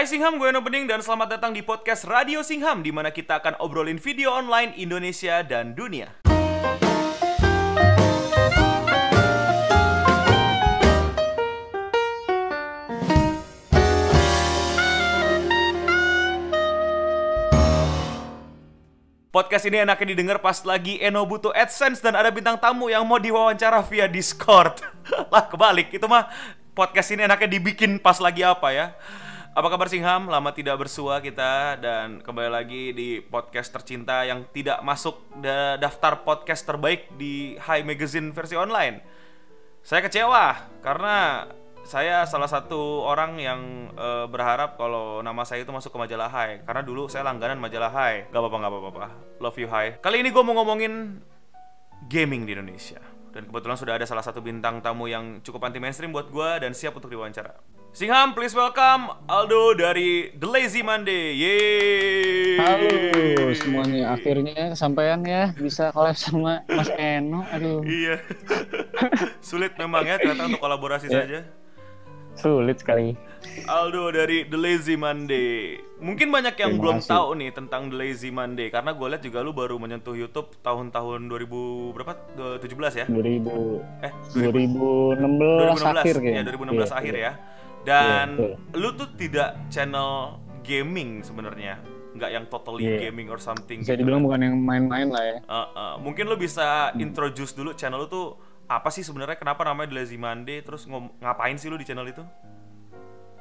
Hai 0.00 0.08
Singham, 0.08 0.40
gue 0.40 0.48
Eno 0.48 0.64
Bening 0.64 0.88
dan 0.88 1.04
selamat 1.04 1.36
datang 1.36 1.52
di 1.52 1.60
podcast 1.60 2.08
Radio 2.08 2.40
Singham 2.40 2.80
di 2.80 2.88
mana 2.88 3.12
kita 3.12 3.36
akan 3.36 3.60
obrolin 3.60 4.00
video 4.00 4.32
online 4.32 4.72
Indonesia 4.80 5.44
dan 5.44 5.76
dunia. 5.76 6.08
Podcast 19.28 19.68
ini 19.68 19.84
enaknya 19.84 20.16
didengar 20.16 20.40
pas 20.40 20.64
lagi 20.64 20.96
Eno 20.96 21.28
butuh 21.28 21.52
AdSense 21.52 22.00
dan 22.00 22.16
ada 22.16 22.32
bintang 22.32 22.56
tamu 22.56 22.88
yang 22.88 23.04
mau 23.04 23.20
diwawancara 23.20 23.84
via 23.84 24.08
Discord. 24.08 24.80
lah 25.28 25.44
kebalik, 25.44 25.92
itu 25.92 26.08
mah 26.08 26.32
podcast 26.72 27.12
ini 27.12 27.28
enaknya 27.28 27.52
dibikin 27.52 28.00
pas 28.00 28.16
lagi 28.16 28.40
apa 28.40 28.72
ya. 28.72 28.96
Apa 29.50 29.66
kabar 29.66 29.90
Singham? 29.90 30.30
Lama 30.30 30.54
tidak 30.54 30.78
bersua 30.78 31.18
kita 31.18 31.74
dan 31.82 32.22
kembali 32.22 32.50
lagi 32.54 32.94
di 32.94 33.18
podcast 33.18 33.74
tercinta 33.74 34.22
yang 34.22 34.46
tidak 34.54 34.78
masuk 34.86 35.26
da 35.42 35.74
daftar 35.74 36.22
podcast 36.22 36.62
terbaik 36.62 37.10
di 37.18 37.58
High 37.58 37.82
Magazine 37.82 38.30
versi 38.30 38.54
online. 38.54 39.02
Saya 39.82 40.06
kecewa 40.06 40.54
karena 40.86 41.50
saya 41.82 42.22
salah 42.30 42.46
satu 42.46 43.02
orang 43.02 43.42
yang 43.42 43.90
uh, 43.98 44.30
berharap 44.30 44.78
kalau 44.78 45.18
nama 45.18 45.42
saya 45.42 45.66
itu 45.66 45.74
masuk 45.74 45.90
ke 45.90 45.98
majalah 45.98 46.30
Hai 46.30 46.62
karena 46.62 46.86
dulu 46.86 47.10
saya 47.10 47.26
langganan 47.26 47.58
majalah 47.58 47.90
Hai. 47.90 48.30
Gak 48.30 48.38
apa-apa, 48.38 48.56
gak 48.62 48.70
apa-apa. 48.70 49.06
Love 49.42 49.58
you 49.58 49.66
Hai. 49.66 49.98
Kali 49.98 50.22
ini 50.22 50.30
gue 50.30 50.42
mau 50.46 50.54
ngomongin 50.62 51.18
gaming 52.06 52.46
di 52.46 52.54
Indonesia. 52.54 53.02
Dan 53.30 53.46
kebetulan 53.46 53.78
sudah 53.78 53.94
ada 53.94 54.02
salah 54.02 54.26
satu 54.26 54.42
bintang 54.42 54.82
tamu 54.82 55.06
yang 55.06 55.38
cukup 55.40 55.62
anti 55.62 55.78
mainstream 55.78 56.10
buat 56.10 56.26
gue 56.26 56.50
dan 56.58 56.74
siap 56.74 56.98
untuk 56.98 57.06
diwawancara. 57.06 57.54
Singham, 57.90 58.34
please 58.34 58.54
welcome 58.54 59.06
Aldo 59.26 59.74
dari 59.74 60.34
The 60.34 60.46
Lazy 60.46 60.82
Monday. 60.82 61.38
Yeay. 61.38 62.58
Halo 62.58 62.90
semuanya, 63.54 64.14
akhirnya 64.14 64.74
kesampaian 64.74 65.22
ya 65.22 65.54
bisa 65.54 65.94
collab 65.94 66.18
sama 66.18 66.66
Mas 66.66 66.90
Eno. 66.90 67.46
Aduh. 67.50 67.86
Iya. 67.86 68.18
Sulit 69.46 69.78
memang 69.78 70.06
ya 70.06 70.18
ternyata 70.18 70.50
untuk 70.50 70.62
kolaborasi 70.62 71.06
Ya. 71.06 71.22
saja. 71.22 71.40
Sulit 72.40 72.76
sekali. 72.78 73.14
Aldo 73.62 74.10
dari 74.10 74.44
The 74.44 74.56
Lazy 74.56 74.94
Monday. 74.94 75.76
Mungkin 75.98 76.28
banyak 76.28 76.54
yang 76.54 76.70
Terima 76.70 76.82
belum 76.82 76.96
kasih. 76.98 77.10
tahu 77.10 77.28
nih 77.36 77.50
tentang 77.50 77.82
The 77.86 77.96
Lazy 77.96 78.30
Monday 78.30 78.68
karena 78.68 78.92
gue 78.92 79.06
lihat 79.06 79.22
juga 79.22 79.38
lu 79.40 79.52
baru 79.52 79.76
menyentuh 79.76 80.12
YouTube 80.12 80.52
tahun-tahun 80.60 81.24
2000 81.24 81.48
berapa? 81.92 82.12
17 82.58 82.60
ya? 82.94 83.06
2000 83.06 83.80
Eh, 84.02 84.12
2016, 84.34 85.74
2016 85.74 85.84
akhir 85.94 86.14
ya 86.14 86.20
kayaknya. 86.20 86.42
2016 86.46 86.76
Iya, 86.82 86.94
akhir 86.94 87.14
iya. 87.14 87.22
ya. 87.22 87.32
Dan 87.80 88.26
Iya, 88.36 88.48
lu 88.74 88.88
tuh 88.92 89.08
tidak 89.14 89.56
channel 89.68 90.36
gaming 90.60 91.20
sebenarnya, 91.20 91.80
nggak 92.12 92.30
yang 92.30 92.44
totally 92.46 92.84
Iya. 92.86 93.08
gaming 93.08 93.28
or 93.28 93.40
something. 93.40 93.80
Bisa 93.80 93.92
gitu. 93.92 94.04
dibilang 94.04 94.20
bukan 94.20 94.40
yang 94.42 94.54
main-main 94.54 95.08
lah 95.08 95.24
ya. 95.26 95.36
Uh, 95.42 95.56
uh, 95.72 95.92
mungkin 95.96 96.28
lu 96.28 96.36
bisa 96.36 96.92
introduce 96.94 97.52
dulu 97.52 97.72
channel 97.72 98.04
lu 98.04 98.06
tuh 98.06 98.26
apa 98.70 98.86
sih 98.94 99.02
sebenarnya? 99.02 99.34
Kenapa 99.34 99.66
namanya 99.66 99.90
The 99.90 99.96
Lazy 99.98 100.14
Monday? 100.14 100.62
Terus 100.62 100.86
ngapain 101.18 101.58
sih 101.58 101.66
lu 101.66 101.74
di 101.74 101.82
channel 101.82 102.06
itu? 102.06 102.22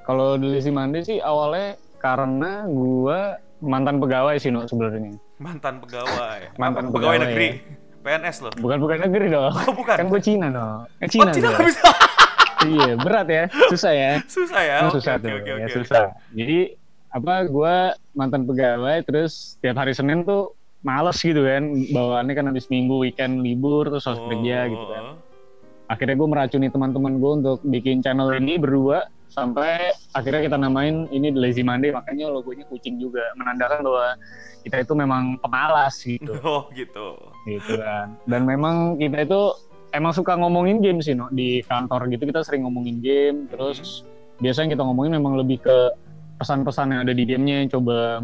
Kalau 0.02 0.42
di 0.42 0.50
Lazy 0.50 0.74
Monday 0.74 1.06
sih 1.06 1.18
awalnya 1.22 1.78
karena 2.02 2.66
gua 2.66 3.38
mantan 3.62 4.02
pegawai 4.02 4.42
sih 4.42 4.50
no 4.50 4.66
sebenarnya. 4.66 5.14
Mantan 5.38 5.78
pegawai. 5.86 6.50
Mantan 6.62 6.90
pegawai 6.90 7.22
pegawai, 7.22 7.30
negeri. 7.30 7.48
ya. 7.54 7.78
PNS 8.00 8.38
lo. 8.42 8.50
Bukan 8.58 8.78
bukan 8.82 8.98
negeri 9.06 9.28
dong. 9.30 9.54
Oh, 9.70 9.74
bukan. 9.78 9.96
Kan 10.02 10.08
gua 10.10 10.22
Cina 10.24 10.48
no. 10.50 10.90
Eh, 10.98 11.06
Oh, 11.06 11.10
Cina. 11.14 11.30
Cina 11.30 11.46
gua. 11.46 11.56
nggak 11.62 11.68
bisa. 11.70 11.90
iya, 12.74 12.92
berat 12.98 13.28
ya. 13.30 13.44
Susah 13.70 13.92
ya. 13.94 14.12
Susah 14.26 14.62
ya. 14.66 14.78
Oke, 14.90 14.98
susah 14.98 15.14
oke, 15.16 15.24
tuh, 15.24 15.32
oke, 15.38 15.46
ya 15.46 15.56
oke. 15.62 15.74
susah. 15.78 16.06
Jadi 16.34 16.60
apa 17.10 17.34
gue 17.46 17.76
mantan 18.14 18.46
pegawai 18.46 19.02
terus 19.02 19.58
tiap 19.62 19.78
hari 19.78 19.94
Senin 19.94 20.22
tuh 20.22 20.54
males 20.80 21.20
gitu 21.20 21.44
kan 21.44 21.64
bawaannya 21.92 22.34
kan 22.34 22.46
habis 22.48 22.72
minggu 22.72 22.96
weekend 23.04 23.44
libur 23.44 23.88
terus 23.88 24.08
harus 24.08 24.22
Oh, 24.22 24.28
kerja 24.32 24.68
gitu 24.72 24.80
oh, 24.80 24.90
kan. 24.90 25.04
oh. 25.04 25.16
akhirnya 25.90 26.16
gue 26.16 26.30
meracuni 26.30 26.68
teman-teman 26.70 27.20
gue 27.20 27.32
untuk 27.44 27.58
bikin 27.66 28.00
channel 28.00 28.32
ini 28.32 28.56
berdua 28.56 29.10
sampai 29.30 29.94
akhirnya 30.18 30.42
kita 30.50 30.58
namain 30.58 31.06
ini 31.14 31.30
The 31.30 31.40
Lazy 31.40 31.62
Monday 31.62 31.94
makanya 31.94 32.34
logonya 32.34 32.66
kucing 32.66 32.98
juga. 32.98 33.22
Menandakan 33.38 33.86
bahwa 33.86 34.18
kita 34.66 34.82
itu 34.82 34.94
memang 34.98 35.38
pemalas 35.38 35.96
gitu. 36.02 36.34
Oh 36.46 36.66
gitu. 36.74 37.14
gitu 37.46 37.78
kan. 37.78 38.18
Dan 38.26 38.50
memang 38.50 38.98
kita 38.98 39.22
itu 39.22 39.42
emang 39.94 40.14
suka 40.18 40.34
ngomongin 40.34 40.82
game 40.82 40.98
sih 41.02 41.14
no? 41.14 41.30
Di 41.30 41.62
kantor 41.62 42.10
gitu 42.10 42.26
kita 42.26 42.42
sering 42.42 42.66
ngomongin 42.66 43.02
game 43.02 43.46
terus 43.54 44.02
biasanya 44.42 44.74
kita 44.78 44.82
ngomongin 44.82 45.14
memang 45.22 45.38
lebih 45.38 45.62
ke 45.62 45.78
pesan-pesan 46.42 46.96
yang 46.98 47.02
ada 47.06 47.14
di 47.14 47.24
gamenya 47.28 47.70
coba 47.70 48.18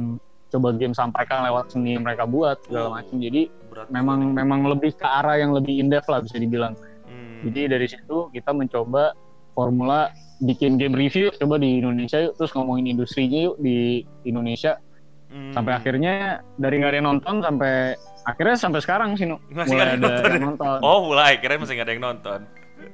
coba 0.56 0.72
game 0.72 0.96
sampaikan 0.96 1.44
lewat 1.44 1.70
seni 1.70 1.94
yang 1.94 2.08
mereka 2.08 2.24
buat 2.24 2.56
segala 2.64 3.00
macam 3.00 3.20
jadi 3.20 3.52
Berat. 3.68 3.88
memang 3.92 4.32
memang 4.32 4.60
lebih 4.66 4.96
ke 4.96 5.04
arah 5.04 5.36
yang 5.36 5.52
lebih 5.52 5.76
in 5.76 5.92
depth 5.92 6.08
lah 6.08 6.24
bisa 6.24 6.40
dibilang 6.40 6.74
Hmm. 7.06 7.46
jadi 7.46 7.76
dari 7.76 7.86
situ 7.86 8.32
kita 8.32 8.50
mencoba 8.50 9.14
formula 9.52 10.10
bikin 10.40 10.76
game 10.76 10.96
review 10.96 11.30
coba 11.32 11.56
di 11.56 11.80
Indonesia 11.80 12.18
yuk 12.18 12.34
terus 12.36 12.52
ngomongin 12.52 12.90
industrinya 12.90 13.52
yuk 13.52 13.60
di 13.60 14.02
Indonesia 14.24 14.80
Hmm. 15.26 15.52
sampai 15.52 15.76
akhirnya 15.76 16.14
dari 16.56 16.80
nggak 16.80 16.90
ada 16.90 16.98
yang 16.98 17.08
nonton 17.12 17.36
sampai 17.44 17.98
akhirnya 18.24 18.56
sampai 18.56 18.80
sekarang 18.80 19.10
sih 19.14 19.26
no 19.26 19.42
Masih 19.52 19.74
mulai 19.74 19.98
nggak 19.98 20.00
ada 20.00 20.08
ada 20.08 20.16
yang 20.16 20.32
yang 20.32 20.46
nonton. 20.54 20.78
Oh 20.80 21.00
mulai, 21.06 21.32
kira 21.38 21.60
masih 21.60 21.74
nggak 21.76 21.86
ada 21.86 21.94
yang 21.94 22.06
nonton. 22.06 22.40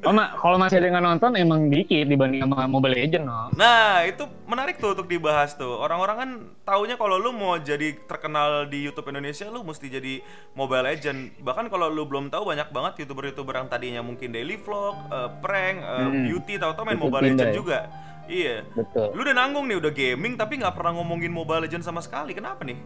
Oh, 0.01 0.13
Mak, 0.13 0.41
kalau 0.41 0.57
masih 0.57 0.81
ada 0.81 0.87
yang 0.89 1.03
nonton 1.03 1.35
emang 1.37 1.69
dikit 1.69 2.09
dibanding 2.09 2.41
sama 2.41 2.65
Mobile 2.65 2.97
Legend 2.97 3.23
no. 3.27 3.51
Nah, 3.53 4.01
itu 4.07 4.25
menarik 4.49 4.81
tuh 4.81 4.97
untuk 4.97 5.05
dibahas 5.05 5.53
tuh. 5.53 5.77
Orang-orang 5.77 6.17
kan 6.17 6.29
taunya 6.63 6.95
kalau 6.97 7.21
lu 7.21 7.31
mau 7.31 7.55
jadi 7.55 7.93
terkenal 8.09 8.65
di 8.65 8.85
YouTube 8.85 9.11
Indonesia, 9.13 9.45
lu 9.47 9.61
mesti 9.61 9.87
jadi 9.87 10.19
Mobile 10.53 10.85
Legend. 10.89 11.39
Bahkan 11.39 11.69
kalau 11.69 11.91
lu 11.91 12.03
belum 12.03 12.33
tahu 12.33 12.49
banyak 12.49 12.69
banget 12.69 13.05
YouTuber-YouTuber 13.05 13.53
yang 13.53 13.69
tadinya 13.69 14.01
mungkin 14.01 14.33
daily 14.33 14.57
vlog, 14.57 14.97
eh, 15.09 15.29
prank, 15.39 15.77
eh, 15.81 15.99
Hmm. 16.01 16.23
beauty, 16.27 16.53
tahu-tahu 16.57 16.83
main 16.87 16.99
Mobile 16.99 17.23
Legend 17.31 17.49
ya? 17.51 17.55
juga. 17.55 17.79
Iya. 18.25 18.63
Betul. 18.73 19.11
Lu 19.13 19.21
udah 19.21 19.35
nanggung 19.35 19.65
nih 19.67 19.77
udah 19.81 19.91
gaming 19.91 20.33
tapi 20.35 20.61
nggak 20.61 20.73
pernah 20.73 20.95
ngomongin 20.97 21.29
Mobile 21.29 21.67
Legend 21.67 21.83
sama 21.83 21.99
sekali. 21.99 22.31
Kenapa 22.31 22.63
nih? 22.63 22.79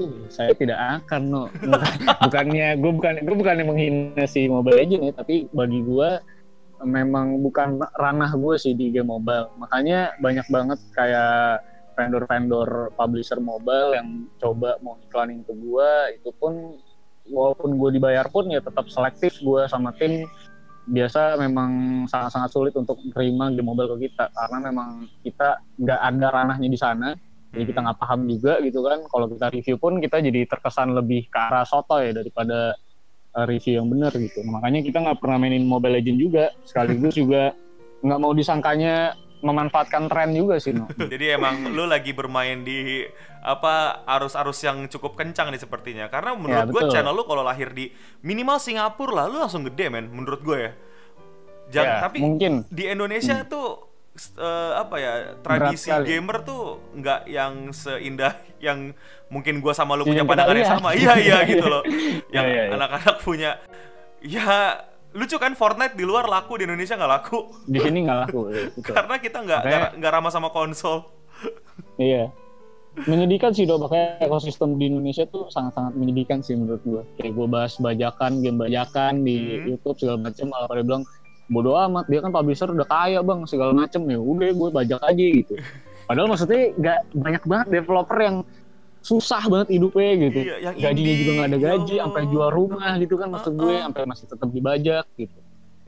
Uh, 0.00 0.24
saya 0.32 0.56
tidak 0.56 1.04
akan 1.04 1.22
no. 1.28 1.42
bukannya 2.24 2.80
gue 2.80 2.92
bukan 2.96 3.14
gue 3.20 3.36
bukannya 3.36 3.64
menghina 3.64 4.24
si 4.24 4.48
Mobile 4.48 4.80
Legend 4.80 5.02
ya, 5.04 5.12
tapi 5.12 5.48
bagi 5.52 5.84
gue 5.84 6.10
memang 6.84 7.40
bukan 7.40 7.80
ranah 7.96 8.32
gue 8.34 8.54
sih 8.58 8.74
di 8.74 8.90
game 8.90 9.08
mobile. 9.08 9.50
Makanya 9.58 10.18
banyak 10.18 10.46
banget 10.50 10.78
kayak 10.94 11.62
vendor-vendor 11.92 12.92
publisher 12.96 13.38
mobile 13.38 13.92
yang 13.92 14.26
coba 14.40 14.80
mau 14.80 14.96
iklanin 15.08 15.44
ke 15.44 15.52
gue 15.52 15.90
itu 16.16 16.30
pun 16.40 16.80
walaupun 17.28 17.76
gue 17.78 18.00
dibayar 18.00 18.26
pun 18.32 18.48
ya 18.48 18.60
tetap 18.64 18.88
selektif 18.90 19.38
gue 19.40 19.68
sama 19.70 19.94
tim. 19.96 20.26
Biasa 20.82 21.38
memang 21.38 22.04
sangat-sangat 22.10 22.50
sulit 22.50 22.74
untuk 22.74 22.98
menerima 22.98 23.54
game 23.54 23.68
mobile 23.70 23.94
ke 23.94 24.10
kita 24.10 24.34
karena 24.34 24.58
memang 24.66 25.06
kita 25.22 25.62
nggak 25.78 26.00
ada 26.02 26.26
ranahnya 26.34 26.66
di 26.66 26.78
sana. 26.78 27.14
Jadi 27.52 27.68
kita 27.68 27.84
nggak 27.84 27.98
paham 28.00 28.26
juga 28.26 28.58
gitu 28.64 28.82
kan. 28.82 29.04
Kalau 29.06 29.26
kita 29.30 29.46
review 29.52 29.76
pun 29.78 30.02
kita 30.02 30.18
jadi 30.18 30.48
terkesan 30.48 30.96
lebih 30.96 31.30
ke 31.30 31.38
arah 31.38 31.62
soto 31.62 32.02
ya 32.02 32.10
daripada 32.10 32.74
review 33.34 33.80
yang 33.80 33.88
benar 33.88 34.12
gitu 34.12 34.44
makanya 34.44 34.80
kita 34.84 34.98
nggak 35.00 35.18
pernah 35.18 35.36
mainin 35.40 35.64
Mobile 35.64 35.98
Legend 35.98 36.18
juga 36.20 36.44
sekaligus 36.62 37.16
juga 37.16 37.56
nggak 38.02 38.18
mau 38.20 38.32
disangkanya 38.36 39.16
memanfaatkan 39.42 40.06
tren 40.06 40.30
juga 40.30 40.54
sih 40.62 40.70
no 40.70 40.86
Jadi 41.12 41.34
emang 41.34 41.74
lu 41.74 41.82
lagi 41.84 42.14
bermain 42.14 42.62
di 42.62 43.02
apa 43.42 44.06
arus-arus 44.06 44.62
yang 44.62 44.86
cukup 44.86 45.18
kencang 45.18 45.50
nih 45.50 45.58
sepertinya. 45.58 46.06
Karena 46.06 46.38
menurut 46.38 46.70
gue 46.70 46.78
betul. 46.78 46.94
channel 46.94 47.10
lu 47.10 47.26
kalau 47.26 47.42
lahir 47.42 47.74
di 47.74 47.90
minimal 48.22 48.62
Singapura 48.62 49.12
lah 49.18 49.26
lu 49.26 49.42
langsung 49.42 49.66
gede 49.66 49.90
men 49.90 50.06
menurut 50.06 50.46
gue 50.46 50.58
ya. 50.62 50.72
Jangan, 51.74 51.90
Ya, 51.90 52.02
tapi 52.06 52.18
mungkin 52.22 52.52
di 52.70 52.84
Indonesia 52.86 53.42
tuh 53.42 53.66
s- 54.14 54.30
eh, 54.36 54.72
apa 54.78 54.96
ya 55.00 55.12
tradisi 55.42 55.90
gamer 55.90 56.36
tuh 56.46 56.62
nggak 56.94 57.20
yang 57.26 57.54
seindah 57.74 58.38
yang 58.62 58.94
mungkin 59.32 59.58
gua 59.58 59.72
sama 59.72 59.96
lu 59.96 60.04
punya 60.04 60.22
pandangan 60.22 60.52
yang 60.54 60.70
sama. 60.70 60.92
Iya 60.92 61.12
iya 61.16 61.36
gitu 61.50 61.64
loh. 61.64 61.80
Yang 62.28 62.44
Iya, 62.44 62.52
iya, 62.52 62.62
iya. 62.68 62.74
anak-anak 62.76 63.16
punya 63.18 63.50
ya 64.20 64.76
lucu 65.12 65.36
kan 65.36 65.52
Fortnite 65.52 65.92
di 65.92 66.04
luar 66.04 66.24
laku 66.24 66.56
di 66.56 66.64
Indonesia 66.64 66.94
nggak 66.94 67.12
laku 67.12 67.38
di 67.64 67.78
sini 67.78 67.98
nggak 68.02 68.18
laku 68.22 68.40
karena 68.86 69.14
kita 69.16 69.38
nggak 69.40 69.60
nggak 69.96 70.12
ramah 70.12 70.28
sama 70.28 70.48
konsol. 70.48 71.08
iya 71.98 72.28
menyedihkan 72.92 73.50
sih 73.50 73.64
dok 73.64 73.88
makanya 73.88 74.20
ekosistem 74.20 74.76
di 74.76 74.84
Indonesia 74.86 75.24
tuh 75.24 75.48
sangat-sangat 75.48 75.96
menyedihkan 75.96 76.44
sih 76.44 76.52
menurut 76.52 76.84
gua 76.84 77.02
kayak 77.16 77.32
gue 77.32 77.46
bahas 77.48 77.72
bajakan 77.76 78.40
game 78.40 78.60
bajakan 78.60 79.24
di 79.24 79.36
Hmm. 79.56 79.64
YouTube 79.66 79.96
segala 79.96 80.18
macam 80.20 80.44
malah 80.48 80.68
pada 80.68 80.82
bilang 80.84 81.02
bodoh 81.48 81.72
amat 81.74 82.04
dia 82.06 82.20
kan 82.20 82.28
publisher 82.30 82.68
udah 82.68 82.84
kaya 82.84 83.20
bang 83.20 83.40
segala 83.44 83.72
macem 83.72 84.04
ya 84.04 84.16
udah 84.16 84.48
gue 84.48 84.68
bajak 84.70 85.00
aja 85.02 85.24
gitu 85.24 85.56
padahal 86.04 86.28
maksudnya 86.28 86.72
nggak 86.72 86.98
banyak 87.16 87.42
banget 87.42 87.66
developer 87.70 88.18
yang 88.20 88.36
susah 89.02 89.42
banget 89.50 89.74
hidupnya 89.76 90.10
gitu 90.30 90.40
Iya, 90.46 90.56
yang 90.70 90.74
gajinya 90.78 91.14
juga 91.18 91.30
nggak 91.34 91.48
ada 91.50 91.58
ya 91.58 91.64
gaji 91.74 91.94
sampai 91.98 92.22
jual 92.30 92.50
rumah 92.54 92.90
gitu 93.02 93.14
kan 93.18 93.28
maksud 93.34 93.52
gue 93.58 93.74
sampai 93.82 94.02
masih 94.06 94.26
tetap 94.30 94.48
dibajak 94.48 95.04
gitu 95.18 95.38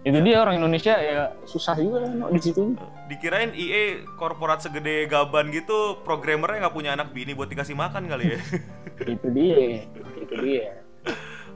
itu 0.05 0.19
dia 0.21 0.37
orang 0.37 0.61
Indonesia 0.61 0.95
ya 1.01 1.33
susah 1.49 1.81
juga 1.81 2.05
no, 2.05 2.29
di 2.29 2.41
situ 2.43 2.77
Dikirain 3.09 3.57
EA 3.57 4.05
korporat 4.17 4.61
segede 4.61 5.09
gaban 5.09 5.49
gitu, 5.49 6.01
programmernya 6.05 6.69
nggak 6.69 6.77
punya 6.77 6.93
anak 6.93 7.13
bini 7.13 7.33
buat 7.33 7.49
dikasih 7.49 7.77
makan 7.77 8.09
kali 8.09 8.37
ya. 8.37 8.39
itu 9.17 9.27
dia 9.33 9.85
itu 10.21 10.35
dia 10.41 10.65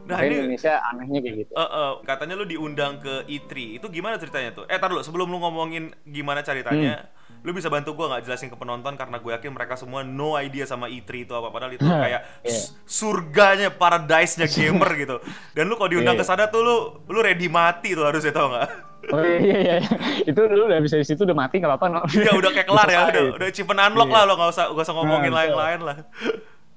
Nah 0.09 0.17
Makanya 0.17 0.29
ini 0.33 0.37
Indonesia 0.41 0.73
anehnya 0.81 1.21
kayak 1.21 1.37
gitu 1.45 1.53
Eh, 1.53 1.61
eh, 1.61 1.93
katanya 2.09 2.35
lu 2.41 2.45
diundang 2.49 2.97
ke 2.97 3.29
E3. 3.29 3.77
Itu 3.77 3.93
gimana 3.93 4.17
ceritanya 4.17 4.57
tuh? 4.57 4.65
Eh, 4.65 4.81
tar 4.81 4.89
dulu 4.89 5.05
sebelum 5.05 5.29
lu 5.29 5.37
ngomongin 5.37 5.93
gimana 6.09 6.41
ceritanya, 6.41 7.05
Hmm. 7.05 7.18
Lu 7.41 7.51
bisa 7.51 7.67
bantu 7.67 7.93
gua 7.93 8.11
nggak 8.11 8.23
jelasin 8.25 8.47
ke 8.47 8.55
penonton 8.55 8.93
karena 8.93 9.17
gue 9.17 9.31
yakin 9.31 9.51
mereka 9.51 9.75
semua 9.75 10.01
no 10.01 10.35
idea 10.35 10.63
sama 10.63 10.87
E3 10.87 11.11
itu 11.21 11.33
apa 11.33 11.49
padahal 11.49 11.73
itu 11.73 11.83
Hah, 11.83 12.01
kayak 12.01 12.21
iya. 12.43 12.51
s- 12.53 12.75
surganya 12.83 13.71
paradise-nya 13.71 14.47
gamer 14.47 14.91
gitu. 14.97 15.17
Dan 15.53 15.67
lu 15.67 15.75
kalau 15.75 15.89
diundang 15.89 16.13
Iya. 16.13 16.23
ke 16.23 16.27
sana 16.27 16.47
tuh 16.47 16.61
lu 16.61 16.77
lu 17.07 17.19
ready 17.19 17.47
mati 17.47 17.93
tuh 17.93 18.05
harusnya 18.05 18.31
tau 18.31 18.49
nggak? 18.49 18.69
oh 19.09 19.23
iya 19.23 19.39
iya, 19.39 19.75
iya. 19.79 19.91
itu 20.23 20.37
dulu 20.37 20.67
udah 20.67 20.79
bisa 20.79 20.95
di 20.95 21.07
situ 21.07 21.23
udah 21.23 21.33
mati 21.33 21.57
nggak 21.57 21.71
apa-apa 21.71 21.87
no 21.89 22.01
Iya 22.11 22.35
udah 22.35 22.51
kayak 22.51 22.67
kelar 22.67 22.89
ya, 22.89 23.01
udah 23.09 23.23
udah 23.35 23.47
achievement 23.47 23.81
unlock 23.83 24.07
Iya. 24.07 24.15
lah 24.15 24.23
lo 24.25 24.33
nggak 24.35 24.51
usah 24.51 24.65
nggak 24.69 24.85
usah 24.85 24.95
ngomongin 24.95 25.23
Nah, 25.25 25.39
betul. 25.39 25.39
lain-lain 25.55 25.81
lah. 25.81 25.97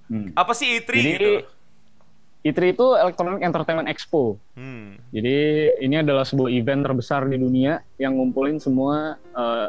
Hmm. 0.06 0.28
Apa 0.34 0.52
sih 0.52 0.68
E3 0.78 0.90
Jadi 0.92 1.10
gitu? 1.10 1.30
E3 2.42 2.60
itu 2.70 2.86
Electronic 2.96 3.42
Entertainment 3.42 3.88
Expo 3.88 4.38
Hmm. 4.54 4.98
Jadi 5.10 5.36
ini 5.80 5.96
adalah 5.98 6.22
sebuah 6.22 6.50
event 6.50 6.82
terbesar 6.84 7.26
di 7.26 7.36
dunia 7.36 7.82
yang 7.96 8.14
ngumpulin 8.14 8.58
semua 8.58 9.18
eh, 9.18 9.68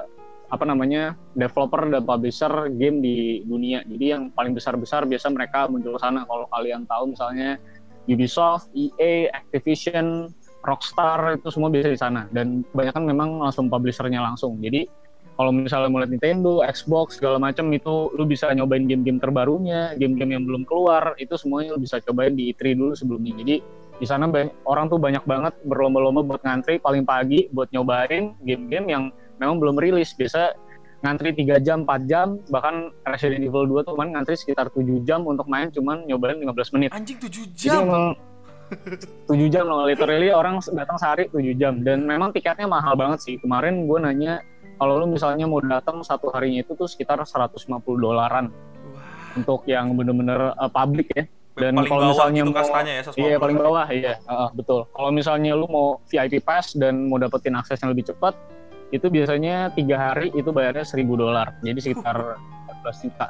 apa 0.53 0.69
namanya 0.69 1.17
developer 1.33 1.89
dan 1.89 2.05
publisher 2.05 2.69
game 2.77 3.01
di 3.01 3.41
dunia. 3.49 3.81
Jadi 3.89 4.05
yang 4.13 4.29
paling 4.37 4.53
besar-besar 4.53 5.09
biasa 5.09 5.33
mereka 5.33 5.65
muncul 5.65 5.97
sana. 5.97 6.29
Kalau 6.29 6.45
kalian 6.53 6.85
tahu 6.85 7.17
misalnya 7.17 7.57
Ubisoft, 8.05 8.69
EA, 8.77 9.33
Activision, 9.33 10.29
Rockstar 10.61 11.41
itu 11.41 11.49
semua 11.49 11.73
biasa 11.73 11.89
di 11.89 11.97
sana. 11.97 12.29
Dan 12.29 12.69
kebanyakan 12.69 13.03
memang 13.09 13.29
langsung 13.41 13.73
publishernya 13.73 14.21
langsung. 14.21 14.61
Jadi 14.61 14.85
kalau 15.33 15.49
misalnya 15.57 15.89
mau 15.89 16.05
lihat 16.05 16.13
Nintendo, 16.13 16.61
Xbox 16.69 17.17
segala 17.17 17.41
macam 17.41 17.73
itu 17.73 18.13
lu 18.13 18.29
bisa 18.29 18.53
nyobain 18.53 18.85
game-game 18.85 19.17
terbarunya, 19.17 19.97
game-game 19.97 20.37
yang 20.37 20.45
belum 20.45 20.69
keluar 20.69 21.17
itu 21.17 21.33
semuanya 21.41 21.73
lu 21.73 21.81
bisa 21.81 21.97
cobain 22.05 22.37
di 22.37 22.53
E3 22.53 22.77
dulu 22.77 22.93
sebelumnya. 22.93 23.41
Jadi 23.41 23.57
di 23.97 24.07
sana 24.07 24.29
orang 24.69 24.93
tuh 24.93 25.01
banyak 25.01 25.25
banget 25.25 25.57
berlomba-lomba 25.65 26.21
buat 26.21 26.43
ngantri 26.45 26.77
paling 26.83 27.09
pagi 27.09 27.49
buat 27.49 27.73
nyobain 27.73 28.37
game-game 28.45 28.87
yang 28.93 29.05
memang 29.43 29.59
belum 29.59 29.75
rilis. 29.75 30.15
Biasa 30.15 30.55
ngantri 31.03 31.35
3 31.35 31.59
jam 31.59 31.83
4 31.83 32.07
jam. 32.07 32.39
Bahkan 32.47 32.75
Resident 33.05 33.43
Evil 33.43 33.67
2 33.67 33.83
tuh 33.83 33.99
kemarin 33.99 34.15
ngantri 34.15 34.39
sekitar 34.39 34.71
7 34.71 35.03
jam 35.03 35.27
untuk 35.27 35.51
main 35.51 35.67
cuman 35.69 36.07
nyobain 36.07 36.39
15 36.39 36.75
menit. 36.79 36.91
Anjing 36.95 37.19
7 37.19 37.27
jadi 37.51 37.75
jam. 37.75 37.83
memang 37.83 38.05
7 39.29 39.53
jam 39.53 39.65
loh. 39.67 39.85
Literally 39.85 40.31
orang 40.31 40.63
datang 40.71 40.97
sehari 40.97 41.27
7 41.27 41.43
jam. 41.59 41.83
Dan 41.83 42.07
memang 42.07 42.31
tiketnya 42.31 42.71
mahal 42.71 42.95
banget 42.95 43.19
sih. 43.21 43.35
Kemarin 43.37 43.85
gue 43.85 43.99
nanya 43.99 44.41
kalau 44.79 44.99
lu 44.99 45.07
misalnya 45.07 45.45
mau 45.45 45.59
datang 45.59 46.01
satu 46.01 46.31
harinya 46.31 46.63
itu 46.63 46.73
tuh 46.73 46.87
sekitar 46.87 47.19
150 47.19 47.67
dolaran. 47.99 48.49
Wah, 48.49 49.37
untuk 49.37 49.67
yang 49.67 49.93
bener-bener 49.93 50.55
uh, 50.55 50.71
publik 50.71 51.11
ya. 51.13 51.27
Dan 51.53 51.77
paling 51.77 51.91
kalau 51.93 52.03
misalnya 52.09 52.41
gitu 52.41 52.49
mau- 52.49 52.59
kastanya 52.65 52.93
ya 52.97 53.03
150. 53.05 53.21
Iya 53.21 53.37
paling 53.37 53.57
bawah 53.61 53.87
iya. 53.93 54.15
Heeh, 54.25 54.49
betul. 54.57 54.81
Kalau 54.89 55.11
misalnya 55.13 55.53
lu 55.53 55.69
mau 55.69 56.01
VIP 56.09 56.41
pass 56.41 56.73
dan 56.73 57.13
mau 57.13 57.21
dapetin 57.21 57.53
akses 57.53 57.77
yang 57.77 57.93
lebih 57.93 58.09
cepat, 58.09 58.33
itu 58.93 59.07
biasanya 59.09 59.73
tiga 59.73 59.97
hari 59.97 60.29
itu 60.37 60.53
bayarnya 60.53 60.85
1000 60.85 61.09
dolar. 61.17 61.57
Jadi 61.65 61.81
sekitar 61.81 62.37
14 62.85 63.05
juta. 63.09 63.27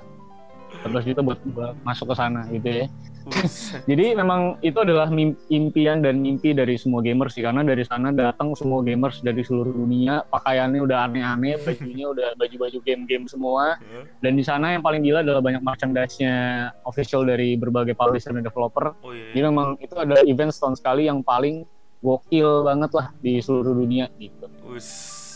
14 0.82 1.08
juta 1.14 1.20
buat, 1.22 1.38
buat 1.54 1.74
masuk 1.86 2.10
ke 2.10 2.14
sana 2.18 2.42
gitu 2.50 2.66
ya. 2.66 2.86
Jadi 3.90 4.18
memang 4.18 4.58
itu 4.66 4.74
adalah 4.82 5.06
impian 5.46 6.02
dan 6.02 6.18
mimpi 6.18 6.50
dari 6.50 6.74
semua 6.74 6.98
gamers 7.06 7.38
sih 7.38 7.44
karena 7.46 7.62
dari 7.62 7.86
sana 7.86 8.10
datang 8.10 8.50
semua 8.58 8.82
gamers 8.82 9.22
dari 9.22 9.46
seluruh 9.46 9.70
dunia, 9.70 10.26
pakaiannya 10.26 10.82
udah 10.82 11.06
aneh-aneh, 11.06 11.54
bajunya 11.62 12.10
udah 12.10 12.34
baju-baju 12.34 12.78
game-game 12.82 13.30
semua. 13.30 13.78
Dan 14.18 14.34
di 14.34 14.42
sana 14.42 14.74
yang 14.74 14.82
paling 14.82 15.06
gila 15.06 15.22
adalah 15.22 15.38
banyak 15.38 15.62
merchandise-nya 15.62 16.34
official 16.82 17.22
dari 17.22 17.54
berbagai 17.54 17.94
publisher 17.94 18.34
dan 18.34 18.42
developer. 18.42 18.98
Oh 19.06 19.14
iya. 19.14 19.30
Jadi 19.30 19.46
memang 19.46 19.78
itu 19.78 19.94
ada 19.94 20.18
event 20.26 20.50
setahun 20.50 20.82
sekali 20.82 21.06
yang 21.06 21.22
paling 21.22 21.62
gokil 22.02 22.66
banget 22.66 22.90
lah 22.90 23.14
di 23.22 23.38
seluruh 23.38 23.78
dunia 23.78 24.10
gitu. 24.18 24.50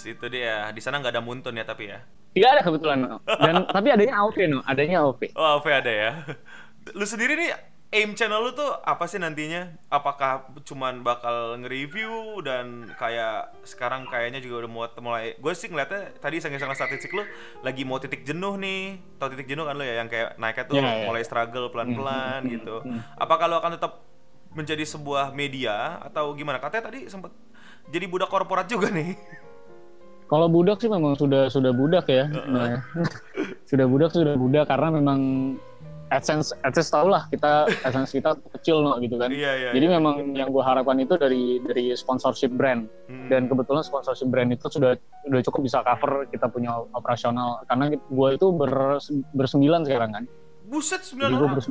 Itu 0.08 0.26
dia. 0.26 0.70
Di 0.70 0.78
sana 0.78 0.98
nggak 0.98 1.12
ada 1.12 1.22
Muntun 1.22 1.52
ya 1.52 1.62
tapi 1.62 1.90
ya. 1.90 1.98
Tidak 2.30 2.48
ada 2.48 2.60
kebetulan 2.60 2.98
no. 3.00 3.18
Dan 3.24 3.64
tapi 3.74 3.88
adanya 3.88 4.20
AOP 4.20 4.38
no, 4.46 4.60
adanya 4.62 5.02
AOP. 5.02 5.32
Oh, 5.32 5.58
AV 5.58 5.66
ada 5.68 5.88
ya. 5.90 6.10
Lu 6.92 7.02
sendiri 7.02 7.34
nih 7.34 7.50
aim 7.86 8.12
channel 8.12 8.42
lu 8.42 8.52
tuh 8.52 8.76
apa 8.78 9.06
sih 9.06 9.16
nantinya? 9.16 9.72
Apakah 9.88 10.44
cuman 10.60 11.00
bakal 11.00 11.56
nge-review 11.56 12.42
dan 12.42 12.92
kayak 12.94 13.56
sekarang 13.62 14.04
kayaknya 14.04 14.38
juga 14.38 14.66
udah 14.66 14.70
mau 14.70 14.84
mulai 15.00 15.32
gue 15.32 15.52
sih 15.54 15.66
ngeliatnya 15.66 16.12
tadi 16.18 16.36
iseng-iseng 16.36 16.68
statistik 16.70 17.08
lu 17.10 17.24
lagi 17.62 17.82
mau 17.82 17.96
titik 17.96 18.20
jenuh 18.20 18.54
nih. 18.54 19.00
Tau 19.16 19.32
titik 19.32 19.48
jenuh 19.48 19.64
kan 19.64 19.72
lu 19.72 19.82
ya 19.82 19.98
yang 19.98 20.10
kayak 20.10 20.36
naiknya 20.36 20.64
tuh 20.66 20.74
Iya, 20.76 20.82
iya. 20.84 21.06
mulai 21.08 21.22
struggle 21.24 21.70
pelan-pelan 21.70 22.44
Hmm, 22.44 22.52
gitu. 22.52 22.76
hmm. 22.84 23.00
Apakah 23.16 23.48
lu 23.48 23.56
akan 23.56 23.72
tetap 23.74 24.02
menjadi 24.52 24.84
sebuah 24.84 25.32
media 25.32 26.02
atau 26.02 26.36
gimana? 26.36 26.60
Katanya 26.60 26.92
tadi 26.92 27.08
sempet 27.08 27.32
jadi 27.88 28.04
budak 28.04 28.28
korporat 28.28 28.66
juga 28.66 28.90
nih. 28.90 29.14
Kalau 30.26 30.46
budak 30.50 30.82
sih 30.82 30.90
memang 30.90 31.14
sudah 31.14 31.46
sudah 31.46 31.70
budak 31.70 32.10
ya. 32.10 32.26
Nah, 32.26 32.82
sudah 33.70 33.86
budak 33.86 34.10
sudah 34.10 34.34
budak 34.34 34.66
karena 34.66 34.88
memang 34.98 35.20
AdSense 36.06 36.54
AdSense 36.62 36.90
tau 36.90 37.10
lah 37.10 37.26
kita 37.30 37.66
AdSense 37.82 38.14
kita 38.14 38.38
kecil 38.58 38.82
no 38.82 38.98
gitu 39.02 39.18
kan. 39.18 39.30
Iya, 39.30 39.52
iya. 39.58 39.70
Jadi 39.74 39.86
iya. 39.86 39.94
memang 39.98 40.34
yang 40.38 40.54
gue 40.54 40.62
harapkan 40.62 40.98
itu 41.02 41.18
dari 41.18 41.58
dari 41.62 41.94
sponsorship 41.98 42.54
brand 42.54 42.86
Hmm. 43.06 43.30
dan 43.30 43.46
kebetulan 43.46 43.86
sponsorship 43.86 44.26
brand 44.26 44.50
itu 44.50 44.66
sudah 44.66 44.98
sudah 45.26 45.40
cukup 45.46 45.60
bisa 45.62 45.78
cover 45.86 46.26
kita 46.30 46.50
punya 46.50 46.74
operasional 46.94 47.62
karena 47.70 47.94
gue 47.94 48.28
itu 48.34 48.46
ber, 48.50 48.98
bersembilan 49.34 49.86
sekarang 49.86 50.10
kan. 50.10 50.24
buset 50.66 50.98
9 51.06 51.22
Jadi 51.22 51.34
gue 51.38 51.46
orang. 51.46 51.62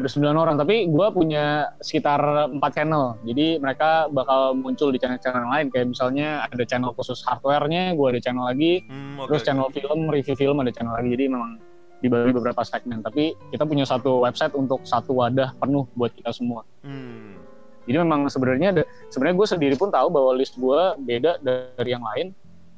Bersembilan 0.00 0.36
orang, 0.36 0.56
tapi 0.56 0.88
gue 0.88 1.06
punya 1.12 1.68
sekitar 1.84 2.48
empat 2.48 2.70
channel. 2.80 3.20
Jadi 3.28 3.60
mereka 3.60 4.08
bakal 4.08 4.56
muncul 4.56 4.88
di 4.88 4.96
channel-channel 4.96 5.52
lain, 5.52 5.68
kayak 5.68 5.92
misalnya 5.92 6.48
ada 6.48 6.64
channel 6.64 6.96
khusus 6.96 7.20
hardware-nya, 7.28 7.92
gue 7.92 8.06
ada 8.16 8.20
channel 8.20 8.48
lagi, 8.48 8.80
Hmm, 8.88 9.20
oke, 9.20 9.28
terus 9.28 9.44
channel 9.44 9.68
film, 9.68 10.08
review 10.08 10.32
film 10.32 10.56
ada 10.64 10.72
channel 10.72 10.96
lagi. 10.96 11.12
Jadi 11.12 11.24
memang 11.28 11.60
dibagi 12.00 12.32
beberapa 12.34 12.64
segmen. 12.64 13.04
Tapi 13.04 13.36
kita 13.52 13.68
punya 13.68 13.84
satu 13.84 14.24
website 14.24 14.56
untuk 14.56 14.82
satu 14.82 15.12
wadah 15.12 15.54
penuh 15.60 15.84
buat 15.94 16.10
kita 16.16 16.32
semua. 16.32 16.64
Hmm. 16.82 17.36
Jadi 17.84 17.96
memang 18.00 18.26
sebenarnya 18.32 18.68
ada- 18.72 18.88
sebenarnya 19.12 19.36
gue 19.38 19.48
sendiri 19.48 19.74
pun 19.76 19.92
tahu 19.92 20.08
bahwa 20.08 20.34
list 20.34 20.56
gue 20.56 20.80
beda 21.04 21.38
dari 21.42 21.90
yang 21.92 22.02
lain 22.02 22.32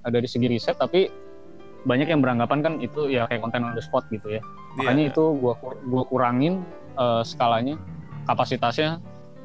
dari 0.04 0.28
segi 0.28 0.50
riset, 0.50 0.76
tapi 0.76 1.08
banyak 1.84 2.08
yang 2.08 2.24
beranggapan 2.24 2.58
kan 2.64 2.72
itu 2.80 3.12
ya 3.12 3.28
kayak 3.28 3.44
konten 3.44 3.60
on 3.60 3.76
the 3.76 3.84
spot 3.84 4.08
gitu 4.08 4.40
ya. 4.40 4.40
Makanya 4.80 5.08
Iya. 5.08 5.12
itu 5.12 5.24
gua 5.36 5.52
gua 5.84 6.02
kurangin 6.08 6.64
eh, 6.94 7.22
skalanya, 7.26 7.76
kapasitasnya 8.24 9.02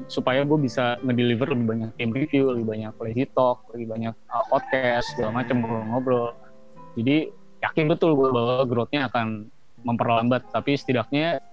supaya 0.08 0.46
gue 0.46 0.56
bisa 0.56 0.96
ngedeliver 1.04 1.52
lebih 1.52 1.66
banyak 1.76 1.90
game 2.00 2.12
review, 2.14 2.54
lebih 2.56 2.66
banyak 2.72 2.92
lazy 3.02 3.24
talk, 3.36 3.66
lebih 3.76 3.92
banyak 3.92 4.14
uh, 4.32 4.44
podcast 4.48 5.12
segala 5.12 5.44
macam 5.44 5.60
ngobrol-ngobrol. 5.60 6.32
Jadi 6.96 7.28
yakin 7.60 7.84
betul 7.90 8.16
gue 8.16 8.32
bahwa 8.32 8.64
growth-nya 8.64 9.12
akan 9.12 9.50
memperlambat, 9.84 10.48
tapi 10.52 10.76
setidaknya 10.76 11.44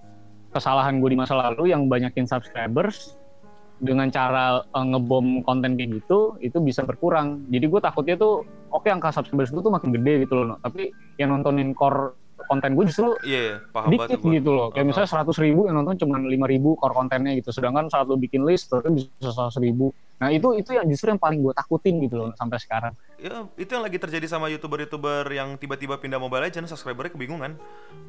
kesalahan 0.55 1.03
gue 1.03 1.09
di 1.11 1.17
masa 1.19 1.35
lalu 1.35 1.75
yang 1.75 1.91
banyakin 1.91 2.23
subscribers 2.23 3.19
dengan 3.77 4.09
cara 4.09 4.63
uh, 4.63 4.85
ngebom 4.85 5.45
konten 5.45 5.77
kayak 5.77 6.01
gitu 6.01 6.39
itu 6.41 6.57
bisa 6.63 6.81
berkurang. 6.87 7.45
Jadi 7.51 7.65
gue 7.67 7.81
takutnya 7.83 8.15
tuh 8.17 8.47
oke 8.71 8.87
angka 8.87 9.13
subscribers 9.13 9.51
gue 9.53 9.61
tuh 9.61 9.73
makin 9.73 9.91
gede 9.91 10.25
gitu 10.25 10.33
loh, 10.39 10.55
no. 10.55 10.63
tapi 10.63 10.89
yang 11.19 11.35
nontonin 11.35 11.75
core 11.75 12.15
konten 12.45 12.69
gue 12.71 12.85
justru 12.85 13.17
Iya, 13.21 13.39
iya, 13.41 13.55
paham 13.67 13.89
banget 13.91 14.07
dikit 14.13 14.21
gua. 14.21 14.33
gitu 14.33 14.49
loh. 14.51 14.67
Kayak 14.67 14.77
Uh-huh. 14.77 14.89
misalnya 14.93 15.09
seratus 15.09 15.37
ribu 15.37 15.61
yang 15.65 15.75
nonton 15.75 15.95
cuma 15.97 16.15
lima 16.17 16.45
ribu 16.45 16.69
core 16.73 16.93
kontennya 16.93 17.33
gitu. 17.33 17.49
Sedangkan 17.49 17.87
saat 17.87 18.05
lo 18.05 18.15
bikin 18.15 18.43
list 18.43 18.69
terus 18.69 18.85
bisa 18.87 19.29
seratus 19.29 19.57
ribu. 19.57 19.89
Nah 20.17 20.29
itu 20.29 20.49
itu 20.51 20.73
yang 20.73 20.85
justru 20.85 21.07
yang 21.07 21.17
paling 21.17 21.39
gue 21.39 21.53
takutin 21.53 21.97
gitu 21.99 22.17
loh 22.17 22.29
sampai 22.33 22.57
sekarang. 22.57 22.93
Ya, 23.17 23.45
itu 23.53 23.69
yang 23.69 23.81
lagi 23.81 23.97
terjadi 23.97 24.25
sama 24.25 24.45
youtuber-youtuber 24.47 25.25
yang 25.27 25.55
tiba-tiba 25.55 25.97
pindah 25.97 26.17
Mobile 26.17 26.41
Legends, 26.43 26.69
subscribernya 26.69 27.13
kebingungan. 27.13 27.57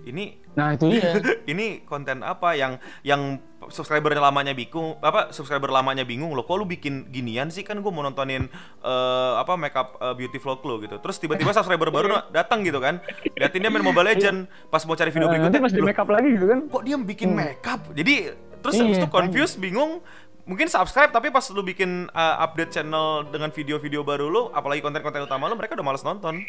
Ini 0.04 0.36
Nah 0.54 0.72
itu 0.72 0.88
dia. 0.88 1.16
ini 1.52 1.80
konten 1.82 2.20
apa 2.20 2.52
yang 2.52 2.76
yang 3.02 3.36
subscribernya 3.68 4.20
lamanya 4.20 4.50
bingung 4.50 4.96
apa 4.98 5.30
subscriber 5.30 5.68
lamanya 5.68 6.02
bingung 6.02 6.30
loh 6.30 6.42
kok 6.42 6.54
lu 6.54 6.64
bikin 6.64 7.08
ginian 7.08 7.48
sih 7.48 7.60
kan 7.60 7.76
gue 7.76 7.88
mau 7.88 8.00
nontonin 8.00 8.48
eh, 8.80 9.32
apa 9.34 9.54
makeup 9.54 9.96
eh, 9.96 10.14
beauty 10.14 10.36
vlog 10.36 10.60
lo 10.60 10.78
gitu 10.78 10.96
terus 10.98 11.16
tiba-tiba 11.16 11.50
subscriber 11.50 11.88
baru 11.88 12.06
datang 12.28 12.60
gitu 12.60 12.78
kan 12.78 12.98
liatin 13.32 13.60
dia 13.60 13.68
main 13.68 13.80
Mobile 13.80 14.08
Legend 14.08 14.38
pas 14.66 14.82
mau 14.82 14.92
cari 14.92 15.08
video 15.08 15.24
Nah, 15.24 15.32
berikutnya 15.32 15.52
nanti 15.54 15.64
pas 15.64 15.72
di 15.72 15.78
"Loh, 15.78 15.86
make 15.86 15.98
up 15.98 16.08
lagi 16.08 16.28
gitu 16.30 16.46
kan. 16.46 16.58
kok 16.66 16.82
dia 16.82 16.96
bikin 16.96 17.28
Hmm. 17.28 17.38
makeup 17.38 17.80
jadi 17.92 18.14
terus 18.58 18.74
Iya, 18.74 18.82
habis 18.84 18.98
itu 18.98 19.08
confused 19.08 19.56
bingung 19.58 20.00
mungkin 20.42 20.66
subscribe 20.66 21.08
tapi 21.08 21.28
pas 21.28 21.44
lu 21.46 21.60
bikin 21.60 22.08
uh, 22.08 22.36
update 22.40 22.72
channel 22.72 23.22
dengan 23.26 23.48
video-video 23.48 24.00
baru 24.00 24.26
lu 24.26 24.42
apalagi 24.50 24.80
konten-konten 24.80 25.22
utama 25.22 25.44
lu 25.44 25.54
mereka 25.54 25.76
udah 25.76 25.84
males 25.84 26.00
nonton 26.00 26.40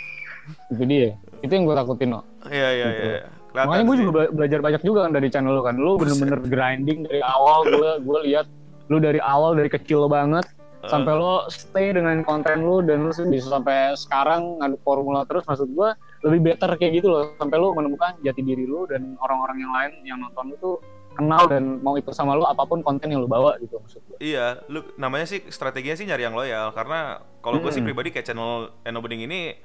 Itu 0.67 0.81
dia. 0.81 1.13
Itu 1.39 1.51
yang 1.51 1.63
gue 1.63 1.75
takutin 1.75 2.09
loh. 2.09 2.23
iya 2.47 2.69
iya 2.71 2.87
iya 2.89 3.05
iya. 3.19 3.21
Kelihatan 3.49 3.67
Makanya 3.69 3.85
gue 3.85 3.97
juga 3.97 4.11
bela- 4.13 4.31
belajar 4.33 4.59
banyak 4.61 4.81
juga 4.85 4.99
kan 5.09 5.11
dari 5.13 5.27
channel 5.33 5.53
lu 5.57 5.63
kan. 5.65 5.75
Lu 5.77 5.97
bener-bener 5.97 6.39
grinding 6.45 6.99
dari 7.09 7.21
awal. 7.25 7.65
Gue 7.65 7.91
gue 8.01 8.19
lihat 8.29 8.45
lu 8.89 8.97
dari 8.97 9.19
awal 9.21 9.57
dari 9.57 9.69
kecil 9.69 10.05
banget 10.09 10.45
sampai 10.87 11.11
lo 11.11 11.43
stay 11.51 11.91
dengan 11.91 12.23
konten 12.23 12.63
lu 12.63 12.79
dan 12.79 13.03
lu 13.03 13.11
bisa 13.11 13.51
sampai 13.51 13.91
sekarang 13.99 14.63
ngaduk 14.63 14.79
formula 14.87 15.27
terus 15.27 15.43
maksud 15.43 15.67
gua 15.75 15.91
lebih 16.23 16.51
better 16.51 16.71
kayak 16.79 17.03
gitu 17.03 17.11
loh 17.11 17.35
sampai 17.35 17.59
lu 17.59 17.75
menemukan 17.75 18.15
jati 18.23 18.39
diri 18.39 18.63
lu 18.63 18.87
dan 18.87 19.19
orang-orang 19.19 19.57
yang 19.59 19.73
lain 19.75 19.91
yang 20.07 20.17
nonton 20.23 20.55
lu 20.55 20.57
tuh 20.63 20.75
kenal 21.19 21.43
dan 21.45 21.63
mau 21.77 21.93
ikut 21.93 22.09
sama 22.09 22.31
lu 22.33 22.43
apa 22.43 22.63
pun 22.63 22.79
konten 22.79 23.05
yang 23.05 23.19
lu 23.19 23.27
bawa 23.27 23.59
gitu 23.59 23.75
maksud 23.75 23.99
gua. 24.01 24.17
Iya, 24.17 24.63
lu 24.65 24.87
namanya 24.95 25.25
sih 25.25 25.43
strateginya 25.45 25.93
sih 25.93 26.03
nyari 26.03 26.23
yang 26.23 26.33
loyal 26.33 26.71
karena 26.71 26.99
kalau 27.39 27.57
gue 27.57 27.69
sih 27.69 27.79
Hmm. 27.79 27.87
pribadi 27.87 28.09
kayak 28.09 28.25
channel 28.25 28.51
Eno 28.81 28.99
Bening 28.99 29.23
ini 29.23 29.55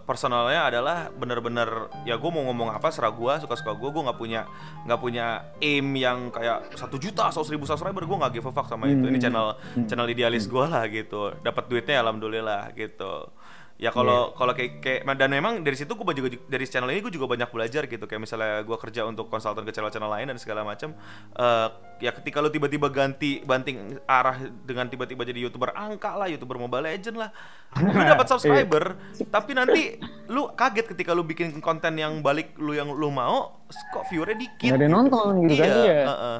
personalnya 0.00 0.66
adalah 0.66 1.08
bener-bener 1.10 1.68
ya 2.02 2.16
gue 2.16 2.30
mau 2.30 2.42
ngomong 2.42 2.70
apa 2.70 2.88
serah 2.88 3.10
gue 3.10 3.32
suka-suka 3.38 3.72
gue 3.72 3.88
gue 3.90 4.02
nggak 4.02 4.16
punya 4.16 4.40
nggak 4.84 4.96
punya 4.98 5.26
aim 5.58 5.86
yang 5.94 6.28
kayak 6.28 6.72
satu 6.74 6.96
juta 6.96 7.26
atau 7.26 7.40
seribu 7.40 7.64
subscriber 7.64 8.02
gue 8.02 8.16
nggak 8.16 8.32
give 8.32 8.44
a 8.44 8.50
fuck 8.50 8.66
sama 8.66 8.86
itu 8.86 9.00
ini 9.02 9.16
Hmm. 9.16 9.22
channel 9.22 9.46
Hmm. 9.74 9.86
channel 9.86 10.08
idealis 10.08 10.44
gue 10.46 10.64
lah 10.66 10.84
gitu 10.86 11.36
dapat 11.38 11.64
duitnya 11.66 12.00
alhamdulillah 12.00 12.72
gitu 12.72 13.28
ya 13.80 13.88
kalau 13.88 14.36
kalau 14.36 14.52
kayak 14.52 14.84
kayak 14.84 15.08
dan 15.16 15.32
memang 15.32 15.64
dari 15.64 15.72
situ 15.72 15.96
gue 15.96 16.04
juga 16.12 16.28
dari 16.52 16.68
channel 16.68 16.92
ini 16.92 17.00
gue 17.00 17.16
juga 17.16 17.24
banyak 17.32 17.48
belajar 17.48 17.88
gitu. 17.88 18.04
Kayak 18.04 18.28
misalnya 18.28 18.60
gue 18.60 18.76
kerja 18.76 19.08
untuk 19.08 19.32
konsultan 19.32 19.64
ke 19.64 19.72
channel-channel 19.72 20.12
lain 20.12 20.28
dan 20.28 20.36
segala 20.36 20.68
macam 20.68 20.92
eh, 21.32 21.68
ya 22.04 22.12
ketika 22.12 22.44
lu 22.44 22.52
tiba-tiba 22.52 22.92
ganti 22.92 23.40
banting 23.40 23.96
arah 24.04 24.36
dengan 24.68 24.84
tiba-tiba 24.92 25.24
jadi 25.24 25.48
youtuber 25.48 25.72
angka 25.72 26.12
lah 26.12 26.28
youtuber 26.28 26.60
mobile 26.60 26.84
legend 26.84 27.16
lah. 27.16 27.32
Lu 27.80 27.88
dapat 27.88 28.28
subscriber 28.36 29.00
tapi 29.32 29.56
nanti 29.56 29.96
lu 30.28 30.52
kaget 30.52 30.84
ketika 30.92 31.16
lu 31.16 31.24
bikin 31.24 31.56
konten 31.64 31.96
yang 31.96 32.20
balik 32.20 32.52
lu 32.60 32.76
yang 32.76 32.92
lu 32.92 33.08
mau 33.08 33.64
kok 33.96 34.04
viewernya 34.12 34.36
dikit 34.44 34.76
ada 34.76 34.84
yang 34.84 34.94
nonton 34.98 35.46
gitu 35.46 35.62
kan, 35.62 35.70
iya, 35.70 35.78
iya. 35.86 36.02
heeh. 36.10 36.38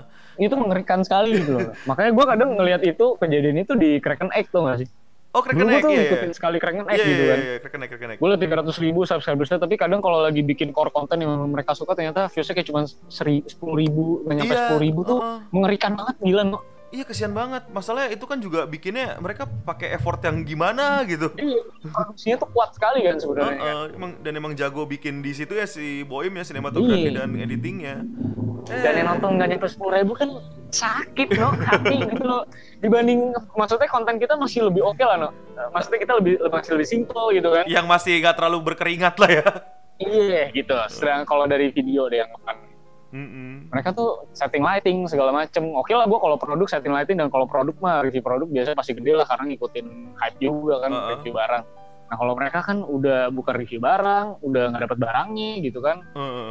itu 0.51 0.55
mengerikan 0.59 1.01
sekali 1.07 1.41
gitu 1.41 1.57
loh. 1.57 1.71
Makanya 1.89 2.11
gua 2.11 2.25
kadang 2.37 2.59
ngelihat 2.59 2.83
itu 2.85 3.17
kejadian 3.17 3.63
itu 3.63 3.73
di 3.79 4.03
Kraken 4.03 4.35
Egg 4.35 4.51
tuh 4.51 4.67
gak 4.67 4.83
sih 4.83 4.91
oh 5.31 5.41
dulu 5.41 5.47
Kraken 5.47 5.63
gua 5.63 5.77
Egg 5.79 5.83
tuh 5.83 5.91
iya 5.91 6.03
iya 6.03 6.35
sekali 6.35 6.57
Kraken 6.59 6.87
Egg 6.87 6.97
iya 6.97 7.05
gitu 7.05 7.23
iya 7.23 7.31
kan 7.31 7.39
iya 7.39 7.55
Kraken 7.59 7.81
Egg 7.81 7.91
Kraken 7.91 8.11
Egg 8.11 8.19
gue 8.19 8.29
liat 8.29 8.41
300 8.43 8.85
ribu 8.85 9.01
subscribersnya 9.07 9.59
tapi 9.59 9.75
kadang 9.75 10.01
kalau 10.03 10.19
lagi 10.21 10.43
bikin 10.43 10.71
core 10.71 10.91
konten 10.91 11.23
yang 11.23 11.31
mereka 11.47 11.73
suka 11.73 11.95
ternyata 11.95 12.27
viewsnya 12.27 12.55
kayak 12.55 12.69
cuma 12.69 12.81
seri 13.07 13.47
sepuluh 13.47 13.79
ribu 13.79 14.05
nggak 14.23 14.37
nyampe 14.37 14.51
Iya, 14.51 14.61
sepuluh 14.67 14.83
ribu 14.83 15.01
tuh 15.03 15.19
heeh. 15.19 15.39
mengerikan 15.51 15.93
banget 15.95 16.17
gila 16.19 16.45
no 16.45 16.61
Iya 16.91 17.07
kesian 17.07 17.31
banget. 17.31 17.71
Masalahnya 17.71 18.11
itu 18.11 18.27
kan 18.27 18.43
juga 18.43 18.67
bikinnya 18.67 19.15
mereka 19.23 19.47
pakai 19.47 19.95
effort 19.95 20.19
yang 20.27 20.43
gimana 20.43 21.07
gitu. 21.07 21.31
iya 21.39 21.63
produksinya 21.87 22.43
tuh 22.43 22.51
kuat 22.51 22.75
sekali 22.75 23.07
kan 23.07 23.15
sebenarnya 23.15 23.47
kan. 23.47 23.63
Heeh, 23.63 23.85
emang 23.95 24.11
dan 24.27 24.33
emang 24.35 24.53
jago 24.59 24.83
bikin 24.91 25.23
di 25.23 25.31
situ 25.31 25.55
ya 25.55 25.71
si 25.71 26.03
Boim 26.03 26.35
ya 26.35 26.43
sinematografi 26.43 27.15
dan 27.15 27.31
editingnya. 27.39 28.03
Eh, 28.67 28.83
dan 28.83 28.99
yang 28.99 29.09
nonton 29.15 29.39
nggak 29.39 29.49
nyampe 29.55 29.67
sepuluh 29.71 30.03
ribu 30.03 30.19
kan 30.19 30.35
sakit 30.73 31.29
no 31.37 31.53
hati 31.53 31.97
gitu 32.07 32.25
loh. 32.25 32.43
Dibanding 32.81 33.37
maksudnya 33.59 33.89
konten 33.91 34.17
kita 34.17 34.35
masih 34.39 34.71
lebih 34.71 34.87
oke 34.87 35.03
lah 35.05 35.17
no 35.21 35.29
maksudnya 35.75 36.01
kita 36.01 36.13
lebih 36.17 36.41
masih 36.49 36.71
lebih 36.79 36.89
simple 36.89 37.27
gitu 37.37 37.49
kan. 37.53 37.65
Yang 37.69 37.87
masih 37.87 38.13
gak 38.25 38.37
terlalu 38.41 38.59
berkeringat 38.73 39.15
lah 39.21 39.31
ya. 39.31 39.47
iya 40.01 40.49
gitu. 40.51 40.73
Sedangkan 40.89 41.29
kalau 41.29 41.45
dari 41.45 41.69
video 41.69 42.09
deh 42.09 42.25
yang 42.25 42.33
kan 42.41 42.57
Mm-mm. 43.11 43.67
mereka 43.75 43.91
tuh 43.91 44.31
setting 44.33 44.63
lighting 44.63 45.05
segala 45.11 45.35
macem. 45.35 45.67
Oke 45.75 45.93
lah 45.93 46.07
gua 46.07 46.23
kalau 46.23 46.39
produk 46.39 46.69
setting 46.71 46.95
lighting 46.95 47.19
dan 47.19 47.29
kalau 47.29 47.45
produk 47.45 47.75
mah 47.83 48.07
review 48.07 48.23
produk 48.23 48.47
biasanya 48.47 48.79
pasti 48.79 48.95
gede 48.95 49.19
lah 49.19 49.27
karena 49.27 49.51
ngikutin 49.51 49.87
hype 50.17 50.39
juga 50.39 50.81
kan 50.87 50.91
Heeh. 50.95 51.09
review 51.19 51.35
barang. 51.35 51.65
Nah 52.11 52.17
kalau 52.19 52.35
mereka 52.39 52.59
kan 52.63 52.83
udah 52.87 53.31
bukan 53.35 53.55
review 53.59 53.83
barang 53.83 54.43
udah 54.47 54.63
nggak 54.73 54.83
dapat 54.89 54.99
barangnya 54.99 55.53
gitu 55.59 55.83
kan. 55.83 56.07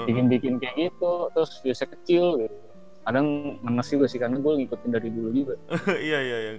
Bikin-bikin 0.06 0.60
kayak 0.60 0.76
gitu 0.78 1.32
terus 1.32 1.64
biasa 1.64 1.84
kecil 1.96 2.44
gitu 2.44 2.69
kadang 3.04 3.58
ngenes 3.64 3.88
juga 3.90 4.06
sih 4.06 4.20
karena 4.20 4.38
gue 4.38 4.54
ngikutin 4.64 4.90
dari 4.90 5.10
dulu 5.10 5.30
juga 5.32 5.54
Iya 6.10 6.20
iya 6.22 6.38
iya. 6.40 6.52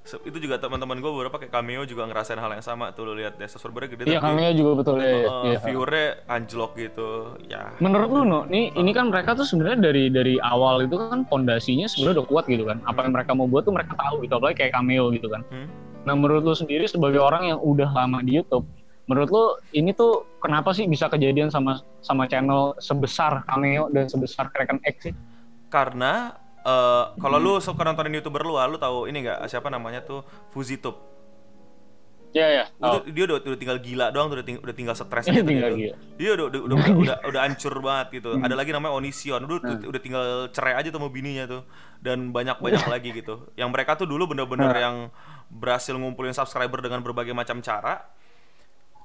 Itu 0.00 0.40
juga 0.40 0.56
teman-teman 0.56 0.96
gue 0.96 1.12
beberapa 1.12 1.36
kayak 1.36 1.52
cameo 1.52 1.84
juga 1.84 2.08
ngerasain 2.08 2.40
hal 2.40 2.48
yang 2.56 2.64
sama 2.64 2.88
tuh 2.96 3.04
lo 3.04 3.12
lihat 3.12 3.36
deh 3.36 3.44
subscribernya 3.44 3.88
gede 3.92 4.02
iya 4.08 4.18
kami 4.18 4.48
juga 4.56 4.80
betul 4.80 4.96
ya 4.96 5.04
eh, 5.04 5.20
iya. 5.52 5.58
viewernya 5.60 6.06
anjlok 6.24 6.72
gitu. 6.80 7.36
Ya. 7.44 7.76
menurut 7.84 8.08
lu 8.08 8.20
no 8.24 8.40
nih 8.48 8.72
ini 8.80 8.96
kan 8.96 9.12
mereka 9.12 9.36
tuh 9.36 9.44
sebenarnya 9.44 9.92
dari 9.92 10.08
dari 10.08 10.34
awal 10.40 10.88
itu 10.88 10.96
kan 10.96 11.28
fondasinya 11.28 11.84
sebenarnya 11.84 12.24
udah 12.24 12.26
kuat 12.32 12.44
gitu 12.48 12.64
kan 12.64 12.80
apa 12.88 13.04
yang 13.04 13.12
mereka 13.12 13.30
mau 13.36 13.44
buat 13.44 13.68
tuh 13.68 13.76
mereka 13.76 13.92
tahu 13.92 14.24
gitu 14.24 14.34
apalagi 14.40 14.56
kayak 14.64 14.72
cameo 14.72 15.12
gitu 15.12 15.28
kan 15.28 15.44
Hmm? 15.52 15.68
nah 16.08 16.16
menurut 16.16 16.48
lu 16.48 16.56
sendiri 16.56 16.88
sebagai 16.88 17.20
orang 17.20 17.52
yang 17.52 17.60
udah 17.60 17.92
lama 17.92 18.24
di 18.24 18.40
YouTube 18.40 18.64
menurut 19.04 19.28
lu 19.28 19.44
ini 19.76 19.92
tuh 19.92 20.24
kenapa 20.40 20.72
sih 20.72 20.88
bisa 20.88 21.12
kejadian 21.12 21.52
sama 21.52 21.84
sama 22.00 22.24
channel 22.24 22.72
sebesar 22.80 23.44
cameo 23.44 23.92
dan 23.92 24.08
sebesar 24.08 24.48
Kraken 24.48 24.80
X 24.88 25.12
sih 25.12 25.14
Karena 25.70 26.34
eh, 26.60 27.04
kalau 27.16 27.40
Hmm. 27.40 27.46
lu 27.46 27.52
suka 27.56 27.80
nontonin 27.80 28.12
youtuber 28.12 28.44
lu, 28.44 28.52
lu 28.52 28.76
tahu 28.76 29.08
ini 29.08 29.24
nggak 29.24 29.48
siapa 29.48 29.72
namanya 29.72 30.04
tuh 30.04 30.20
Fuzitube. 30.50 31.08
Iya 32.30 32.46
ya. 32.46 32.64
Lu 32.78 33.02
tuh- 33.02 33.10
dia 33.10 33.24
udah, 33.26 33.36
udah 33.42 33.58
tinggal 33.58 33.78
gila 33.82 34.06
doang, 34.14 34.30
tuh 34.30 34.38
udah 34.38 34.46
tinggal, 34.46 34.62
udah 34.62 34.74
tinggal 34.76 34.94
stres 34.94 35.26
Ini 35.26 35.34
gitu. 35.34 35.48
tinggal 35.50 35.70
gitu. 35.72 35.80
gila. 35.82 35.96
Dia 36.14 36.30
udah 36.36 36.44
udah 36.46 36.60
udah 36.62 36.76
udah, 37.02 37.16
udah, 37.26 37.40
hancur 37.42 37.74
banget 37.80 38.06
gitu. 38.22 38.30
Hmm. 38.36 38.44
Ada 38.44 38.54
lagi 38.54 38.70
namanya 38.70 38.92
Onision, 38.94 39.40
udah, 39.42 39.56
Nah. 39.58 39.82
udah 39.82 40.00
tinggal 40.00 40.24
cerai 40.52 40.74
aja 40.76 40.92
sama 40.92 41.08
bininya 41.08 41.48
tuh. 41.48 41.62
Dan 41.98 42.30
banyak-banyak 42.30 42.84
lagi 42.92 43.10
gitu. 43.10 43.50
Yang 43.56 43.68
mereka 43.72 43.98
tuh 43.98 44.06
dulu 44.06 44.30
bener-bener 44.30 44.68
Nah. 44.68 44.78
yang 44.78 44.96
berhasil 45.48 45.90
ngumpulin 45.90 46.30
subscriber 46.30 46.78
dengan 46.78 47.00
berbagai 47.00 47.32
macam 47.32 47.58
cara. 47.58 47.98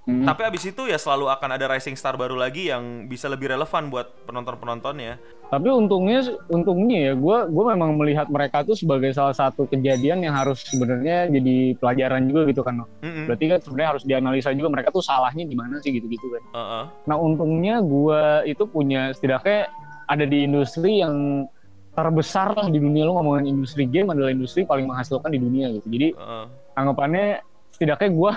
Hmm. 0.05 0.21
Tapi 0.21 0.41
abis 0.45 0.69
itu 0.69 0.85
ya 0.85 1.01
selalu 1.01 1.33
akan 1.33 1.50
ada 1.57 1.65
rising 1.65 1.97
star 1.97 2.13
baru 2.13 2.38
lagi 2.38 2.69
yang 2.69 3.09
bisa 3.09 3.25
lebih 3.25 3.50
relevan 3.50 3.89
buat 3.89 4.13
penonton-penontonnya. 4.29 5.17
Tapi 5.50 5.69
untungnya 5.69 6.21
untungnya 6.50 7.09
ya 7.09 7.13
gue 7.17 7.38
gue 7.50 7.63
memang 7.74 7.97
melihat 7.97 8.29
mereka 8.29 8.62
tuh 8.62 8.77
sebagai 8.77 9.13
salah 9.17 9.33
satu 9.33 9.65
kejadian 9.65 10.21
yang 10.21 10.38
harus 10.38 10.62
sebenarnya 10.69 11.29
jadi 11.33 11.74
pelajaran 11.81 12.21
juga 12.29 12.41
gitu 12.50 12.62
kan. 12.62 12.85
Mm-mm. 13.01 13.25
Berarti 13.25 13.45
kan 13.50 13.59
sebenarnya 13.65 13.89
harus 13.97 14.03
dianalisa 14.05 14.50
juga 14.53 14.69
mereka 14.74 14.93
tuh 14.93 15.01
salahnya 15.01 15.45
di 15.45 15.57
mana 15.57 15.81
sih 15.81 15.89
gitu-gitu 15.89 16.29
kan. 16.38 16.43
Heeh. 16.53 16.83
Nah 17.09 17.17
untungnya 17.17 17.81
gue 17.81 18.45
itu 18.45 18.63
punya 18.69 19.09
setidaknya 19.09 19.69
ada 20.05 20.25
di 20.25 20.45
industri 20.45 21.01
yang 21.01 21.50
terbesar 21.97 22.53
lah 22.53 22.67
di 22.69 22.77
dunia 22.77 23.09
lu 23.09 23.17
ngomongin 23.17 23.57
industri 23.57 23.89
game 23.89 24.12
adalah 24.13 24.29
industri 24.29 24.69
paling 24.69 24.85
menghasilkan 24.85 25.33
di 25.33 25.41
dunia 25.41 25.74
gitu. 25.74 25.88
Jadi 25.89 26.07
Heeh. 26.13 26.45
anggapannya 26.77 27.41
setidaknya 27.75 28.10
gue 28.10 28.32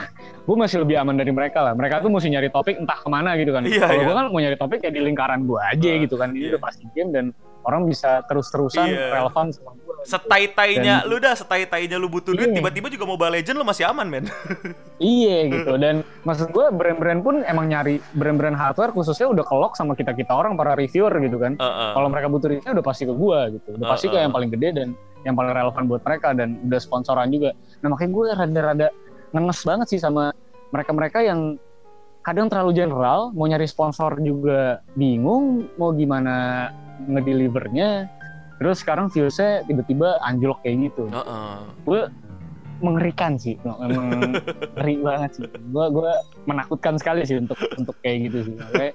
gue 0.45 0.57
masih 0.59 0.83
lebih 0.83 0.99
aman 0.99 1.14
dari 1.14 1.30
mereka 1.30 1.62
lah. 1.62 1.73
Mereka 1.73 2.02
tuh 2.02 2.11
mesti 2.11 2.26
nyari 2.28 2.50
topik 2.50 2.75
entah 2.75 2.99
ke 2.99 3.07
mana 3.07 3.38
gitu 3.38 3.54
kan. 3.54 3.62
Iya, 3.62 3.87
Kalau 3.87 3.95
iya. 3.95 4.07
gue 4.11 4.14
kan 4.18 4.25
mau 4.28 4.40
nyari 4.42 4.57
topik 4.59 4.80
ya 4.83 4.90
di 4.90 4.99
lingkaran 4.99 5.47
gue 5.47 5.61
aja 5.62 5.88
Ah, 5.88 5.99
gitu 6.02 6.14
kan. 6.18 6.28
Ini 6.35 6.38
iya. 6.40 6.50
udah 6.57 6.61
pasti 6.61 6.83
game 6.90 7.11
dan 7.14 7.26
orang 7.62 7.85
bisa 7.85 8.25
terus-terusan 8.25 8.87
Iya. 8.88 9.14
relevan 9.14 9.52
sama 9.52 9.76
gue. 9.76 9.95
Setai-tainya 10.02 11.04
Dan- 11.04 11.07
lu 11.07 11.16
dah, 11.18 11.35
setai-tainya 11.37 11.97
lu 11.97 12.09
butuh 12.09 12.33
duit, 12.33 12.49
Iya. 12.49 12.57
tiba-tiba 12.57 12.88
juga 12.88 13.04
Mobile 13.04 13.38
Legend 13.38 13.57
lu 13.57 13.66
masih 13.66 13.85
aman, 13.85 14.07
men. 14.09 14.25
Iya 14.99 15.47
gitu 15.47 15.78
dan 15.78 16.02
maksud 16.25 16.50
gue 16.50 16.66
brand-brand 16.75 17.21
pun 17.23 17.35
emang 17.45 17.71
nyari 17.71 18.02
brand-brand 18.11 18.57
hardware 18.57 18.90
khususnya 18.90 19.30
udah 19.30 19.45
kelok 19.45 19.78
sama 19.78 19.95
kita 19.95 20.11
kita 20.11 20.35
orang 20.35 20.59
para 20.59 20.75
reviewer 20.75 21.12
gitu 21.21 21.38
kan. 21.38 21.54
Heeh. 21.54 21.90
Kalau 21.92 22.09
mereka 22.09 22.26
butuh 22.26 22.50
review 22.50 22.66
udah 22.73 22.83
pasti 22.83 23.04
ke 23.04 23.14
gue 23.14 23.38
gitu, 23.54 23.68
udah 23.78 23.87
pasti 23.87 24.07
ke 24.09 24.16
yang 24.16 24.33
paling 24.33 24.50
gede 24.50 24.68
dan 24.75 24.88
yang 25.23 25.35
paling 25.35 25.50
relevan 25.52 25.85
buat 25.87 26.02
mereka 26.02 26.35
dan 26.35 26.59
udah 26.64 26.80
sponsoran 26.80 27.28
juga. 27.28 27.54
Nah 27.78 27.92
makanya 27.92 28.11
gue 28.11 28.25
rada-rada 28.33 28.87
ngenes 29.30 29.61
banget 29.62 29.87
sih 29.90 30.00
sama 30.00 30.32
mereka-mereka 30.70 31.25
yang 31.25 31.56
kadang 32.20 32.52
terlalu 32.52 32.76
general, 32.76 33.32
mau 33.32 33.49
nyari 33.49 33.64
sponsor 33.64 34.20
juga 34.20 34.85
bingung, 34.92 35.64
mau 35.80 35.97
gimana 35.97 36.68
ngedelivernya. 37.08 38.04
Terus 38.58 38.82
sekarang 38.82 39.08
viewsnya 39.08 39.64
tiba-tiba 39.64 40.18
anjlok 40.20 40.61
kayak 40.61 40.92
gitu. 40.92 41.08
Heeh. 41.08 41.56
gue 41.88 42.00
mengerikan 42.78 43.35
sih 43.35 43.58
no, 43.66 43.75
emang 43.82 44.06
ngeri 44.78 45.02
banget 45.02 45.30
sih 45.35 45.47
gue 45.50 45.85
gue 45.90 46.11
menakutkan 46.47 46.94
sekali 46.94 47.26
sih 47.26 47.42
untuk 47.42 47.58
untuk 47.75 47.99
kayak 47.99 48.30
gitu 48.30 48.47
sih 48.47 48.54
Makanya, 48.54 48.92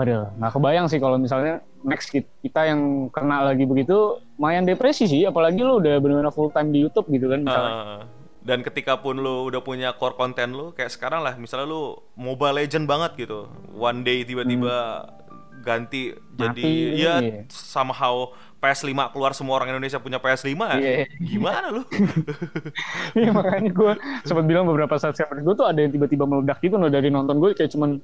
aduh 0.00 0.24
nggak 0.40 0.52
kebayang 0.56 0.86
sih 0.88 0.96
kalau 0.96 1.20
misalnya 1.20 1.60
next 1.84 2.08
kit- 2.08 2.32
kita 2.40 2.72
yang 2.72 3.12
kena 3.12 3.52
lagi 3.52 3.68
begitu 3.68 4.16
lumayan 4.40 4.64
depresi 4.64 5.04
sih 5.04 5.28
apalagi 5.28 5.60
lu 5.60 5.76
udah 5.76 6.00
benar-benar 6.00 6.32
full 6.32 6.48
time 6.48 6.72
di 6.72 6.80
YouTube 6.80 7.04
gitu 7.12 7.28
kan 7.28 7.44
misalnya 7.44 7.72
Heeh. 7.76 8.00
Dan 8.40 8.64
ketika 8.64 8.96
pun 8.96 9.20
lu 9.20 9.52
udah 9.52 9.60
punya 9.60 9.92
core 9.92 10.16
konten 10.16 10.56
lu, 10.56 10.72
kayak 10.72 10.88
sekarang 10.88 11.20
lah, 11.20 11.36
misalnya 11.36 11.68
lu 11.68 11.92
Mobile 12.16 12.64
Legend 12.64 12.88
banget 12.88 13.28
gitu, 13.28 13.52
one 13.76 14.00
day 14.00 14.24
tiba-tiba 14.24 15.04
ganti 15.60 16.16
jadi 16.40 16.64
Hmm. 16.64 16.96
Mati, 16.96 17.04
ya 17.04 17.14
iya. 17.20 17.44
somehow 17.52 18.32
PS5 18.60 19.12
keluar 19.12 19.32
semua 19.36 19.60
orang 19.60 19.76
Indonesia 19.76 20.00
punya 20.00 20.16
PS5 20.16 20.56
Iya. 20.80 21.04
gimana 21.20 21.68
lu? 21.68 21.82
Iya 23.20 23.30
makanya 23.32 23.68
gue 23.68 23.92
sempat 24.24 24.44
bilang 24.48 24.64
beberapa 24.64 24.96
subscriber 24.96 25.36
gue 25.40 25.54
tuh 25.56 25.68
ada 25.68 25.80
yang 25.80 25.92
tiba-tiba 25.92 26.24
meledak 26.24 26.64
gitu 26.64 26.80
loh 26.80 26.88
dari 26.88 27.12
nonton 27.12 27.36
gue 27.40 27.52
kayak 27.52 27.76
cuman 27.76 28.00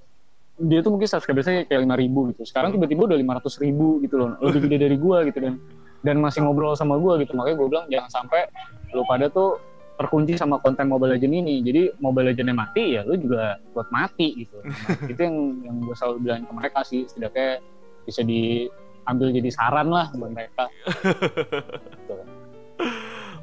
dia 0.56 0.80
tuh 0.80 0.92
mungkin 0.92 1.08
subscribersnya 1.08 1.64
kayak 1.68 1.80
lima 1.84 1.96
ribu 1.96 2.32
gitu 2.32 2.44
sekarang 2.48 2.72
tiba-tiba 2.72 3.08
udah 3.08 3.18
lima 3.20 3.32
ratus 3.36 3.60
ribu 3.60 4.00
gitu 4.00 4.16
loh 4.20 4.36
lebih 4.40 4.68
gede 4.68 4.76
dari 4.88 4.96
gue 4.96 5.18
gitu 5.32 5.38
dan 5.40 5.54
dan 6.00 6.16
masih 6.20 6.44
ngobrol 6.44 6.72
sama 6.76 6.96
gue 6.96 7.24
gitu 7.24 7.36
makanya 7.36 7.56
gue 7.60 7.68
bilang 7.68 7.86
jangan 7.88 8.10
sampai 8.12 8.48
lu 8.92 9.04
pada 9.04 9.28
tuh 9.28 9.60
terkunci 9.96 10.36
sama 10.36 10.60
konten 10.60 10.86
Mobile 10.86 11.16
Legend 11.16 11.34
ini 11.40 11.54
jadi 11.64 11.82
Mobile 12.00 12.32
Legendnya 12.32 12.56
mati 12.56 12.96
ya 12.96 13.02
lu 13.04 13.16
juga 13.16 13.56
buat 13.72 13.88
mati 13.88 14.44
gitu 14.44 14.60
Nah, 14.60 15.08
itu 15.12 15.20
yang 15.20 15.36
yang 15.64 15.76
gue 15.82 15.96
selalu 15.96 16.16
bilang 16.22 16.44
ke 16.44 16.52
mereka 16.52 16.80
sih 16.84 17.08
setidaknya 17.08 17.64
bisa 18.04 18.20
diambil 18.22 19.28
jadi 19.32 19.50
saran 19.50 19.88
lah 19.88 20.12
buat 20.14 20.30
mereka 20.30 20.68
Gitu. 22.06 22.14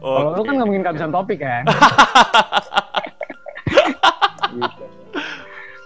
Kalau 0.03 0.35
Oke. 0.35 0.37
lu 0.37 0.43
kan 0.43 0.53
nggak 0.59 0.67
mungkin 0.67 0.83
kehabisan 0.83 1.11
topik 1.15 1.39
kan. 1.39 1.63
gitu. 4.53 4.85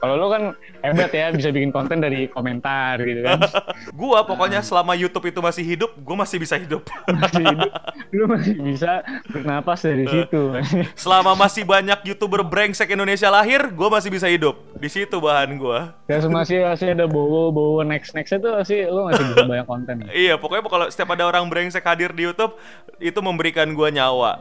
Kalau 0.02 0.14
lu 0.18 0.28
kan 0.34 0.44
hebat 0.82 1.10
ya 1.10 1.30
bisa 1.30 1.50
bikin 1.50 1.70
konten 1.70 1.98
dari 1.98 2.28
komentar 2.28 2.98
gitu 3.00 3.22
kan. 3.22 3.40
Gua 4.00 4.24
pokoknya 4.24 4.60
selama 4.60 4.94
YouTube 4.94 5.28
itu 5.28 5.40
masih 5.40 5.64
hidup, 5.64 5.92
gua 6.00 6.22
masih 6.22 6.38
bisa 6.38 6.56
hidup. 6.56 6.86
Masih 7.18 7.44
hidup, 7.44 7.72
lu 8.14 8.24
masih 8.30 8.54
bisa 8.56 9.02
bernapas 9.28 9.82
dari 9.82 10.06
situ. 10.06 10.54
selama 10.94 11.34
masih 11.34 11.66
banyak 11.66 11.98
YouTuber 12.06 12.46
brengsek 12.46 12.88
Indonesia 12.88 13.28
lahir, 13.28 13.74
gua 13.74 13.90
masih 13.90 14.10
bisa 14.10 14.30
hidup. 14.30 14.60
Di 14.78 14.88
situ 14.88 15.18
bahan 15.18 15.58
gua. 15.58 15.98
Dan 16.06 16.30
masih 16.30 16.62
masih 16.64 16.94
ada 16.94 17.10
bowo 17.10 17.50
bowo 17.50 17.82
next 17.82 18.14
next 18.14 18.32
itu 18.32 18.46
masih 18.48 18.88
lu 18.88 19.10
masih 19.10 19.24
bisa 19.28 19.44
banyak 19.44 19.68
konten. 19.68 19.96
Iya, 20.14 20.38
pokoknya 20.38 20.64
kalau 20.66 20.88
setiap 20.88 21.10
ada 21.14 21.26
orang 21.26 21.50
brengsek 21.50 21.84
hadir 21.84 22.14
di 22.14 22.26
YouTube, 22.26 22.54
itu 22.98 23.20
memberikan 23.20 23.68
gua 23.74 23.90
nyawa. 23.90 24.40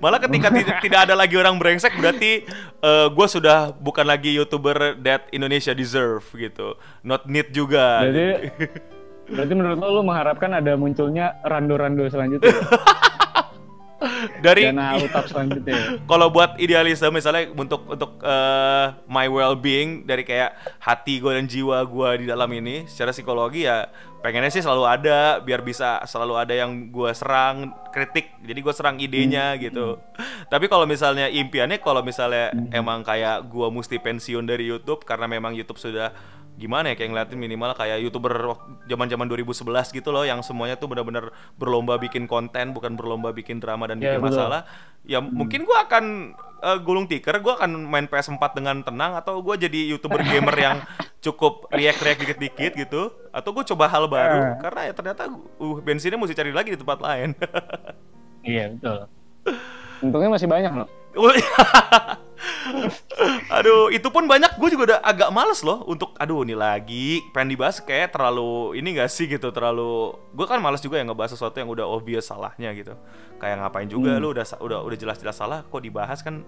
Malah 0.00 0.18
ketika 0.18 0.48
ti- 0.50 0.66
tidak 0.88 1.00
ada 1.08 1.14
lagi 1.14 1.36
orang 1.36 1.56
brengsek, 1.56 1.92
berarti 1.96 2.44
eh, 2.80 3.06
gua 3.12 3.26
sudah 3.26 3.72
bukan 3.72 4.06
lagi 4.06 4.32
YouTuber 4.34 4.96
Indonesia 5.32 5.72
deserve 5.74 6.24
gitu. 6.36 6.76
Not 7.02 7.26
need 7.26 7.50
juga. 7.50 8.04
Jadi 8.06 8.50
berarti 9.34 9.52
menurut 9.58 9.78
lo 9.82 9.88
lu 9.98 10.02
mengharapkan 10.06 10.54
ada 10.54 10.78
munculnya 10.78 11.34
rando-rando 11.42 12.06
selanjutnya 12.06 12.46
Dari 14.44 14.68
dana 14.68 15.00
utap 15.00 15.24
selanjutnya. 15.24 15.96
kalau 16.10 16.28
buat 16.28 16.60
idealisme 16.60 17.08
misalnya 17.08 17.48
untuk 17.56 17.88
untuk 17.88 18.20
eh, 18.20 18.86
my 19.08 19.24
well 19.32 19.56
being 19.56 20.04
dari 20.04 20.20
kayak 20.20 20.52
hati 20.80 21.16
gue 21.16 21.32
dan 21.32 21.48
jiwa 21.48 21.80
gue 21.88 22.24
di 22.24 22.26
dalam 22.28 22.48
ini 22.52 22.84
secara 22.84 23.16
psikologi 23.16 23.64
ya 23.64 23.88
pengennya 24.20 24.52
sih 24.52 24.60
selalu 24.60 24.84
ada 24.84 25.38
biar 25.40 25.62
bisa 25.62 26.02
selalu 26.04 26.34
ada 26.36 26.52
yang 26.52 26.92
gue 26.92 27.10
serang 27.16 27.72
kritik. 27.94 28.36
Jadi 28.44 28.58
gue 28.60 28.74
serang 28.76 28.96
idenya 29.00 29.56
gitu. 29.56 29.96
Tapi 30.52 30.66
kalau 30.68 30.84
misalnya 30.84 31.32
impiannya 31.32 31.80
kalau 31.80 32.04
misalnya 32.04 32.52
emang 32.74 33.00
kayak 33.00 33.48
gue 33.48 33.68
mesti 33.72 33.96
pensiun 33.96 34.44
dari 34.44 34.68
YouTube 34.68 35.08
karena 35.08 35.24
memang 35.24 35.56
YouTube 35.56 35.80
sudah 35.80 36.12
gimana 36.56 36.88
ya 36.88 36.96
kayak 36.96 37.10
ngeliatin 37.12 37.36
minimal 37.36 37.70
kayak 37.72 38.00
youtuber 38.00 38.32
zaman-zaman 38.84 39.28
2011 39.28 39.60
gitu 39.92 40.08
loh 40.08 40.24
yang 40.24 40.40
semuanya 40.40 40.74
tuh 40.74 40.88
benar-benar 40.88 41.28
berlomba 41.54 41.96
bikin 41.96 42.24
konten 42.24 42.72
bukan 42.72 42.96
berlomba 42.96 43.28
bikin 43.30 43.60
drama 43.60 43.84
dan 43.84 44.00
Ya, 44.00 44.16
bikin 44.16 44.20
betul. 44.20 44.40
masalah 44.40 44.60
ya 45.02 45.20
mungkin 45.20 45.62
gua 45.62 45.84
akan 45.84 46.04
eh, 46.58 46.78
gulung 46.80 47.04
tikar 47.04 47.38
gua 47.38 47.60
akan 47.60 47.76
main 47.84 48.04
PS4 48.04 48.40
dengan 48.52 48.80
tenang 48.80 49.12
atau 49.14 49.38
gua 49.38 49.54
jadi 49.54 49.92
youtuber 49.92 50.18
gamer 50.18 50.56
yang 50.56 50.76
cukup 51.24 51.68
react-react 51.68 52.24
dikit-dikit 52.24 52.72
gitu 52.78 53.02
atau 53.30 53.50
gue 53.50 53.64
coba 53.66 53.84
hal 53.86 54.06
baru 54.06 54.38
Eh. 54.38 54.54
karena 54.62 54.80
ya 54.86 54.92
ternyata 54.92 55.22
uh 55.32 55.76
bensinnya 55.80 56.16
mesti 56.16 56.32
cari 56.32 56.50
lagi 56.50 56.70
di 56.70 56.78
tempat 56.78 56.98
lain 56.98 57.34
Iya 58.40 58.70
betul. 58.72 58.98
Untungnya 60.06 60.30
masih 60.30 60.46
banyak 60.46 60.72
loh. 60.72 60.88
aduh 63.56 63.88
itu 63.88 64.06
pun 64.06 64.24
banyak. 64.24 64.56
Gue 64.56 64.68
juga 64.68 64.82
udah 64.86 65.00
agak 65.00 65.30
males 65.30 65.60
loh 65.60 65.82
untuk 65.84 66.12
aduh 66.16 66.42
ini 66.42 66.52
lagi 66.52 67.06
pengen 67.30 67.52
dibahas 67.52 67.78
kayak 67.78 68.10
terlalu 68.10 68.74
ini 68.74 68.94
gak 68.94 69.08
sih 69.08 69.26
gitu 69.26 69.50
terlalu 69.50 70.12
gue 70.30 70.44
kan 70.44 70.58
males 70.58 70.78
juga 70.78 70.96
yang 70.96 71.08
ngebahas 71.08 71.32
sesuatu 71.32 71.56
yang 71.56 71.68
udah 71.68 71.84
obvious 71.84 72.26
salahnya 72.26 72.70
gitu. 72.72 72.94
Kayak 73.36 73.60
ngapain 73.60 73.86
juga 73.86 74.16
lu 74.16 74.30
udah 74.30 74.44
udah 74.56 74.78
udah 74.82 74.96
jelas-jelas 74.96 75.34
salah 75.34 75.62
kok 75.62 75.78
dibahas 75.78 76.20
kan 76.20 76.40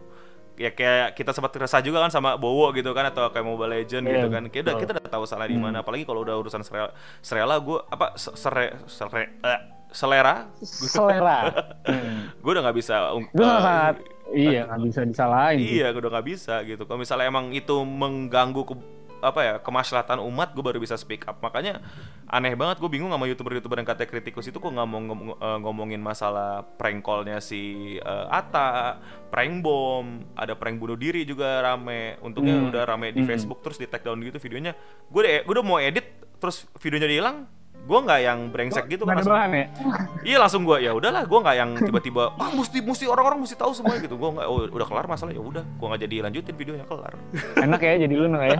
ya 0.55 0.71
kayak 0.71 1.15
kita 1.15 1.31
sempat 1.31 1.55
resah 1.57 1.79
juga 1.79 2.01
kan 2.01 2.11
sama 2.11 2.35
Bowo 2.35 2.73
gitu 2.73 2.91
kan 2.91 3.07
atau 3.07 3.31
kayak 3.31 3.47
Mobile 3.47 3.73
Legend 3.77 4.05
Iya, 4.05 4.13
gitu 4.13 4.29
kan. 4.29 4.43
Kayak 4.49 4.65
udah 4.65 4.75
kita 4.77 4.91
udah 4.97 5.07
tahu 5.09 5.25
salah 5.25 5.47
di 5.47 5.55
mana. 5.55 5.81
Apalagi 5.81 6.03
kalau 6.03 6.21
udah 6.21 6.35
urusan 6.37 6.61
serela, 6.61 6.91
serela 7.21 7.55
gue 7.57 7.79
apa 7.85 8.15
se- 8.15 8.35
sere, 8.35 8.75
sere, 8.85 9.39
eh, 9.39 9.61
selera. 9.89 10.51
Selera. 10.61 11.39
Hmm. 11.89 12.29
gue 12.37 12.51
udah 12.51 12.61
nggak 12.61 12.77
bisa 12.77 13.15
ung- 13.15 13.31
Gue 13.31 13.47
sangat 13.47 13.97
iya 14.33 14.69
nggak 14.69 14.81
bisa 14.85 15.01
disalahin. 15.05 15.59
Iya, 15.61 15.93
gue 15.93 16.01
udah 16.01 16.13
nggak 16.19 16.29
bisa 16.29 16.55
gitu. 16.63 16.85
Kalau 16.85 17.01
misalnya 17.01 17.27
emang 17.27 17.53
itu 17.53 17.75
mengganggu 17.83 18.63
ke 18.65 18.75
apa 19.19 19.41
ya 19.43 19.55
kemaslahatan 19.59 20.23
umat, 20.23 20.55
gue 20.55 20.63
baru 20.63 20.79
bisa 20.79 20.95
speak 20.95 21.27
up. 21.27 21.43
Makanya 21.43 21.83
aneh 22.31 22.55
banget, 22.55 22.79
gue 22.79 22.87
bingung 22.87 23.11
sama 23.11 23.27
youtuber-youtuber 23.27 23.83
yang 23.83 23.89
katanya 23.89 24.15
kritikus 24.15 24.47
itu 24.47 24.63
kok 24.63 24.71
nggak 24.71 24.87
mau 24.87 25.01
ngom- 25.03 25.35
eh, 25.35 25.59
ngomongin 25.59 25.99
masalah 25.99 26.63
prank 26.79 27.03
call-nya 27.03 27.43
si 27.43 27.61
eh, 27.99 28.27
Ata, 28.31 29.03
prank 29.27 29.59
bom, 29.59 30.23
ada 30.39 30.55
prank 30.55 30.79
bunuh 30.79 30.95
diri 30.95 31.27
juga 31.27 31.59
rame. 31.59 32.15
Untungnya 32.23 32.63
Hmm. 32.63 32.71
udah 32.71 32.83
rame 32.87 33.11
di 33.11 33.27
Hmm. 33.27 33.29
Facebook 33.29 33.59
terus 33.59 33.75
di 33.75 33.91
take 33.91 34.07
down 34.07 34.23
gitu 34.23 34.39
videonya. 34.39 34.79
Gue 35.11 35.27
udah, 35.27 35.43
gue 35.43 35.55
udah 35.59 35.67
mau 35.67 35.83
edit, 35.83 36.07
terus 36.39 36.63
videonya 36.79 37.11
hilang. 37.11 37.58
Gue 37.89 37.99
nggak 38.05 38.21
yang 38.21 38.39
brengsek 38.53 38.85
gitu 38.93 39.09
ada 39.09 39.17
langsung- 39.17 39.33
bahan 39.33 39.51
ya. 39.57 39.65
Iya 40.29 40.37
langsung 40.45 40.63
gue 40.69 40.77
ya 40.85 40.93
udahlah 40.93 41.25
gue 41.25 41.39
nggak 41.41 41.57
yang 41.57 41.71
tiba-tiba 41.81 42.35
ah 42.43 42.51
mesti 42.53 42.85
mesti 42.85 43.09
orang-orang 43.09 43.41
mesti 43.41 43.57
tahu 43.57 43.73
semuanya 43.73 44.05
gitu 44.05 44.21
gue 44.21 44.29
nggak 44.37 44.45
oh, 44.45 44.69
udah 44.69 44.87
kelar 44.87 45.09
masalah 45.09 45.33
ya 45.33 45.41
udah 45.41 45.65
gue 45.65 45.87
nggak 45.89 46.03
jadi 46.05 46.15
lanjutin 46.29 46.55
videonya 46.59 46.85
kelar 46.85 47.17
Enak 47.65 47.81
ya 47.81 47.95
jadi 48.05 48.13
lu 48.13 48.29
ya. 48.29 48.59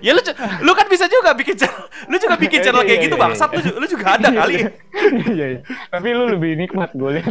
ya 0.00 0.10
lu 0.16 0.20
lu 0.64 0.72
kan 0.72 0.86
bisa 0.88 1.04
juga 1.12 1.36
bikin 1.36 1.60
channel 1.60 1.84
lu 2.08 2.16
juga 2.16 2.36
bikin 2.40 2.58
channel 2.64 2.80
Iya, 2.80 2.88
kayak 2.88 3.00
iya, 3.00 3.06
gitu 3.10 3.16
iya, 3.20 3.24
bangsat 3.28 3.48
lu, 3.52 3.60
lu 3.76 3.86
juga 3.86 4.06
ada 4.16 4.28
kali 4.32 4.54
Iya, 5.28 5.46
iya. 5.52 5.60
Tapi 5.92 6.08
lu 6.16 6.24
lebih 6.32 6.56
nikmat 6.56 6.96
gue 6.96 7.20
lihat 7.20 7.28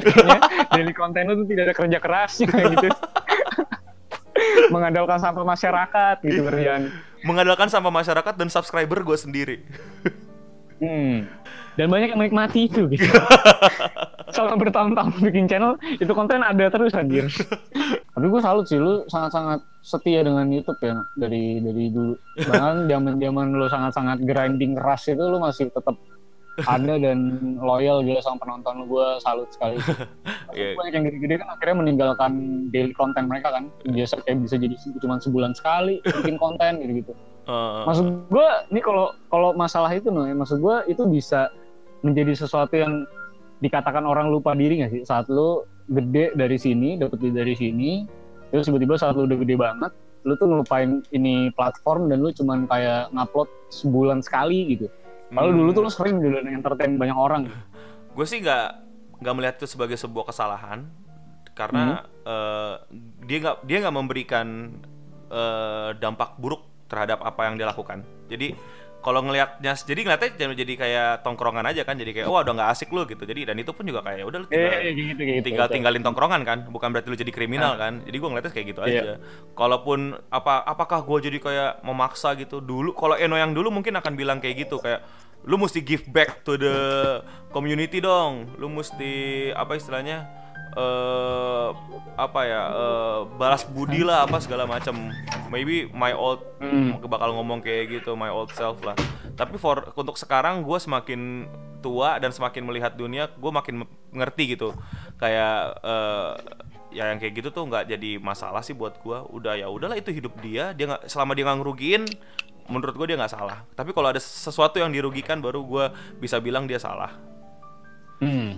daily 0.70 0.94
konten 0.94 1.26
lu 1.26 1.34
tuh 1.42 1.48
tidak 1.50 1.64
ada 1.72 1.74
kerja 1.74 1.98
kerasnya 1.98 2.46
kayak 2.52 2.70
gitu. 2.78 2.88
Mengandalkan 4.70 5.18
sampah 5.18 5.46
masyarakat 5.46 6.16
gitu 6.22 6.42
kerjaan. 6.46 6.94
mengandalkan 7.24 7.72
sama 7.72 7.88
masyarakat 7.90 8.34
dan 8.36 8.52
subscriber 8.52 9.00
gue 9.02 9.18
sendiri 9.18 9.56
Hmm. 10.84 11.16
Dan 11.74 11.90
banyak 11.90 12.14
yang 12.14 12.22
menikmati 12.22 12.70
itu 12.70 12.86
gitu. 12.86 13.08
Selama 14.36 14.62
bertahun-tahun 14.62 15.14
bikin 15.26 15.50
channel, 15.50 15.78
itu 15.98 16.10
konten 16.14 16.46
ada 16.46 16.70
terus 16.70 16.94
anjir. 16.94 17.26
Tapi 18.14 18.26
gue 18.30 18.42
salut 18.42 18.66
sih, 18.70 18.78
lu 18.78 19.06
sangat-sangat 19.10 19.62
setia 19.82 20.22
dengan 20.22 20.46
YouTube 20.54 20.78
ya 20.86 21.02
dari 21.18 21.58
dari 21.62 21.90
dulu. 21.90 22.14
Bahkan 22.46 22.86
zaman-zaman 22.86 23.46
lu 23.58 23.66
sangat-sangat 23.66 24.22
grinding 24.22 24.78
keras 24.78 25.10
itu 25.10 25.24
lu 25.26 25.42
masih 25.42 25.74
tetap 25.74 25.98
ada 26.70 27.02
dan 27.02 27.18
loyal 27.58 28.06
gitu 28.06 28.22
sama 28.22 28.38
penonton 28.38 28.86
lu. 28.86 28.86
Gue 29.00 29.08
salut 29.22 29.50
sekali. 29.50 29.78
Iya. 30.54 30.78
Banyak 30.78 30.94
yang 30.94 31.06
gede-gede 31.10 31.36
kan 31.42 31.50
akhirnya 31.58 31.82
meninggalkan 31.82 32.32
daily 32.70 32.94
konten 32.94 33.26
mereka 33.26 33.50
kan. 33.50 33.74
Biasa 33.90 34.22
kayak 34.22 34.46
bisa 34.46 34.62
jadi 34.62 34.78
cuma 35.02 35.18
sebulan 35.18 35.58
sekali 35.58 35.98
bikin 36.06 36.38
konten 36.38 36.78
gitu-gitu. 36.78 37.18
Eh, 37.44 37.84
Maksud 37.84 38.32
gue, 38.32 38.48
ini 38.72 38.80
kalau 38.80 39.12
kalau 39.28 39.52
masalah 39.52 39.92
itu 39.92 40.08
nih, 40.08 40.32
maksud 40.32 40.64
gue 40.64 40.76
itu 40.88 41.04
bisa 41.12 41.52
menjadi 42.00 42.40
sesuatu 42.40 42.72
yang 42.76 43.04
dikatakan 43.60 44.04
orang 44.08 44.32
lupa 44.32 44.56
diri 44.56 44.80
gak 44.80 44.92
sih? 44.96 45.02
Saat 45.04 45.28
lu 45.28 45.68
gede 45.92 46.32
dari 46.40 46.56
sini, 46.56 46.96
dapet 46.96 47.20
dari 47.20 47.56
sini, 47.56 48.08
terus 48.48 48.68
tiba-tiba 48.72 48.96
saat 48.96 49.20
lu 49.20 49.28
udah 49.28 49.40
gede 49.44 49.56
banget, 49.60 49.92
lu 50.24 50.40
tuh 50.40 50.48
ngelupain 50.48 51.04
ini 51.12 51.52
platform 51.52 52.08
dan 52.08 52.24
lu 52.24 52.32
cuman 52.32 52.64
kayak 52.72 53.12
ngupload 53.12 53.52
sebulan 53.76 54.24
sekali 54.24 54.80
gitu. 54.80 54.88
Kalau 55.36 55.52
hmm, 55.52 55.60
dulu 55.60 55.70
tuh 55.76 55.84
lu 55.84 55.92
sering 55.92 56.18
dulu 56.24 56.40
entertain 56.48 56.96
banyak 56.96 57.18
orang. 57.18 57.52
gue 58.14 58.26
sih 58.30 58.46
nggak 58.46 58.68
nggak 59.26 59.34
melihat 59.34 59.56
itu 59.58 59.66
sebagai 59.66 59.98
sebuah 59.98 60.30
kesalahan 60.30 60.86
karena 61.58 62.06
eh, 62.22 62.76
dia 63.26 63.38
nggak 63.42 63.58
dia 63.66 63.78
nggak 63.82 63.96
memberikan 63.98 64.48
eh, 65.34 65.90
dampak 65.98 66.38
buruk 66.38 66.73
terhadap 66.94 67.20
apa 67.20 67.50
yang 67.50 67.58
dia 67.58 67.66
lakukan. 67.66 68.06
Jadi 68.30 68.54
kalau 69.04 69.20
ngelihatnya 69.20 69.76
jadi 69.76 70.00
ngeliatnya 70.00 70.30
jadi, 70.40 70.54
jadi 70.56 70.74
kayak 70.80 71.10
tongkrongan 71.28 71.68
aja 71.68 71.84
kan 71.84 72.00
jadi 72.00 72.16
kayak 72.16 72.28
wah 72.32 72.40
udah 72.40 72.54
nggak 72.56 72.70
asik 72.72 72.88
lu 72.88 73.04
gitu. 73.04 73.26
Jadi 73.26 73.52
dan 73.52 73.60
itu 73.60 73.76
pun 73.76 73.84
juga 73.84 74.00
kayak 74.00 74.18
"Ya 74.22 74.26
udah 74.30 74.40
lu 74.40 74.48
tinggal, 74.48 74.72
Eh, 74.80 74.94
gitu 74.96 75.22
gitu. 75.22 75.44
tinggal 75.44 75.68
tinggalin 75.68 76.00
tongkrongan 76.00 76.42
kan 76.48 76.58
bukan 76.72 76.88
berarti 76.88 77.12
lu 77.12 77.18
jadi 77.18 77.34
kriminal 77.34 77.76
kan. 77.76 78.00
Jadi 78.06 78.16
gue 78.16 78.30
ngeliatnya 78.32 78.54
kayak 78.54 78.68
gitu 78.72 78.80
Iya. 78.86 78.88
aja. 78.96 79.14
Kalaupun 79.52 80.00
apa 80.32 80.64
apakah 80.64 81.04
gue 81.04 81.18
jadi 81.20 81.38
kayak 81.42 81.72
memaksa 81.84 82.32
gitu 82.38 82.64
dulu 82.64 82.96
kalau 82.96 83.20
Eno 83.20 83.36
yang 83.36 83.52
dulu 83.52 83.74
mungkin 83.74 83.92
akan 83.94 84.14
bilang 84.16 84.40
kayak 84.40 84.70
gitu 84.70 84.80
kayak 84.80 85.04
lu 85.44 85.60
mesti 85.60 85.84
give 85.84 86.08
back 86.08 86.40
to 86.42 86.56
the 86.56 86.76
community 87.52 88.00
dong. 88.00 88.56
Lu 88.56 88.72
mesti 88.72 89.12
apa 89.52 89.76
istilahnya 89.76 90.24
eh 90.74 91.70
apa 92.14 92.40
ya 92.46 92.62
eh, 92.70 93.20
balas 93.38 93.66
budi 93.66 94.06
lah 94.06 94.26
apa 94.26 94.38
segala 94.38 94.70
macam 94.70 95.10
maybe 95.50 95.90
my 95.90 96.14
old 96.14 96.42
Hmm. 96.64 96.96
bakal 97.06 97.36
ngomong 97.36 97.60
kayak 97.60 98.00
gitu 98.02 98.16
my 98.16 98.32
old 98.32 98.50
self 98.56 98.80
lah. 98.82 98.96
Tapi 99.36 99.60
for 99.60 99.94
untuk 99.94 100.16
sekarang 100.16 100.64
gue 100.64 100.80
semakin 100.80 101.50
tua 101.84 102.16
dan 102.18 102.32
semakin 102.32 102.64
melihat 102.64 102.96
dunia 102.96 103.28
gue 103.34 103.52
makin 103.52 103.84
ngerti 104.16 104.56
gitu. 104.56 104.72
Kayak 105.20 105.78
eh, 105.84 106.32
ya 106.94 107.10
yang 107.10 107.18
kayak 107.18 107.34
gitu 107.42 107.50
tuh 107.50 107.66
nggak 107.66 107.90
jadi 107.90 108.22
masalah 108.22 108.62
sih 108.62 108.78
buat 108.78 109.02
gue 109.02 109.18
udah 109.34 109.58
ya 109.58 109.68
udahlah 109.68 109.98
itu 109.98 110.14
hidup 110.14 110.38
dia. 110.40 110.72
Dia 110.72 110.96
nggak 110.96 111.10
selama 111.10 111.36
dia 111.36 111.44
nggak 111.50 111.60
ngerugiin 111.60 112.04
menurut 112.72 112.96
gue 112.96 113.08
dia 113.12 113.18
nggak 113.20 113.34
salah. 113.34 113.68
Tapi 113.76 113.92
kalau 113.92 114.08
ada 114.14 114.22
sesuatu 114.24 114.80
yang 114.80 114.94
dirugikan 114.94 115.44
baru 115.44 115.60
gue 115.68 115.86
bisa 116.24 116.40
bilang 116.40 116.64
dia 116.64 116.80
salah. 116.80 117.12
Hmm. 118.24 118.56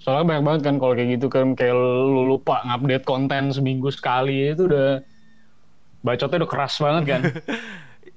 Soalnya 0.00 0.24
banyak 0.24 0.44
banget 0.48 0.60
kan 0.64 0.74
kalau 0.80 0.92
kayak 0.96 1.20
gitu 1.20 1.26
kan 1.28 1.52
kayak 1.52 1.76
lu 1.76 2.24
lupa 2.24 2.64
ngupdate 2.64 3.04
konten 3.04 3.52
seminggu 3.52 3.92
sekali 3.92 4.56
itu 4.56 4.64
udah 4.64 5.04
bacotnya 6.00 6.40
udah 6.40 6.50
keras 6.50 6.74
banget 6.80 7.04
kan. 7.04 7.20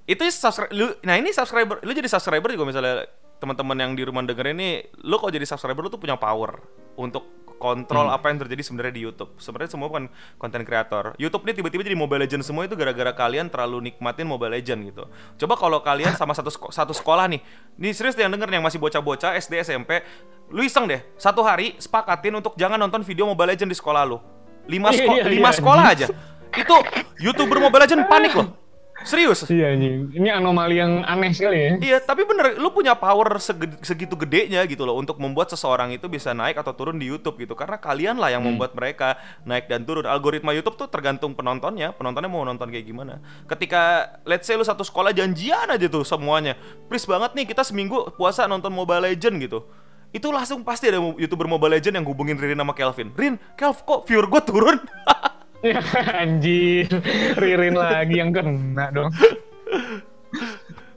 itu 0.03 0.23
subscribe 0.31 0.71
lu 0.75 0.91
nah 1.07 1.15
ini 1.15 1.31
subscriber 1.31 1.79
lu 1.83 1.91
jadi 1.95 2.11
subscriber 2.11 2.51
juga 2.51 2.67
misalnya 2.67 3.07
teman-teman 3.39 3.77
yang 3.79 3.91
di 3.95 4.03
rumah 4.03 4.23
denger 4.23 4.51
ini 4.51 4.83
lu 5.03 5.15
kalau 5.19 5.31
jadi 5.31 5.47
subscriber 5.47 5.87
lu 5.87 5.91
tuh 5.91 5.99
punya 5.99 6.19
power 6.19 6.59
untuk 6.99 7.42
kontrol 7.57 8.07
apa 8.07 8.29
yang 8.29 8.41
terjadi 8.41 8.61
sebenarnya 8.61 8.93
di 8.93 9.01
YouTube. 9.03 9.31
Sebenarnya 9.35 9.71
semua 9.71 9.87
bukan 9.87 10.05
konten 10.35 10.61
kreator. 10.61 11.13
YouTube 11.15 11.43
ini 11.43 11.53
tiba-tiba 11.53 11.81
jadi 11.81 11.95
Mobile 11.95 12.25
Legend 12.25 12.41
semua 12.41 12.63
itu 12.63 12.73
gara-gara 12.73 13.11
kalian 13.11 13.47
terlalu 13.47 13.89
nikmatin 13.89 14.25
Mobile 14.25 14.53
Legend 14.53 14.79
gitu. 14.87 15.03
Coba 15.43 15.53
kalau 15.55 15.79
kalian 15.79 16.13
sama 16.13 16.31
satu 16.31 16.49
seko- 16.49 16.71
satu 16.71 16.91
sekolah 16.91 17.27
nih, 17.27 17.39
nih 17.75 17.91
serius 17.91 18.13
yang 18.15 18.29
denger 18.29 18.47
nih, 18.49 18.57
yang 18.59 18.65
masih 18.65 18.77
bocah-bocah 18.77 19.35
SD 19.35 19.59
SMP, 19.59 20.03
lu 20.49 20.61
iseng 20.61 20.85
deh 20.85 21.01
satu 21.15 21.41
hari 21.41 21.75
sepakatin 21.77 22.33
untuk 22.33 22.53
jangan 22.55 22.77
nonton 22.77 23.01
video 23.01 23.25
Mobile 23.25 23.51
Legend 23.51 23.69
di 23.69 23.77
sekolah 23.77 24.03
lu. 24.03 24.17
Lima, 24.63 24.95
Iya, 24.95 25.03
seko- 25.03 25.15
iya, 25.19 25.23
lima 25.27 25.49
iya, 25.51 25.57
sekolah 25.59 25.83
aja. 25.85 26.05
Itu 26.53 26.75
YouTuber 27.19 27.57
Mobile 27.59 27.83
Legend 27.83 28.07
panik 28.07 28.31
loh. 28.31 28.62
Serius. 29.01 29.41
Iya 29.49 29.73
anjing. 29.73 30.13
Ini 30.13 30.29
anomali 30.38 30.77
yang 30.77 31.01
aneh 31.01 31.34
sekali 31.34 31.58
ya. 31.58 31.71
Iya, 31.82 31.97
tapi 32.06 32.29
bener, 32.29 32.62
lu 32.62 32.69
punya 32.69 32.93
power 32.93 33.41
segitu 33.82 34.13
gedenya 34.13 34.62
gitu 34.69 34.86
loh 34.86 34.93
untuk 34.93 35.17
membuat 35.17 35.49
seseorang 35.49 35.89
itu 35.97 36.06
bisa 36.06 36.32
naik 36.32 36.62
atau 36.62 36.77
turun 36.77 37.01
di 37.01 37.10
YouTube 37.10 37.41
gitu. 37.41 37.58
Karena 37.58 37.82
kalian 37.82 38.21
lah 38.21 38.29
yang 38.29 38.45
membuat 38.45 38.77
mereka 38.77 39.17
naik 39.43 39.65
dan 39.65 39.82
turun. 39.84 40.06
Algoritma 40.06 40.53
YouTube 40.53 40.77
tuh 40.77 40.88
tergantung 40.88 41.34
penontonnya, 41.34 41.89
penontonnya 41.97 42.29
mau 42.29 42.45
nonton 42.45 42.69
kayak 42.69 42.86
gimana. 42.86 43.17
Ketika 43.49 44.13
let's 44.29 44.45
say 44.45 44.53
lu 44.53 44.63
satu 44.63 44.86
sekolah 44.86 45.10
janjian 45.10 45.73
aja 45.73 45.88
tuh 45.89 46.06
semuanya. 46.06 46.53
Please 46.86 47.10
banget 47.10 47.34
nih 47.34 47.49
kita 47.49 47.65
seminggu 47.65 48.13
puasa 48.13 48.45
nonton 48.45 48.69
Mobile 48.69 49.10
Legend 49.10 49.41
gitu. 49.41 49.65
Itu 50.13 50.29
langsung 50.29 50.62
pasti 50.62 50.93
ada 50.93 51.01
YouTuber 51.01 51.49
Mobile 51.49 51.82
Legend 51.82 51.97
yang 51.97 52.06
hubungin 52.06 52.38
Ririn 52.38 52.62
sama 52.62 52.77
Kelvin. 52.77 53.10
Rin, 53.17 53.41
Kelv 53.58 53.82
kok 53.82 54.06
viewer 54.06 54.29
gue 54.29 54.41
turun? 54.45 54.77
Anjir. 56.21 56.89
Ririn 57.36 57.76
lagi 57.76 58.19
yang 58.19 58.32
kena 58.32 58.91
dong. 58.91 59.12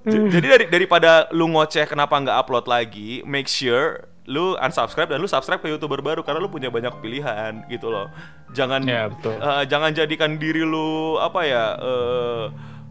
Jadi 0.06 0.46
dari 0.46 0.64
daripada 0.70 1.26
lu 1.34 1.50
ngoceh 1.50 1.82
kenapa 1.86 2.14
nggak 2.14 2.36
upload 2.46 2.66
lagi, 2.66 3.26
make 3.26 3.50
sure 3.50 4.06
lu 4.26 4.58
unsubscribe 4.58 5.06
dan 5.10 5.22
lu 5.22 5.30
subscribe 5.30 5.62
ke 5.62 5.70
youtuber 5.70 6.02
baru 6.02 6.22
karena 6.22 6.42
lu 6.42 6.50
punya 6.50 6.70
banyak 6.70 6.94
pilihan 6.98 7.62
gitu 7.66 7.90
loh. 7.90 8.10
Jangan 8.54 8.82
Ya, 8.86 9.06
betul. 9.10 9.38
eh, 9.38 9.62
jangan 9.66 9.90
jadikan 9.94 10.38
diri 10.38 10.62
lu 10.62 11.18
apa 11.18 11.40
ya 11.46 11.64
eh, 11.78 12.44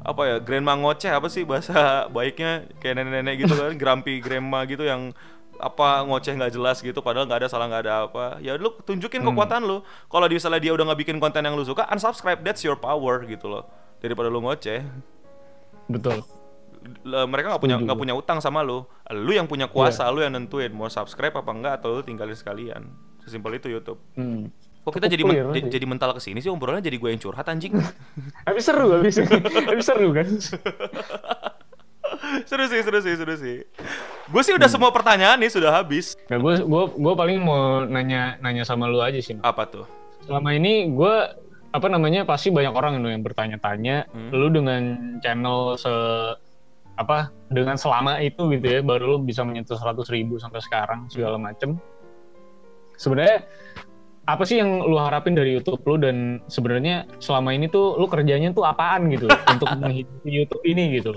apa 0.05 0.21
ya 0.27 0.35
grandma 0.39 0.75
ngoceh 0.75 1.11
apa 1.11 1.27
sih 1.27 1.43
bahasa 1.43 2.05
baiknya 2.07 2.67
kayak 2.79 2.99
nenek-nenek 2.99 3.35
gitu 3.47 3.53
kan 3.57 3.71
grumpy 3.81 4.19
grandma 4.19 4.63
gitu 4.63 4.83
yang 4.83 5.11
apa 5.57 6.03
ngoceh 6.03 6.33
nggak 6.33 6.51
jelas 6.51 6.79
gitu 6.79 6.99
padahal 6.99 7.25
nggak 7.25 7.45
ada 7.45 7.49
salah 7.49 7.65
nggak 7.67 7.83
ada 7.83 7.93
apa. 8.05 8.25
Ya 8.39 8.55
lu 8.55 8.75
tunjukin 8.81 9.21
kekuatan 9.21 9.63
lu. 9.63 9.81
Kalau 10.05 10.25
misalnya 10.25 10.59
dia 10.59 10.71
udah 10.71 10.85
nggak 10.87 10.99
bikin 11.01 11.17
konten 11.17 11.41
yang 11.41 11.55
lu 11.55 11.63
suka 11.63 11.87
unsubscribe 11.87 12.41
that's 12.41 12.61
your 12.61 12.75
power 12.75 13.23
gitu 13.23 13.47
loh. 13.47 13.65
Daripada 13.99 14.27
lu 14.27 14.39
ngoceh. 14.39 14.83
Betul. 15.87 16.21
Mereka 17.05 17.49
nggak 17.49 17.63
punya 17.63 17.77
nggak 17.81 17.97
punya 17.97 18.13
utang 18.13 18.37
sama 18.37 18.61
lu. 18.61 18.85
Lu 19.09 19.31
yang 19.33 19.45
punya 19.45 19.65
kuasa 19.65 20.05
lu 20.09 20.21
yang 20.21 20.33
nentuin 20.33 20.69
mau 20.69 20.85
subscribe 20.85 21.33
apa 21.33 21.49
enggak 21.49 21.73
atau 21.81 21.97
lu 21.97 22.01
tinggalin 22.05 22.37
sekalian. 22.37 22.85
Sesimpel 23.25 23.57
itu 23.57 23.73
YouTube. 23.73 23.97
Hmm. 24.13 24.53
kok 24.85 25.01
kita 25.01 25.09
Cukup 25.09 25.17
jadi 25.17 25.23
men- 25.25 25.49
sih. 25.49 25.63
jadi 25.73 25.85
mental 25.89 26.13
ke 26.13 26.21
sini 26.21 26.45
sih? 26.45 26.53
Obrolannya 26.53 26.85
jadi 26.85 27.01
gue 27.01 27.09
yang 27.09 27.17
curhat 27.17 27.49
anjing. 27.49 27.73
Habis 28.47 28.69
seru 28.69 28.93
habis. 28.93 29.17
habis 29.73 29.81
seru 29.81 30.13
kan. 30.13 30.29
seru 32.49 32.65
sih 32.69 32.81
seru 32.81 32.99
sih 33.01 33.13
seru 33.17 33.35
sih. 33.37 33.57
Gue 34.29 34.41
sih 34.41 34.53
udah 34.57 34.69
semua 34.69 34.89
pertanyaan 34.89 35.37
nih 35.37 35.51
sudah 35.51 35.71
habis. 35.71 36.17
Nah, 36.29 36.37
gue 36.41 36.53
gua, 36.65 36.89
gua 36.89 37.13
paling 37.13 37.37
mau 37.41 37.85
nanya 37.85 38.37
nanya 38.41 38.65
sama 38.65 38.89
lu 38.89 39.01
aja 39.01 39.17
sih. 39.21 39.37
apa 39.41 39.69
tuh? 39.69 39.85
Selama 40.25 40.53
ini 40.57 40.89
gue 40.89 41.15
apa 41.75 41.87
namanya 41.91 42.23
pasti 42.23 42.49
banyak 42.49 42.73
orang 42.73 43.03
yang 43.03 43.21
bertanya-tanya. 43.21 44.07
Hmm. 44.09 44.31
lu 44.31 44.47
dengan 44.49 44.81
channel 45.19 45.75
se 45.75 45.91
apa 46.95 47.27
dengan 47.51 47.75
selama 47.75 48.23
itu 48.23 48.47
gitu 48.55 48.65
ya 48.65 48.79
baru 48.79 49.19
lu 49.19 49.27
bisa 49.27 49.43
menyentuh 49.43 49.75
100 49.75 49.99
ribu 50.15 50.39
sampai 50.39 50.63
sekarang 50.63 51.11
segala 51.11 51.35
macem. 51.35 51.75
Sebenarnya 52.95 53.43
apa 54.25 54.43
sih 54.43 54.57
yang 54.57 54.81
lu 54.81 54.97
harapin 54.97 55.37
dari 55.37 55.53
YouTube 55.53 55.85
lu 55.85 56.01
dan 56.01 56.41
sebenarnya 56.49 57.05
selama 57.21 57.53
ini 57.53 57.69
tuh 57.69 57.93
lu 58.01 58.09
kerjanya 58.09 58.49
tuh 58.51 58.65
apaan 58.65 59.05
gitu 59.13 59.29
untuk 59.29 59.69
menghidupi 59.81 60.29
YouTube 60.29 60.63
ini 60.65 60.97
gitu 60.97 61.13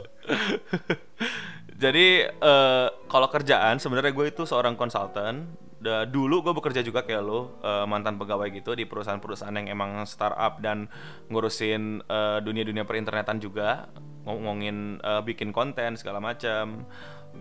Jadi 1.79 2.27
eh, 2.27 2.89
kalau 3.07 3.29
kerjaan 3.31 3.79
sebenarnya 3.79 4.11
gue 4.11 4.27
itu 4.35 4.43
seorang 4.43 4.75
konsultan. 4.75 5.47
Dulu 5.79 6.43
gue 6.43 6.51
bekerja 6.59 6.83
juga 6.83 7.07
kayak 7.07 7.23
lo 7.23 7.63
eh, 7.63 7.87
mantan 7.87 8.19
pegawai 8.19 8.51
gitu 8.51 8.75
di 8.75 8.83
perusahaan-perusahaan 8.83 9.55
yang 9.55 9.71
emang 9.71 10.03
startup 10.11 10.59
dan 10.59 10.91
ngurusin 11.31 12.03
eh, 12.03 12.39
dunia-dunia 12.43 12.83
perinternetan 12.83 13.39
juga 13.39 13.87
ngomongin 14.27 14.99
eh, 14.99 15.23
bikin 15.23 15.55
konten 15.55 15.95
segala 15.95 16.19
macam. 16.19 16.83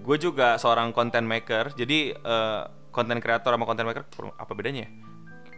Gue 0.05 0.21
juga 0.21 0.61
seorang 0.61 0.93
content 0.93 1.25
maker. 1.25 1.73
Jadi 1.73 2.13
content 2.93 3.17
creator 3.17 3.57
sama 3.57 3.65
content 3.65 3.89
maker 3.89 4.05
apa 4.37 4.53
bedanya? 4.53 4.85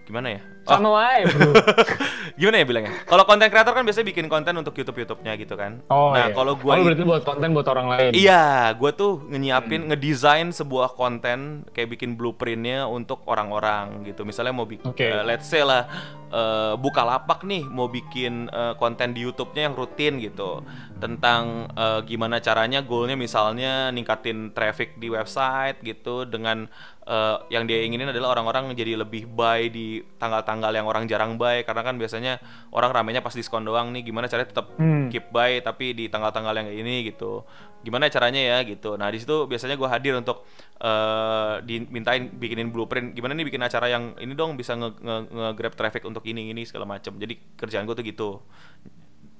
Gimana 0.09 0.27
ya? 0.33 0.41
Oh, 0.65 0.73
sama 0.73 0.89
wae 1.01 1.21
bro 1.29 1.49
gimana 2.39 2.55
ya 2.61 2.65
bilangnya? 2.65 2.93
Kalau 3.05 3.23
content 3.29 3.49
creator 3.53 3.73
kan 3.77 3.85
biasanya 3.85 4.07
bikin 4.09 4.25
konten 4.25 4.53
untuk 4.57 4.73
YouTube 4.73 5.05
YouTube-nya 5.05 5.37
gitu 5.37 5.53
kan. 5.53 5.85
oh 5.89 6.17
nah 6.17 6.29
iya. 6.29 6.33
kalau 6.33 6.57
gue 6.57 6.73
oh, 6.73 6.81
berarti 6.81 7.05
buat 7.05 7.21
konten 7.21 7.47
buat 7.53 7.67
orang 7.69 7.87
lain 7.93 8.11
Iya, 8.17 8.73
gue 8.73 8.91
tuh 8.97 9.21
nyiapin, 9.29 9.85
ngedesain 9.85 10.49
sebuah 10.49 10.97
konten 10.97 11.69
kayak 11.73 11.93
bikin 11.93 12.17
blueprintnya 12.17 12.89
untuk 12.89 13.21
orang-orang 13.29 14.01
gitu. 14.09 14.25
Misalnya 14.25 14.53
mau 14.57 14.65
bikin, 14.65 14.89
Oke. 14.89 15.05
let's 15.25 15.45
say 15.45 15.61
lah, 15.61 15.85
eh, 16.29 16.73
buka 16.77 17.01
lapak 17.03 17.43
nih, 17.43 17.65
mau 17.65 17.89
bikin 17.89 18.47
eh, 18.49 18.73
konten 18.77 19.11
di 19.11 19.25
YouTube-nya 19.25 19.69
yang 19.69 19.75
rutin 19.75 20.17
gitu. 20.17 20.61
Tentang 21.01 21.67
eh, 21.73 21.99
gimana 22.05 22.39
caranya 22.39 22.79
goalnya 22.81 23.17
misalnya 23.19 23.89
ningkatin 23.89 24.53
traffic 24.53 24.97
di 25.01 25.09
website 25.09 25.81
gitu 25.81 26.23
dengan 26.23 26.69
eh, 27.05 27.35
yang 27.49 27.65
dia 27.65 27.81
inginin 27.81 28.13
adalah 28.13 28.37
orang-orang 28.37 28.77
jadi 28.77 29.01
lebih 29.01 29.25
buy 29.27 29.67
di 29.73 30.05
tanggal-tanggal 30.21 30.71
yang 30.71 30.85
orang 30.85 31.09
jarang 31.09 31.35
buy. 31.35 31.65
Karena 31.65 31.81
kan 31.81 31.97
biasanya 31.97 32.37
orang 32.71 32.93
ramenya 32.93 33.21
pas 33.25 33.33
diskon 33.33 33.65
doang 33.65 33.89
nih. 33.91 34.05
Gimana 34.05 34.29
caranya 34.29 34.49
tetap 34.49 34.71
Hmm. 34.79 35.11
keep 35.11 35.33
buy 35.33 35.59
tapi 35.59 35.91
di 35.91 36.07
tanggal-tanggal 36.07 36.55
yang 36.55 36.69
ini 36.71 37.09
gitu 37.11 37.43
gimana 37.79 38.11
caranya 38.11 38.41
ya 38.43 38.57
gitu. 38.67 38.99
Nah 38.99 39.07
di 39.07 39.23
situ 39.23 39.47
biasanya 39.47 39.79
gue 39.79 39.89
hadir 39.89 40.13
untuk 40.19 40.43
eh 40.79 41.63
dimintain 41.63 42.27
bikinin 42.31 42.71
blueprint. 42.71 43.15
Gimana 43.15 43.35
nih 43.35 43.47
bikin 43.47 43.63
acara 43.63 43.87
yang 43.87 44.15
ini 44.19 44.35
dong 44.35 44.59
bisa 44.59 44.75
nge, 44.75 44.99
nge- 44.99 45.27
nge-grab 45.31 45.73
traffic 45.79 46.03
untuk 46.03 46.23
ini 46.27 46.51
ini 46.51 46.67
segala 46.67 46.83
macam 46.83 47.15
jadi 47.15 47.39
kerjaan 47.55 47.87
gue 47.87 47.95
tuh 47.95 48.05
gitu. 48.05 48.29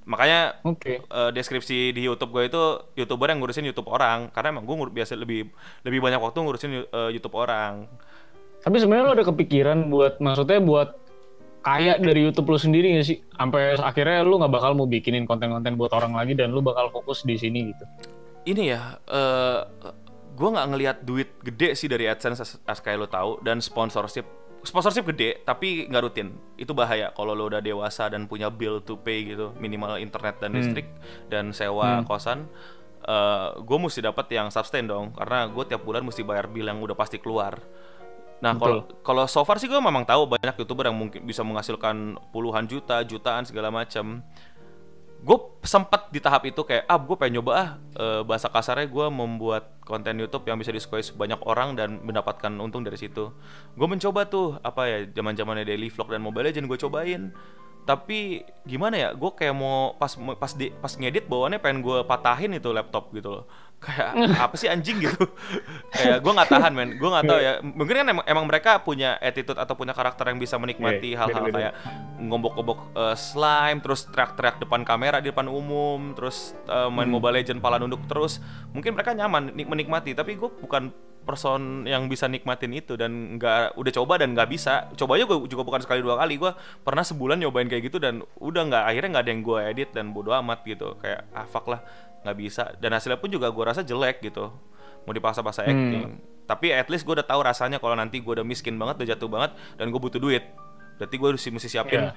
Makanya 0.10 0.66
oke. 0.66 1.06
eh, 1.06 1.32
deskripsi 1.36 1.94
di 1.94 2.02
YouTube 2.02 2.34
gue 2.34 2.50
itu 2.50 2.64
youtuber 2.98 3.30
yang 3.30 3.44
ngurusin 3.44 3.68
YouTube 3.68 3.92
orang. 3.92 4.34
Karena 4.34 4.56
emang 4.58 4.66
gue 4.66 4.76
ngur- 4.76 4.96
biasa 4.96 5.14
lebih 5.20 5.52
lebih 5.86 6.00
banyak 6.02 6.18
waktu 6.18 6.38
ngurusin 6.40 6.72
eh, 6.88 7.10
YouTube 7.14 7.36
orang. 7.38 7.86
Tapi 8.60 8.76
sebenarnya 8.76 9.06
lo 9.06 9.14
ada 9.16 9.26
kepikiran 9.28 9.88
buat 9.88 10.20
maksudnya 10.20 10.60
buat 10.60 10.90
kaya 11.60 12.00
dari 12.00 12.24
YouTube 12.24 12.52
lo 12.52 12.60
sendiri 12.60 12.96
gak 12.96 13.08
sih? 13.08 13.20
Sampai 13.36 13.76
akhirnya 13.76 14.24
lo 14.24 14.40
nggak 14.40 14.52
bakal 14.52 14.72
mau 14.80 14.88
bikinin 14.88 15.28
konten-konten 15.28 15.76
buat 15.76 15.92
orang 15.92 16.16
lagi 16.16 16.36
dan 16.36 16.52
lo 16.56 16.64
bakal 16.64 16.92
fokus 16.92 17.24
di 17.24 17.36
sini 17.36 17.72
gitu. 17.72 17.84
Ini 18.48 18.72
ya 18.72 19.00
eh 19.08 19.60
gue 20.40 20.50
nggak 20.56 20.68
ngelihat 20.72 20.98
duit 21.04 21.36
gede 21.44 21.76
sih 21.76 21.92
dari 21.92 22.08
AdSense 22.08 22.40
as, 22.40 22.52
as 22.64 22.80
kayak 22.80 23.04
lo 23.04 23.08
tahu 23.12 23.44
dan 23.44 23.60
sponsorship 23.60 24.24
sponsorship 24.64 25.08
gede 25.12 25.44
tapi 25.44 25.88
nggak 25.88 26.04
rutin. 26.04 26.36
Itu 26.56 26.72
bahaya 26.72 27.12
kalau 27.12 27.36
lo 27.36 27.52
udah 27.52 27.60
dewasa 27.60 28.08
dan 28.08 28.28
punya 28.28 28.48
bill 28.48 28.80
to 28.80 28.96
pay 29.00 29.28
gitu 29.28 29.52
minimal 29.60 30.00
internet 30.00 30.40
dan 30.40 30.56
listrik 30.56 30.88
dan 31.28 31.52
sewa 31.52 32.04
kosan 32.08 32.48
gue 33.60 33.78
mesti 33.80 34.06
dapat 34.06 34.28
yang 34.30 34.48
sustain 34.54 34.86
dong 34.86 35.16
karena 35.16 35.48
gue 35.50 35.64
tiap 35.66 35.82
bulan 35.82 36.06
mesti 36.06 36.22
bayar 36.22 36.52
bill 36.52 36.68
yang 36.68 36.80
udah 36.84 36.94
pasti 36.94 37.18
keluar. 37.18 37.58
Nah, 38.40 38.56
kalau 38.56 38.88
kalau 39.04 39.24
so 39.28 39.44
far 39.44 39.60
sih 39.60 39.68
gue 39.68 39.80
memang 39.82 40.08
tahu 40.08 40.24
banyak 40.30 40.56
youtuber 40.56 40.88
yang 40.88 40.96
mungkin 40.96 41.28
bisa 41.28 41.44
menghasilkan 41.44 42.16
puluhan 42.32 42.70
juta, 42.72 43.04
jutaan 43.04 43.44
segala 43.44 43.68
macam. 43.68 44.24
Gue 45.20 45.38
sempat 45.68 46.08
di 46.16 46.24
tahap 46.24 46.48
itu 46.48 46.64
kayak, 46.64 46.88
ah, 46.88 46.96
gue 46.96 47.16
pengen 47.20 47.40
nyoba 47.40 47.52
ah 47.52 47.70
eh, 48.00 48.22
bahasa 48.24 48.48
kasarnya 48.48 48.88
gue 48.88 49.06
membuat 49.12 49.76
konten 49.84 50.16
YouTube 50.16 50.48
yang 50.48 50.56
bisa 50.56 50.72
disukai 50.72 51.04
sebanyak 51.04 51.44
orang 51.44 51.76
dan 51.76 52.00
mendapatkan 52.00 52.50
untung 52.56 52.88
dari 52.88 52.96
situ. 52.96 53.36
Gue 53.76 53.88
mencoba 53.88 54.26
tuh 54.32 54.56
apa 54.64 54.88
ya 54.88 54.98
zaman 55.12 55.36
zamannya 55.36 55.68
daily 55.68 55.92
vlog 55.92 56.08
dan 56.08 56.24
Mobile 56.24 56.48
Legend 56.48 56.72
gue 56.72 56.80
cobain. 56.80 57.24
Tapi 57.84 58.46
gimana 58.70 58.96
ya, 58.96 59.10
gue 59.18 59.32
kayak 59.34 59.56
mau 59.56 59.98
pas 59.98 60.14
pas 60.14 60.52
di 60.54 60.70
pas 60.70 60.94
ngedit 60.94 61.26
bawaannya 61.26 61.60
pengen 61.60 61.82
gue 61.82 62.06
patahin 62.06 62.56
itu 62.56 62.70
laptop 62.72 63.12
gitu 63.12 63.30
loh. 63.42 63.44
Kayak 63.80 64.12
apa 64.36 64.56
sih 64.60 64.68
anjing 64.68 65.00
gitu. 65.00 65.24
kayak 65.96 66.20
gue 66.20 66.32
nggak 66.36 66.50
tahan 66.52 66.72
men, 66.76 67.00
gue 67.00 67.10
nggak 67.10 67.26
tahu 67.26 67.40
ya. 67.40 67.54
Mungkin 67.64 67.96
kan 67.96 68.08
emang, 68.12 68.26
emang 68.28 68.46
mereka 68.46 68.84
punya 68.84 69.16
attitude 69.18 69.56
atau 69.56 69.74
punya 69.74 69.96
karakter 69.96 70.28
yang 70.28 70.36
bisa 70.36 70.60
menikmati 70.60 71.16
Iya, 71.16 71.24
hal-hal 71.24 71.48
beda-beda. 71.48 71.56
kayak 71.56 71.74
ngombok-ngombok 72.20 72.80
eh, 72.94 73.16
slime, 73.16 73.80
terus 73.80 74.04
teriak-teriak 74.12 74.60
depan 74.60 74.84
kamera 74.84 75.24
di 75.24 75.32
depan 75.32 75.48
umum, 75.48 76.12
terus 76.12 76.52
eh, 76.68 76.90
main 76.92 77.08
Mobile 77.08 77.40
Legend 77.40 77.64
pala 77.64 77.80
nunduk 77.80 78.04
terus. 78.06 78.44
Mungkin 78.76 78.94
mereka 78.94 79.16
nyaman 79.16 79.56
nik- 79.56 79.70
menikmati, 79.72 80.12
tapi 80.12 80.36
gue 80.36 80.52
bukan 80.60 80.92
person 81.20 81.86
yang 81.86 82.10
bisa 82.10 82.26
nikmatin 82.26 82.74
itu 82.74 82.98
dan 82.98 83.38
nggak 83.38 83.78
udah 83.78 83.94
coba 84.02 84.18
dan 84.18 84.34
nggak 84.34 84.50
bisa 84.50 84.90
cobanya 84.98 85.30
gue 85.30 85.38
juga 85.46 85.62
bukan 85.62 85.86
sekali 85.86 86.02
dua 86.02 86.18
kali 86.18 86.42
gue 86.42 86.50
pernah 86.82 87.06
sebulan 87.06 87.38
nyobain 87.38 87.70
kayak 87.70 87.86
gitu 87.86 88.02
dan 88.02 88.26
udah 88.42 88.66
nggak 88.66 88.84
akhirnya 88.90 89.10
nggak 89.14 89.24
ada 89.30 89.32
yang 89.38 89.44
gue 89.46 89.60
edit 89.62 89.90
dan 89.94 90.10
bodo 90.10 90.34
amat 90.34 90.66
gitu 90.66 90.98
kayak 90.98 91.30
ah 91.30 91.46
fuck 91.46 91.70
lah 91.70 91.86
nggak 92.20 92.36
bisa 92.36 92.64
dan 92.78 92.92
hasilnya 92.92 93.16
pun 93.16 93.28
juga 93.28 93.48
gue 93.48 93.64
rasa 93.64 93.82
jelek 93.82 94.20
gitu 94.22 94.52
mau 95.02 95.12
dipaksa-paksa 95.12 95.64
Hmm. 95.64 95.72
acting 95.72 96.04
tapi 96.44 96.70
at 96.70 96.88
least 96.88 97.04
gue 97.04 97.14
udah 97.14 97.24
tahu 97.24 97.42
rasanya 97.42 97.78
kalau 97.78 97.94
nanti 97.94 98.18
gue 98.18 98.34
udah 98.34 98.44
miskin 98.44 98.76
banget 98.76 98.98
udah 98.98 99.10
jatuh 99.10 99.28
banget 99.28 99.52
dan 99.76 99.88
gue 99.88 99.98
butuh 99.98 100.18
duit 100.18 100.44
berarti 100.96 101.16
gue 101.16 101.28
harus 101.30 101.44
mesti 101.46 101.70
siapin 101.70 102.10
eh, 102.12 102.14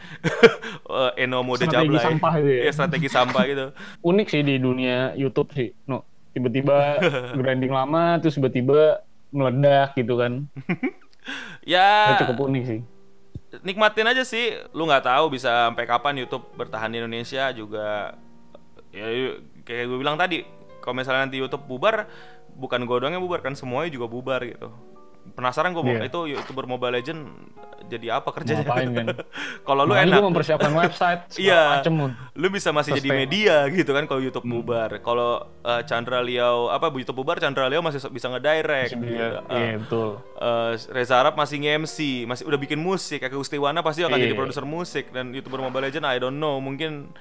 Eno 1.18 1.40
mode 1.40 1.62
Strategi 1.62 1.86
jablay 1.86 2.02
sampah 2.02 2.32
gitu 2.34 2.50
ya. 2.50 2.60
Iya, 2.60 2.72
strategi 2.72 3.08
sampah 3.08 3.42
gitu 3.46 3.66
Unik 4.10 4.26
sih 4.26 4.42
di 4.42 4.54
dunia 4.56 5.14
YouTube 5.14 5.54
sih. 5.54 5.70
No, 5.84 6.02
tiba-tiba 6.32 6.98
grinding 7.38 7.70
lama 7.70 8.18
terus 8.18 8.34
tiba-tiba 8.34 9.00
meledak 9.30 9.94
gitu 9.94 10.18
kan. 10.18 10.50
ya 11.62 12.10
Itu 12.10 12.26
cukup 12.26 12.50
unik 12.50 12.64
sih. 12.66 12.80
nikmatin 13.62 14.08
aja 14.08 14.24
sih 14.24 14.50
lu 14.72 14.82
nggak 14.82 15.04
tahu 15.04 15.30
bisa 15.30 15.68
sampai 15.68 15.84
kapan 15.84 16.18
YouTube 16.18 16.42
bertahan 16.56 16.88
di 16.88 16.98
Indonesia 16.98 17.52
juga 17.52 18.16
ya 18.88 19.06
kayak 19.62 19.84
gue 19.84 19.98
bilang 19.98 20.14
tadi 20.14 20.42
kalau 20.78 20.94
misalnya 20.94 21.24
nanti 21.24 21.36
YouTube 21.36 21.64
bubar 21.64 22.06
bukan 22.52 22.82
gue 22.82 22.96
doang 22.98 23.12
yang 23.12 23.22
bubar 23.22 23.40
kan 23.40 23.52
semuanya 23.52 23.88
juga 23.88 24.06
bubar 24.06 24.42
gitu 24.42 24.68
penasaran 25.22 25.70
gue 25.70 25.86
Iya. 25.86 26.02
itu 26.04 26.20
youtuber 26.28 26.66
Mobile 26.66 26.98
Legend 26.98 27.30
jadi 27.84 28.18
apa 28.18 28.32
kerjanya 28.32 28.62
Ngapain 28.62 28.90
kan? 28.90 29.06
kalau 29.68 29.82
lu 29.84 29.94
enak 29.94 30.18
gua 30.18 30.26
mempersiapkan 30.26 30.72
website 30.72 31.30
Iya. 31.38 31.78
lu 32.34 32.46
bisa 32.48 32.74
masih 32.74 32.98
jadi 32.98 33.06
Sustain. 33.06 33.22
media 33.22 33.54
gitu 33.70 33.86
kan 33.88 34.04
kalau 34.04 34.18
YouTube 34.18 34.42
bubar 34.42 34.98
kalau 34.98 35.46
eh, 35.62 35.82
Chandra 35.84 36.18
Liao 36.20 36.68
apa 36.68 36.90
YouTube 36.90 37.22
bubar 37.22 37.38
Chandra 37.38 37.70
Liao 37.70 37.78
masih 37.80 38.02
bisa 38.08 38.26
ngedirect 38.28 38.90
gitu. 38.92 39.06
Iya, 39.08 39.46
Eh, 39.46 39.58
iya 39.62 39.74
betul. 39.78 40.18
Eh, 40.34 40.72
Reza 40.90 41.14
Arab 41.16 41.34
masih 41.34 41.56
nge-MC, 41.60 41.96
masih 42.24 42.42
udah 42.42 42.58
bikin 42.58 42.78
musik. 42.78 43.22
Kakek 43.22 43.38
Ustiwana 43.38 43.78
pasti 43.78 44.02
akan 44.02 44.18
Iya. 44.18 44.24
jadi 44.24 44.34
produser 44.34 44.66
musik 44.66 45.14
dan 45.14 45.30
YouTuber 45.30 45.60
Mobile 45.60 45.86
Legend 45.86 46.02
I 46.04 46.18
don't 46.18 46.34
know, 46.34 46.58
mungkin 46.58 47.14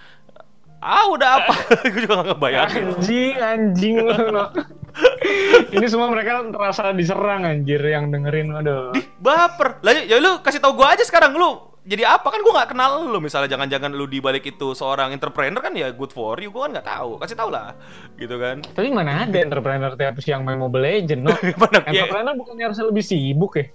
ah 0.81 1.05
udah 1.13 1.29
apa? 1.41 1.53
Gue 1.93 2.01
juga 2.03 2.13
gak 2.21 2.27
ngebayangin. 2.35 2.85
Anjing, 2.97 3.35
anjing. 3.37 3.95
Ini 5.77 5.85
semua 5.87 6.11
mereka 6.11 6.43
terasa 6.51 6.91
diserang 6.91 7.47
anjir 7.47 7.79
yang 7.79 8.11
dengerin. 8.11 8.51
Aduh. 8.51 8.91
Di 8.91 9.05
baper. 9.21 9.79
Lah 9.85 9.93
ya 10.03 10.19
lu 10.19 10.41
kasih 10.43 10.59
tau 10.59 10.73
gue 10.75 10.83
aja 10.83 11.05
sekarang 11.05 11.37
lu 11.37 11.71
jadi 11.81 12.05
apa 12.05 12.29
kan 12.29 12.45
gue 12.45 12.53
nggak 12.53 12.77
kenal 12.77 13.09
lu 13.09 13.17
misalnya 13.17 13.57
jangan-jangan 13.57 13.89
lu 13.89 14.05
di 14.05 14.21
balik 14.21 14.45
itu 14.45 14.77
seorang 14.77 15.17
entrepreneur 15.17 15.57
kan 15.57 15.73
ya 15.73 15.89
good 15.89 16.13
for 16.13 16.37
you 16.37 16.53
gue 16.53 16.61
kan 16.61 16.77
nggak 16.77 16.85
tahu 16.85 17.17
kasih 17.17 17.33
tau 17.33 17.49
lah 17.49 17.73
gitu 18.21 18.37
kan 18.37 18.61
Tapi 18.61 18.93
mana 18.93 19.25
ada 19.25 19.37
entrepreneur 19.41 19.89
tiap 19.97 20.21
siang 20.21 20.45
main 20.45 20.61
Mobile 20.61 20.85
Legend, 20.85 21.21
no? 21.25 21.33
Iya. 21.41 22.05
entrepreneur 22.05 22.33
bukannya 22.37 22.63
harusnya 22.69 22.85
lebih 22.85 23.01
sibuk 23.01 23.57
ya? 23.57 23.65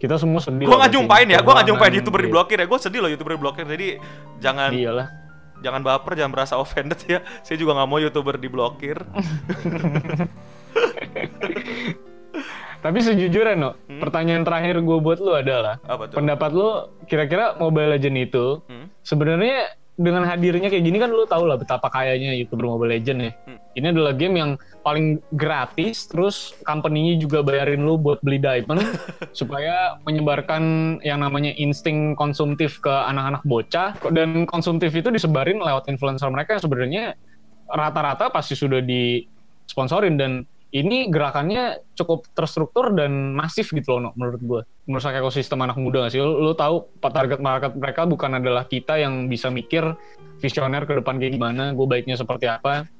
Kita 0.00 0.16
semua 0.16 0.40
sedih. 0.40 0.64
gue 0.64 0.76
nggak 0.76 0.92
nyumpain 0.96 1.28
ya 1.28 1.40
gue 1.44 1.52
nggak 1.52 1.68
Keuangan, 1.68 1.92
youtuber 2.00 2.20
diblokir 2.24 2.56
ya 2.60 2.66
gue 2.68 2.78
sedih 2.80 3.00
loh 3.04 3.10
youtuber 3.12 3.32
diblokir 3.36 3.64
jadi 3.68 3.88
jangan 4.40 4.72
Iyalah. 4.72 5.08
Jangan 5.64 5.80
baper 5.80 6.12
jangan 6.14 6.32
merasa 6.32 6.54
offended 6.54 7.00
ya 7.08 7.18
saya 7.40 7.56
juga 7.56 7.72
nggak 7.74 7.88
mau 7.88 7.98
youtuber 7.98 8.36
diblokir 8.36 9.00
Tapi 12.84 13.00
sejujurnya, 13.00 13.56
no, 13.56 13.70
Hmm? 13.88 13.96
pertanyaan 13.96 14.44
terakhir 14.44 14.76
gue 14.76 14.98
buat 15.00 15.16
lu 15.16 15.32
adalah, 15.32 15.80
apa 15.88 16.04
tuh 16.04 16.20
pendapat 16.20 16.50
lu 16.52 16.68
kira-kira 17.08 17.56
Mobile 17.56 17.96
Legend 17.96 18.16
itu 18.20 18.60
Hmm? 18.68 18.92
sebenarnya 19.00 19.72
dengan 19.94 20.26
hadirnya 20.26 20.66
kayak 20.66 20.84
gini 20.84 20.98
kan 20.98 21.06
lu 21.14 21.22
tau 21.22 21.46
lah 21.46 21.54
betapa 21.54 21.86
kayanya 21.86 22.34
youtuber 22.34 22.66
Mobile 22.66 22.98
Legend 22.98 23.18
ya. 23.22 23.32
Hmm. 23.46 23.58
Ini 23.74 23.86
adalah 23.94 24.12
game 24.14 24.34
yang 24.38 24.50
paling 24.82 25.22
gratis, 25.34 26.06
terus 26.10 26.54
company-nya 26.66 27.18
juga 27.18 27.46
bayarin 27.46 27.82
lu 27.82 27.94
buat 27.98 28.18
beli 28.22 28.42
diamond 28.42 28.82
supaya 29.38 29.98
menyebarkan 30.02 30.98
yang 31.06 31.22
namanya 31.22 31.54
insting 31.58 32.18
konsumtif 32.18 32.82
ke 32.82 32.90
anak-anak 32.90 33.42
bocah 33.46 33.94
dan 34.10 34.46
konsumtif 34.50 34.90
itu 34.94 35.10
disebarin 35.14 35.62
lewat 35.62 35.86
influencer 35.86 36.26
mereka 36.30 36.58
yang 36.58 36.62
sebenarnya 36.62 37.04
rata-rata 37.70 38.30
pasti 38.30 38.58
sudah 38.58 38.82
disponsorin 38.82 40.18
dan 40.18 40.46
ini 40.74 41.06
gerakannya 41.06 41.94
cukup 41.94 42.26
terstruktur 42.34 42.90
dan 42.90 43.30
masif 43.38 43.70
gitu 43.70 43.94
loh, 43.94 44.10
Nok, 44.10 44.14
menurut 44.18 44.42
gue. 44.42 44.60
Merusak 44.90 45.14
ekosistem 45.14 45.62
anak 45.62 45.78
muda 45.78 46.02
gak 46.02 46.18
sih? 46.18 46.20
Lu, 46.20 46.42
lu 46.42 46.52
tahu 46.58 46.90
target 46.98 47.38
market 47.38 47.78
mereka 47.78 48.02
bukan 48.10 48.42
adalah 48.42 48.66
kita 48.66 48.98
yang 48.98 49.30
bisa 49.30 49.54
mikir 49.54 49.94
visioner 50.42 50.82
ke 50.82 50.98
depan 50.98 51.22
kayak 51.22 51.38
gimana, 51.38 51.70
gue 51.70 51.86
baiknya 51.86 52.18
seperti 52.18 52.50
apa, 52.50 52.90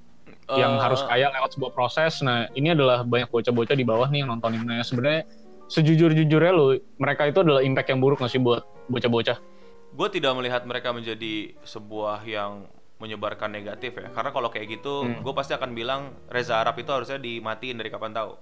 yang 0.54 0.78
Eh, 0.78 0.82
harus 0.86 1.02
kaya 1.02 1.34
lewat 1.34 1.58
sebuah 1.58 1.72
proses. 1.74 2.22
Nah, 2.22 2.46
ini 2.54 2.70
adalah 2.70 3.02
banyak 3.02 3.26
bocah-bocah 3.26 3.74
di 3.74 3.82
bawah 3.82 4.06
nih 4.06 4.22
yang 4.22 4.30
nontonin. 4.30 4.62
Nah, 4.62 4.86
sebenarnya 4.86 5.26
sejujur-jujurnya 5.66 6.52
lu, 6.54 6.78
mereka 7.02 7.26
itu 7.26 7.42
adalah 7.42 7.60
impact 7.66 7.90
yang 7.90 7.98
buruk 7.98 8.22
gak 8.22 8.30
sih 8.30 8.38
buat 8.38 8.62
bocah-bocah? 8.86 9.54
gue 9.94 10.08
tidak 10.10 10.34
melihat 10.34 10.62
mereka 10.66 10.90
menjadi 10.90 11.54
sebuah 11.62 12.26
yang 12.26 12.66
menyebarkan 13.04 13.52
negatif 13.52 13.92
ya 13.94 14.08
karena 14.10 14.30
kalau 14.30 14.48
kayak 14.48 14.66
gitu 14.72 15.04
Hmm. 15.04 15.20
gue 15.20 15.32
pasti 15.32 15.52
akan 15.52 15.70
bilang 15.70 16.00
Reza 16.26 16.56
Arab 16.56 16.74
itu 16.74 16.88
harusnya 16.88 17.16
dimatiin 17.16 17.76
dari 17.76 17.88
kapan 17.88 18.10
tahu 18.10 18.32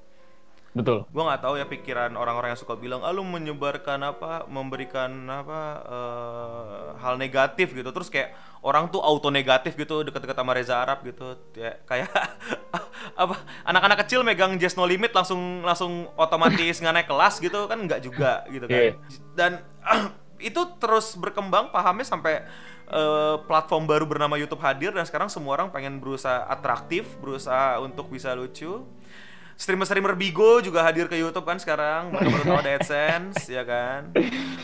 Betul. 0.73 1.05
gue 1.05 1.23
nggak 1.23 1.43
tahu 1.43 1.61
ya 1.61 1.69
pikiran 1.69 2.17
orang-orang 2.17 2.57
yang 2.57 2.61
suka 2.63 2.73
bilang 2.75 3.05
ah 3.05 3.13
lu 3.13 3.21
menyebarkan 3.23 4.01
apa 4.01 4.49
memberikan 4.49 5.13
apa 5.29 5.61
eh, 5.85 6.85
hal 6.97 7.15
negatif 7.17 7.77
gitu 7.77 7.93
terus 7.93 8.09
kayak 8.09 8.33
orang 8.63 8.89
tuh 8.89 9.05
auto 9.05 9.29
negatif 9.29 9.75
gitu 9.75 10.01
deket-deket 10.01 10.33
sama 10.33 10.57
Reza 10.57 10.81
Arab 10.81 11.05
gitu 11.05 11.37
ya, 11.53 11.77
kayak 11.85 12.09
apa 13.23 13.37
anak-anak 13.65 14.01
kecil 14.01 14.25
megang 14.25 14.57
Just 14.57 14.81
No 14.81 14.89
Limit 14.89 15.13
langsung 15.13 15.61
langsung 15.61 16.09
otomatis 16.17 16.81
nggak 16.81 16.95
naik 16.95 17.09
kelas 17.11 17.35
gitu 17.37 17.69
kan 17.69 17.79
nggak 17.79 18.01
juga 18.01 18.33
gitu 18.49 18.65
kan 18.65 18.81
Iya. 18.81 18.93
dan 19.37 19.53
itu 20.41 20.59
terus 20.81 21.15
berkembang 21.15 21.69
pahamnya 21.69 22.03
sampai 22.03 22.49
eh, 22.93 23.37
platform 23.43 23.85
baru 23.85 24.05
bernama 24.05 24.37
YouTube 24.37 24.61
hadir 24.61 24.91
dan 24.91 25.03
sekarang 25.03 25.27
semua 25.27 25.57
orang 25.57 25.69
pengen 25.69 25.97
berusaha 25.97 26.45
atraktif 26.47 27.09
berusaha 27.19 27.77
untuk 27.79 28.07
bisa 28.07 28.33
lucu 28.33 28.85
streamer-streamer 29.55 30.13
Bigo 30.13 30.59
juga 30.59 30.83
hadir 30.83 31.07
ke 31.07 31.15
YouTube 31.15 31.45
kan 31.45 31.55
sekarang 31.55 32.11
baru 32.11 32.43
tahu 32.43 32.57
ada 32.59 32.71
AdSense 32.75 33.47
ya 33.47 33.63
kan 33.63 34.11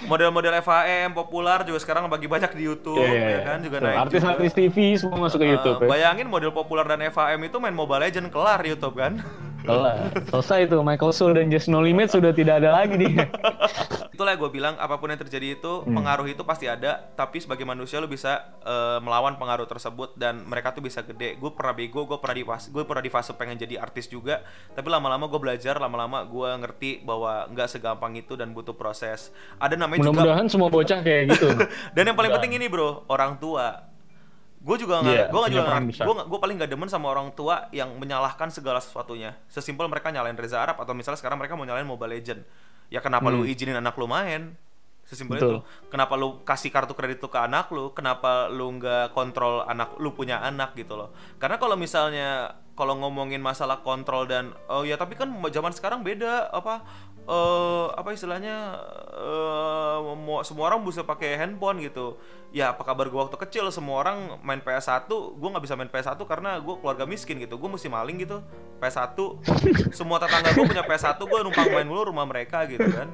model-model 0.05 0.59
FHM 0.59 1.13
populer 1.13 1.63
juga 1.63 1.79
sekarang 1.79 2.09
bagi 2.09 2.27
banyak 2.27 2.51
di 2.53 2.63
YouTube 2.65 3.05
ya 3.05 3.47
kan 3.47 3.59
juga 3.61 3.77
Iya, 3.77 3.81
Tuh, 3.81 3.87
naik 3.87 3.99
Artis-artis. 4.03 4.53
TV 4.53 4.77
semua 4.97 5.19
masuk 5.21 5.39
ke 5.39 5.47
Eh, 5.47 5.51
YouTube 5.53 5.79
ya. 5.81 5.89
bayangin 5.89 6.27
model 6.27 6.51
populer 6.51 6.83
dan 6.85 6.99
FHM 7.05 7.41
itu 7.43 7.57
main 7.59 7.73
Mobile 7.73 8.03
Legend 8.03 8.27
kelar 8.29 8.61
YouTube 8.61 8.97
kan 8.97 9.23
Kelar. 9.61 10.09
Selesai 10.27 10.65
tuh 10.67 10.81
Michael 10.81 11.13
Soul 11.13 11.33
dan 11.35 11.47
Just 11.47 11.69
No 11.69 11.79
Limit 11.79 12.09
sudah 12.09 12.33
tidak 12.33 12.59
ada 12.59 12.73
lagi 12.73 12.97
nih. 12.97 13.21
itulah 14.19 14.35
gue 14.35 14.51
bilang 14.51 14.75
apa 14.75 14.99
pun 14.99 15.07
yang 15.07 15.23
terjadi 15.23 15.55
itu 15.55 15.73
Hmm. 15.87 15.95
pengaruh 15.95 16.27
itu 16.27 16.43
pasti 16.43 16.67
ada. 16.67 17.07
Tapi 17.15 17.39
sebagai 17.39 17.63
manusia 17.63 18.03
lu 18.03 18.11
bisa 18.11 18.51
eh, 18.67 18.99
melawan 18.99 19.39
pengaruh 19.39 19.71
tersebut 19.71 20.19
dan 20.19 20.43
mereka 20.43 20.75
tuh 20.75 20.83
bisa 20.83 21.07
gede. 21.07 21.39
Gue 21.39 21.55
pernah 21.55 21.71
bego 21.71 22.03
gue 22.03 22.19
pernah 22.19 22.35
di 22.35 22.43
fase 22.43 22.67
gue 22.69 22.83
pernah 22.83 22.99
di 22.99 23.09
fase 23.09 23.31
pengen 23.39 23.55
jadi 23.55 23.79
artis 23.79 24.11
juga. 24.11 24.43
Tapi 24.75 24.91
lama-lama 24.91 25.31
gue 25.31 25.39
belajar 25.39 25.79
lama-lama 25.79 26.27
gue 26.27 26.49
ngerti 26.67 26.91
bahwa 27.07 27.47
nggak 27.49 27.69
segampang 27.71 28.19
itu 28.19 28.35
dan 28.35 28.51
butuh 28.51 28.75
proses. 28.75 29.31
Ada 29.63 29.79
namanya 29.79 30.03
juga 30.03 30.19
Mudah-mudahan 30.19 30.47
semua 30.51 30.67
bocah 30.67 30.99
kayak 30.99 31.39
gitu. 31.39 31.49
dan 31.95 32.03
yang 32.03 32.19
paling 32.19 32.35
penting 32.35 32.59
ini 32.59 32.67
bro 32.67 33.07
orang 33.07 33.39
tua. 33.39 33.87
Gue 34.59 34.75
juga 34.75 34.99
nggak 34.99 35.15
Iya, 35.15 35.25
gue 35.31 35.41
juga 35.55 35.79
gue 35.79 36.15
gue 36.27 36.39
paling 36.43 36.57
nggak 36.59 36.71
demen 36.75 36.91
sama 36.91 37.07
orang 37.15 37.31
tua 37.31 37.71
yang 37.71 37.95
menyalahkan 37.95 38.51
segala 38.51 38.83
sesuatunya. 38.83 39.39
Sesimpel 39.47 39.87
mereka 39.87 40.11
nyalain 40.11 40.35
Reza 40.35 40.59
Arab 40.59 40.83
atau 40.83 40.91
misalnya 40.91 41.23
sekarang 41.23 41.39
mereka 41.39 41.55
mau 41.55 41.63
nyalain 41.63 41.87
Mobile 41.87 42.19
Legend 42.19 42.43
ya 42.89 43.01
kenapa 43.01 43.29
lu 43.29 43.45
izinin 43.45 43.77
anak 43.77 43.95
lu 43.97 44.09
main 44.09 44.57
sesimpel 45.05 45.37
Hmm. 45.37 45.41
Betul. 45.41 45.55
itu 45.57 45.89
kenapa 45.89 46.15
lu 46.21 46.45
kasih 46.45 46.69
kartu 46.69 46.93
kredit 46.93 47.21
tuh 47.21 47.33
ke 47.33 47.41
anak 47.41 47.73
lu 47.73 47.97
kenapa 47.97 48.53
lu 48.53 48.77
nggak 48.77 49.17
kontrol 49.17 49.65
anak 49.65 49.97
lu 49.97 50.13
punya 50.13 50.41
anak 50.45 50.77
gitu 50.77 51.01
loh 51.01 51.13
karena 51.41 51.57
kalau 51.57 51.81
misalnya 51.81 52.53
kalau 52.77 52.95
ngomongin 52.95 53.41
masalah 53.43 53.81
kontrol 53.83 54.29
dan 54.29 54.53
oh 54.69 54.85
ya 54.85 54.95
tapi 54.95 55.17
kan 55.17 55.33
zaman 55.49 55.73
sekarang 55.73 56.05
beda 56.05 56.53
apa 56.53 56.85
eh 57.29 57.87
apa 57.93 58.17
istilahnya 58.17 58.81
mau- 60.17 60.41
semua 60.41 60.73
orang 60.73 60.81
bisa 60.81 61.05
pakai 61.05 61.37
handphone 61.37 61.85
gitu. 61.85 62.17
Ya 62.49 62.73
apa 62.73 62.81
kabar 62.81 63.13
gua 63.13 63.29
waktu 63.29 63.37
kecil 63.37 63.69
semua 63.69 64.01
orang 64.01 64.41
main 64.41 64.65
PS1 64.65 65.05
gua 65.37 65.49
nggak 65.53 65.65
bisa 65.69 65.77
main 65.77 65.93
PS1 65.93 66.17
karena 66.25 66.57
gua 66.65 66.81
keluarga 66.81 67.05
miskin 67.05 67.37
gitu. 67.37 67.61
Gua 67.61 67.77
mesti 67.77 67.93
maling 67.93 68.25
gitu 68.25 68.41
PS1 68.81 69.13
semua 69.93 70.17
tetangga 70.17 70.57
gua 70.57 70.65
punya 70.65 70.85
PS1 70.89 71.21
gua 71.21 71.45
numpang 71.45 71.69
main 71.69 71.85
mulu 71.85 72.09
rumah 72.09 72.25
mereka 72.25 72.65
gitu 72.65 72.89
kan. 72.89 73.13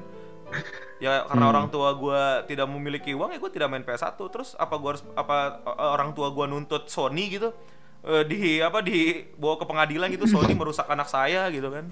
Ya 1.03 1.27
karena 1.27 1.51
orang 1.51 1.67
tua 1.67 1.91
gua 1.99 2.47
tidak 2.47 2.71
memiliki 2.71 3.11
uang 3.11 3.35
ya 3.35 3.39
gua 3.43 3.51
tidak 3.51 3.67
main 3.67 3.83
PS1 3.83 4.15
terus 4.31 4.55
apa 4.55 4.79
gua 4.79 4.95
harus 4.95 5.03
apa 5.19 5.59
eh, 5.67 5.89
orang 5.91 6.15
tua 6.15 6.31
gua 6.31 6.47
nuntut 6.47 6.87
Sony 6.87 7.27
gitu 7.35 7.51
Eh, 8.05 8.21
di 8.29 8.61
apa 8.61 8.85
di 8.85 9.17
bawa 9.33 9.57
ke 9.57 9.65
pengadilan 9.65 10.13
gitu 10.13 10.29
Sony 10.29 10.53
merusak 10.61 10.85
anak 10.85 11.09
saya 11.09 11.49
gitu 11.49 11.73
kan. 11.73 11.89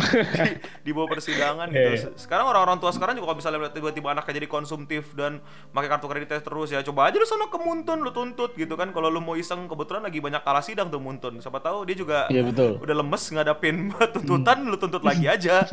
Di, 0.84 0.90
bawah 0.96 1.12
persidangan 1.12 1.68
gitu. 1.68 1.92
Iya. 1.92 2.08
sekarang 2.16 2.48
orang-orang 2.48 2.80
tua 2.80 2.88
sekarang 2.88 3.20
juga 3.20 3.28
kalau 3.28 3.38
misalnya 3.38 3.58
lihat 3.68 3.76
tiba-tiba 3.76 4.16
anaknya 4.16 4.40
jadi 4.40 4.48
konsumtif 4.48 5.12
dan 5.12 5.44
pakai 5.76 5.92
kartu 5.92 6.08
kreditnya 6.08 6.40
terus 6.40 6.72
ya 6.72 6.80
coba 6.80 7.12
aja 7.12 7.20
lu 7.20 7.28
sono 7.28 7.52
ke 7.52 7.60
Muntun 7.60 8.00
lu 8.00 8.16
tuntut 8.16 8.56
gitu 8.56 8.80
kan. 8.80 8.96
Kalau 8.96 9.12
lu 9.12 9.20
mau 9.20 9.36
iseng 9.36 9.68
kebetulan 9.68 10.00
lagi 10.08 10.24
banyak 10.24 10.40
kalah 10.40 10.64
sidang 10.64 10.88
tuh 10.88 11.04
Muntun. 11.04 11.36
Siapa 11.44 11.60
tahu 11.60 11.84
dia 11.84 12.00
juga 12.00 12.32
Iya 12.32 12.48
betul. 12.48 12.80
udah 12.80 12.96
lemes 13.04 13.22
ngadapin 13.28 13.92
tuntutan 14.16 14.64
lu 14.64 14.80
tuntut 14.80 15.04
lagi 15.04 15.28
aja. 15.28 15.68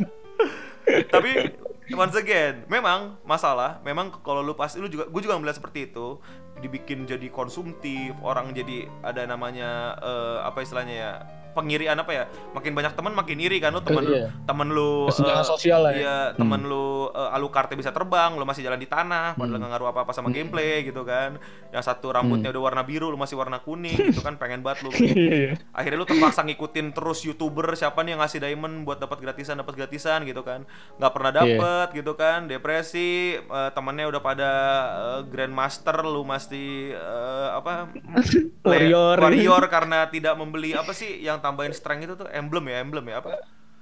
Tapi 1.08 1.56
once 1.96 2.16
again 2.20 2.62
memang 2.70 3.18
masalah 3.26 3.82
memang 3.82 4.12
kalau 4.22 4.44
lu 4.44 4.54
pasti 4.54 4.78
lu 4.78 4.86
juga 4.86 5.08
gue 5.10 5.20
juga 5.24 5.40
melihat 5.40 5.58
seperti 5.58 5.90
itu 5.90 6.20
dibikin 6.60 7.08
jadi 7.08 7.26
konsumtif 7.32 8.12
orang 8.20 8.52
jadi 8.52 8.86
ada 9.00 9.24
namanya 9.24 9.96
eh, 9.98 10.38
apa 10.44 10.60
istilahnya 10.60 10.94
ya 10.94 11.12
pengirian 11.50 11.94
apa 11.94 12.10
ya 12.10 12.24
makin 12.50 12.72
banyak 12.72 12.92
teman 12.92 13.12
makin 13.12 13.38
iri 13.38 13.58
kan 13.58 13.70
lu 13.70 13.80
temen 13.80 14.02
Iya. 14.02 14.28
temen 14.42 14.68
lu 14.68 15.06
Kesenjangan 15.06 15.42
eh, 15.42 15.48
sosial 15.48 15.80
lah 15.80 15.92
ya. 15.92 15.98
iya 15.98 16.16
temen 16.32 16.60
lu 16.62 16.86
eh, 17.08 17.30
Alucard 17.32 17.68
bisa 17.70 17.90
terbang 17.90 18.32
lu 18.32 18.42
masih 18.42 18.62
jalan 18.62 18.76
di 18.76 18.86
tanah 18.86 19.32
padahal 19.32 19.50
Hmm. 19.50 19.58
nggak 19.58 19.70
ngaruh 19.72 19.88
apa 19.88 20.00
apa 20.02 20.12
sama 20.12 20.28
gameplay 20.28 20.82
gitu 20.82 21.02
kan 21.02 21.36
yang 21.68 21.80
satu 21.80 22.10
rambutnya 22.10 22.48
udah 22.48 22.62
warna 22.64 22.82
biru 22.82 23.06
lu 23.06 23.16
masih 23.16 23.34
warna 23.34 23.58
kuning 23.58 23.94
gitu 24.08 24.20
kan 24.20 24.34
pengen 24.34 24.60
banget 24.60 24.82
lu 24.82 24.90
Iya. 24.92 25.58
akhirnya 25.70 25.96
lu 25.96 26.06
terpaksa 26.06 26.42
ngikutin 26.42 26.86
terus 26.90 27.22
youtuber 27.22 27.72
siapa 27.72 28.00
nih 28.00 28.12
yang 28.12 28.20
ngasih 28.20 28.38
diamond 28.38 28.82
buat 28.82 28.98
dapat 28.98 29.18
gratisan 29.20 29.56
dapat 29.56 29.74
gratisan 29.76 30.22
gitu 30.22 30.40
kan 30.40 30.62
nggak 30.96 31.10
pernah 31.10 31.32
dapet 31.32 31.86
gitu 31.94 32.12
kan 32.14 32.44
depresi 32.44 33.10
eh, 33.34 33.70
temennya 33.70 34.06
udah 34.06 34.20
pada 34.20 34.50
eh, 34.92 35.20
grandmaster 35.24 35.70
lu 36.00 36.22
masih 36.22 36.92
eh, 36.92 37.48
apa 37.52 37.90
Warrior. 38.62 39.16
warrior 39.18 39.64
karena 39.66 40.06
tidak 40.06 40.36
membeli 40.36 40.72
apa 40.72 40.92
sih 40.92 41.18
yang 41.18 41.39
tambahin 41.40 41.74
strength 41.74 42.04
itu 42.06 42.14
tuh 42.16 42.28
emblem 42.30 42.64
ya 42.70 42.76
emblem 42.84 43.06
ya 43.10 43.16
apa? 43.24 43.40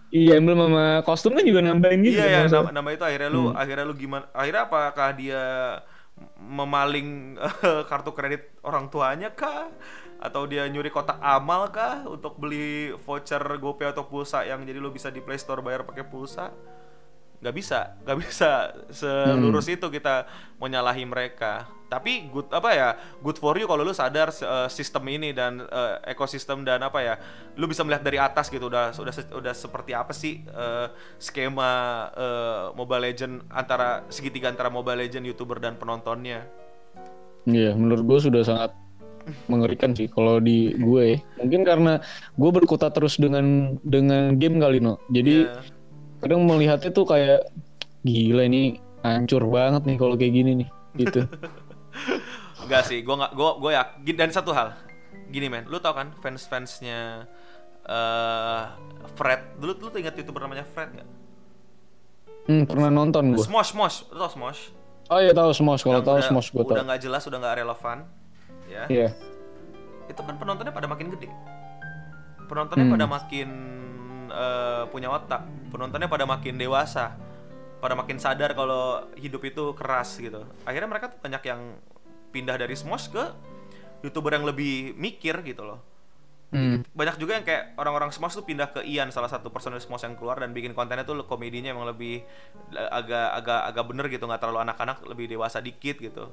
Iya, 0.08 0.40
emblem 0.40 0.56
sama 0.56 0.84
kostumnya 1.04 1.44
juga 1.44 1.60
nambahin 1.60 2.00
gitu. 2.00 2.16
iya 2.16 2.24
ya 2.24 2.40
nama, 2.48 2.72
nama 2.72 2.88
itu 2.96 3.04
akhirnya 3.04 3.28
lu 3.28 3.52
akhirnya 3.52 3.84
lu 3.84 3.92
gimana 3.92 4.24
akhirnya 4.32 4.62
apakah 4.64 5.08
dia 5.12 5.44
memaling 6.40 7.36
eh, 7.36 7.82
kartu 7.90 8.10
kredit 8.16 8.56
orang 8.64 8.88
tuanya 8.88 9.28
kah? 9.36 9.68
Atau 10.18 10.50
dia 10.50 10.66
nyuri 10.66 10.90
kotak 10.90 11.20
amal 11.22 11.70
kah 11.70 12.02
untuk 12.08 12.40
beli 12.40 12.90
voucher 13.04 13.42
GoPay 13.60 13.94
atau 13.94 14.08
pulsa 14.08 14.42
yang 14.48 14.64
jadi 14.66 14.80
lu 14.82 14.90
bisa 14.90 15.12
di 15.12 15.20
Play 15.22 15.38
Store 15.38 15.60
bayar 15.62 15.84
pakai 15.84 16.08
pulsa? 16.08 16.50
Nggak 17.38 17.54
bisa 17.54 17.80
nggak 18.02 18.18
bisa 18.18 18.50
selurus 18.90 19.68
itu 19.70 19.86
kita 19.92 20.26
menyalahi 20.58 21.04
mereka 21.06 21.70
tapi 21.88 22.28
good 22.28 22.46
apa 22.52 22.70
ya 22.70 22.88
good 23.18 23.40
for 23.40 23.56
you 23.56 23.64
kalau 23.64 23.80
lu 23.80 23.92
sadar 23.92 24.28
eh, 24.28 24.68
sistem 24.68 25.04
ini 25.08 25.32
dan 25.32 25.64
eh, 25.64 26.12
ekosistem 26.12 26.60
dan 26.62 26.84
apa 26.84 27.00
ya 27.00 27.14
lu 27.56 27.64
bisa 27.64 27.80
melihat 27.82 28.04
dari 28.04 28.20
atas 28.20 28.52
gitu 28.52 28.68
udah 28.68 28.92
udah 28.92 29.14
udah 29.34 29.54
seperti 29.56 29.96
apa 29.96 30.12
sih 30.12 30.44
eh, 30.44 30.86
skema 31.16 31.72
eh, 32.12 32.64
Mobile 32.76 33.08
Legend 33.08 33.48
antara 33.48 34.04
segitiga 34.08 34.52
antara 34.52 34.68
Mobile 34.68 35.08
Legend 35.08 35.24
youtuber 35.26 35.56
dan 35.58 35.74
penontonnya 35.74 36.44
Iya, 37.48 37.72
menurut 37.72 38.04
gue 38.04 38.18
sudah 38.28 38.42
sangat 38.44 38.76
mengerikan 39.48 39.96
sih 39.96 40.04
kalau 40.08 40.36
di 40.36 40.76
gue. 40.76 41.16
ya. 41.16 41.18
Mungkin 41.40 41.64
karena 41.64 42.00
gue 42.36 42.50
berkutat 42.52 42.92
terus 42.92 43.16
dengan 43.16 43.76
dengan 43.80 44.36
game 44.36 44.60
kali 44.60 44.84
no. 44.84 45.00
Jadi 45.08 45.48
Iya. 45.48 45.60
kadang 46.20 46.44
melihatnya 46.44 46.90
tuh 46.92 47.08
kayak 47.08 47.48
gila 48.04 48.44
ini 48.44 48.76
hancur 49.00 49.48
banget 49.48 49.88
nih 49.88 49.96
kalau 49.96 50.14
kayak 50.20 50.32
gini 50.36 50.50
nih 50.64 50.68
gitu. 50.98 51.24
Enggak 52.58 52.82
sih, 52.84 53.00
gua 53.00 53.14
nggak, 53.18 53.32
gua 53.32 53.50
gua 53.56 53.70
yakin 53.72 54.14
dan 54.14 54.30
satu 54.30 54.50
hal, 54.50 54.74
gini 55.28 55.46
men, 55.46 55.64
lu 55.64 55.78
tau 55.78 55.92
kan 55.92 56.10
fans 56.18 56.44
fansnya 56.44 57.24
eh 57.84 58.62
Fred, 59.14 59.56
dulu 59.56 59.72
lu 59.78 59.88
tuh 59.88 59.98
ingat 59.98 60.14
youtuber 60.14 60.42
namanya 60.42 60.64
Fred 60.64 60.92
nggak? 60.92 61.08
Hmm, 62.44 62.64
pernah 62.64 62.88
nonton 62.88 63.32
gue. 63.32 63.40
Smosh, 63.40 63.72
Smosh, 63.72 63.96
lu 64.08 64.18
tau 64.18 64.30
Smosh? 64.30 64.60
Oh 65.08 65.16
iya 65.18 65.32
tahu 65.32 65.52
Smosh, 65.52 65.82
kalau 65.82 66.00
tahu 66.00 66.16
udah- 66.16 66.28
Smosh 66.28 66.48
gue 66.50 66.60
Udah 66.60 66.76
tahu. 66.76 66.86
nggak 66.86 67.00
jelas, 67.00 67.22
udah 67.24 67.38
nggak 67.38 67.54
relevan, 67.58 67.98
ya. 68.66 68.84
Iya. 68.88 69.08
Itu 70.06 70.20
kan 70.20 70.36
penontonnya 70.36 70.72
pada 70.72 70.84
makin 70.84 71.12
gede, 71.12 71.28
penontonnya 72.44 72.84
Hmm. 72.84 72.94
pada 72.94 73.06
makin 73.06 73.48
eh, 74.28 74.84
punya 74.88 75.08
otak, 75.08 75.40
penontonnya 75.68 76.04
pada 76.04 76.24
makin 76.24 76.56
dewasa, 76.56 77.16
pada 77.78 77.94
makin 77.94 78.18
sadar 78.18 78.52
kalau 78.52 79.06
hidup 79.14 79.42
itu 79.44 79.74
keras 79.74 80.18
gitu. 80.18 80.42
Akhirnya 80.66 80.88
mereka 80.90 81.10
tuh 81.10 81.18
banyak 81.22 81.42
yang 81.46 81.78
pindah 82.30 82.58
dari 82.58 82.74
Smosh 82.74 83.08
ke 83.08 83.24
youtuber 84.02 84.34
yang 84.34 84.46
lebih 84.46 84.94
mikir 84.94 85.40
gitu 85.42 85.64
loh. 85.66 85.80
Hmm. 86.48 86.80
banyak 86.96 87.20
juga 87.20 87.36
yang 87.36 87.44
kayak 87.44 87.76
orang-orang 87.76 88.08
Smosh 88.08 88.40
tuh 88.40 88.46
pindah 88.48 88.72
ke 88.72 88.80
Ian 88.80 89.12
salah 89.12 89.28
satu 89.28 89.52
personil 89.52 89.84
Smosh 89.84 90.08
yang 90.08 90.16
keluar 90.16 90.40
dan 90.40 90.56
bikin 90.56 90.72
kontennya 90.72 91.04
tuh 91.04 91.20
komedinya 91.28 91.76
emang 91.76 91.84
lebih 91.84 92.24
agak 92.72 93.44
agak 93.44 93.60
agak 93.68 93.84
bener 93.84 94.08
gitu 94.08 94.24
nggak 94.24 94.40
terlalu 94.40 94.64
anak-anak 94.64 95.04
lebih 95.04 95.28
dewasa 95.28 95.60
dikit 95.60 96.00
gitu 96.00 96.32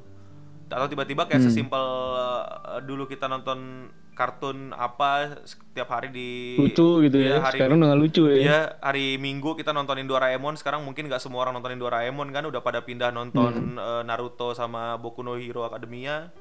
atau 0.71 0.88
tiba-tiba 0.88 1.27
kayak 1.27 1.43
Hmm. 1.43 1.51
sesimpel 1.51 1.84
eh, 2.15 2.79
dulu 2.88 3.12
kita 3.12 3.27
nonton 3.27 3.91
kartun 4.15 4.71
apa 4.71 5.43
setiap 5.43 5.91
hari 5.91 6.08
di 6.10 6.30
Lucu 6.56 7.04
gitu 7.04 7.19
Iya, 7.19 7.36
ya. 7.36 7.38
hari 7.43 7.60
Sekarang 7.60 7.78
udah 7.78 7.93
lucu 7.93 8.23
ya. 8.25 8.36
Iya, 8.39 8.60
hari 8.80 9.19
Minggu 9.19 9.54
kita 9.54 9.69
nontonin 9.69 10.08
Doraemon. 10.08 10.56
Sekarang 10.56 10.82
mungkin 10.82 11.06
nggak 11.06 11.19
semua 11.19 11.43
orang 11.43 11.60
nontonin 11.60 11.78
Doraemon 11.78 12.32
kan, 12.32 12.47
udah 12.47 12.63
pada 12.63 12.80
pindah 12.80 13.12
nonton 13.12 13.75
Hmm. 13.75 13.78
eh, 13.78 14.01
Naruto 14.01 14.56
sama 14.56 14.95
Boku 14.95 15.19
no 15.19 15.36
Hero 15.36 15.62
Academia. 15.62 16.32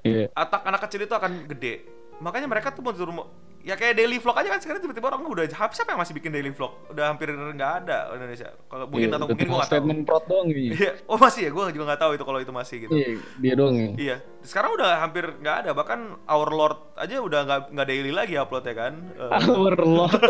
Iya. 0.00 0.32
Atak 0.32 0.64
anak 0.64 0.80
kecil 0.88 1.04
itu 1.04 1.12
akan 1.12 1.44
gede. 1.44 1.84
Makanya 2.20 2.48
mereka 2.48 2.72
tuh 2.72 2.80
mau- 3.12 3.28
ya 3.60 3.74
kayak 3.74 3.92
daily 3.92 4.16
vlog 4.16 4.32
aja 4.34 4.48
kan 4.48 4.58
sekarang 4.58 4.80
tiba-tiba 4.80 5.06
orang 5.06 5.20
udah 5.22 5.44
habis 5.46 5.76
siapa 5.76 5.92
yang 5.92 6.00
masih 6.00 6.14
bikin 6.14 6.30
daily 6.30 6.48
vlog? 6.48 6.72
Udah 6.88 7.08
hampir 7.08 7.28
nggak 7.28 7.72
ada 7.82 8.10
Indonesia. 8.12 8.56
Kalau 8.64 8.84
mungkin 8.86 9.04
Iya, 9.04 9.14
atau 9.14 9.26
mungkin 9.26 9.36
tinggal 9.38 9.56
nggak 9.56 9.66
tahu. 9.66 9.76
statement 9.76 10.00
prot 10.02 10.24
doang 10.24 10.46
gitu. 10.48 10.72
Iya, 10.74 10.90
oh 11.04 11.16
masih 11.16 11.40
ya, 11.44 11.50
gua 11.50 11.64
juga 11.68 11.84
nggak 11.86 12.00
tahu 12.00 12.12
itu 12.14 12.24
kalau 12.24 12.38
itu 12.38 12.52
masih 12.52 12.76
gitu. 12.80 12.92
Iya, 12.92 13.08
dia 13.36 13.52
doang 13.54 13.74
ya. 13.74 13.88
Iya, 13.94 14.16
sekarang 14.40 14.70
udah 14.74 14.90
hampir 14.98 15.24
nggak 15.36 15.56
ada. 15.62 15.70
Bahkan 15.72 15.98
Our 16.24 16.50
Lord 16.50 16.76
aja 16.96 17.16
udah 17.18 17.40
nggak 17.42 17.60
nggak 17.70 17.86
daily 17.86 18.10
lagi 18.10 18.34
uploadnya 18.34 18.74
kan. 18.74 18.92
Eh, 19.14 19.48
Our 19.52 19.76
Lord. 19.78 20.24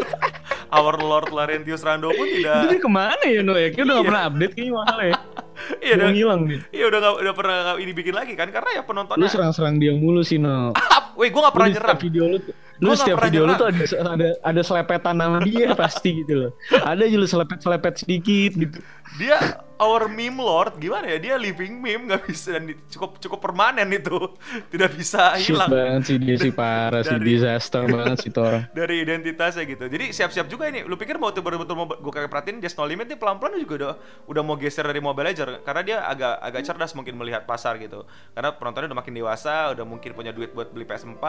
Our 0.70 0.96
Lord 0.98 1.28
Laurentius 1.30 1.82
Rando 1.82 2.10
pun 2.10 2.26
tidak. 2.26 2.70
dia 2.70 2.78
ke 2.78 2.86
mana 2.86 3.24
ya 3.26 3.42
no 3.42 3.54
ya? 3.54 3.70
Kayaknya 3.70 3.90
udah 3.90 3.98
Iya. 3.98 4.06
pernah 4.06 4.22
update 4.24 4.52
kayaknya 4.54 4.74
mahal 4.74 4.98
ya. 5.02 5.14
Iya, 5.84 5.94
udah 5.96 6.08
ngilang 6.10 6.40
nih. 6.44 6.60
iya 6.70 6.84
udah 6.86 6.98
nggak 6.98 7.14
udah 7.18 7.32
pernah 7.34 7.56
nggak 7.62 7.76
ini 7.78 7.92
bikin 7.92 8.14
lagi 8.14 8.32
kan 8.34 8.48
karena 8.48 8.70
ya 8.72 8.80
Lu 8.80 8.86
penontonnya. 8.86 9.26
serang-serang 9.26 9.76
dia 9.76 9.92
mulu 9.92 10.20
sih 10.20 10.36
no. 10.36 10.72
Weh, 11.18 11.28
gua 11.28 11.46
nggak 11.46 11.54
pernah 11.54 11.68
Lu 11.68 11.74
nyerang. 11.74 11.98
video 11.98 12.24
lu 12.26 12.38
tuh- 12.38 12.56
lu 12.80 12.86
Gua 12.86 12.96
setiap 12.96 13.18
video 13.20 13.42
lu 13.42 13.52
nyerang. 13.52 13.60
tuh 13.60 13.66
ada 13.68 13.84
ada 14.10 14.28
ada 14.40 14.60
selepetan 14.62 15.12
nama 15.14 15.36
dia 15.40 15.68
pasti 15.78 16.10
gitu 16.16 16.34
loh. 16.38 16.50
Ada 16.72 17.02
aja 17.02 17.16
lu 17.16 17.26
selepet-selepet 17.26 17.94
sedikit 17.98 18.52
gitu. 18.56 18.78
Dia 19.18 19.36
our 19.74 20.06
meme 20.06 20.36
lord 20.36 20.76
gimana 20.76 21.08
ya? 21.08 21.18
Dia 21.18 21.34
living 21.34 21.76
meme 21.76 22.04
nggak 22.06 22.28
bisa 22.28 22.54
dan 22.54 22.68
cukup 22.86 23.16
cukup 23.18 23.38
permanen 23.40 23.88
itu. 23.90 24.16
Tidak 24.72 24.90
bisa 24.92 25.34
Shit 25.34 25.50
hilang 25.50 25.66
banget 25.66 26.02
sih 26.04 26.16
dia 26.16 26.36
sih 26.36 26.52
parah 26.52 27.00
sih 27.00 27.16
Dari- 27.16 27.26
disaster 27.26 27.82
banget 27.96 28.16
sih 28.20 28.30
orang. 28.32 28.68
dari 28.70 29.02
identitasnya 29.02 29.64
gitu. 29.64 29.84
Jadi 29.86 30.12
siap-siap 30.12 30.46
juga 30.46 30.68
ini. 30.68 30.84
Lu 30.84 30.94
pikir 30.94 31.16
mau 31.16 31.32
tuh 31.32 31.40
betul-betul 31.40 31.74
mau 31.74 31.88
gue 31.88 32.12
kayak 32.12 32.28
perhatiin 32.28 32.60
Just 32.60 32.76
No 32.76 32.84
Limit 32.84 33.08
nih 33.08 33.16
pelan-pelan 33.16 33.58
juga 33.58 33.74
udah 33.76 33.92
udah 34.28 34.42
mau 34.44 34.54
geser 34.54 34.84
dari 34.84 35.00
Mobile 35.00 35.26
Legends 35.26 35.64
karena 35.64 35.82
dia 35.82 35.96
agak 36.04 36.34
agak 36.38 36.60
cerdas 36.62 36.92
mungkin 36.92 37.16
melihat 37.16 37.42
pasar 37.44 37.80
gitu. 37.80 38.04
Karena 38.30 38.52
penontonnya 38.52 38.92
udah 38.92 39.00
makin 39.00 39.12
dewasa, 39.12 39.72
udah 39.72 39.82
mungkin 39.82 40.12
punya 40.12 40.30
duit 40.30 40.52
buat 40.52 40.70
beli 40.70 40.84
PS4 40.84 41.24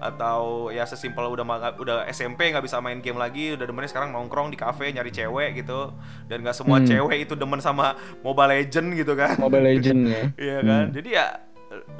atau 0.00 0.68
ya 0.68 0.84
sesimpel 0.84 1.24
udah 1.24 1.46
udah 1.78 1.96
SMP 2.10 2.50
nggak 2.50 2.62
bisa 2.62 2.76
main 2.78 2.98
game 2.98 3.16
lagi, 3.16 3.54
udah 3.54 3.64
demennya 3.64 3.88
sekarang 3.88 4.10
nongkrong 4.10 4.50
di 4.50 4.58
kafe 4.58 4.90
nyari 4.90 5.08
cewek 5.08 5.62
gitu. 5.62 5.94
Dan 6.26 6.42
nggak 6.42 6.52
semua 6.52 6.76
Hmm. 6.76 6.84
cewek 6.84 7.05
itu 7.14 7.38
demen 7.38 7.62
sama 7.62 7.94
Mobile 8.26 8.58
Legend 8.58 8.88
gitu 8.98 9.12
kan. 9.14 9.38
Mobile 9.38 9.66
Legend 9.76 10.00
ya. 10.10 10.22
Iya 10.50 10.58
kan? 10.66 10.84
Jadi 10.90 11.08
ya 11.14 11.26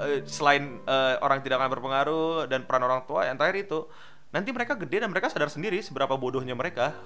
eh, 0.02 0.18
selain 0.26 0.82
eh, 0.82 1.14
orang 1.22 1.38
tidak 1.46 1.62
akan 1.62 1.70
berpengaruh 1.78 2.50
dan 2.50 2.66
peran 2.66 2.82
orang 2.82 3.06
tua 3.06 3.30
yang 3.30 3.38
terakhir 3.38 3.70
itu 3.70 3.86
nanti 4.34 4.50
mereka 4.50 4.74
gede 4.74 5.06
dan 5.06 5.10
mereka 5.14 5.30
sadar 5.30 5.48
sendiri 5.48 5.78
seberapa 5.80 6.18
bodohnya 6.18 6.52
mereka. 6.56 6.96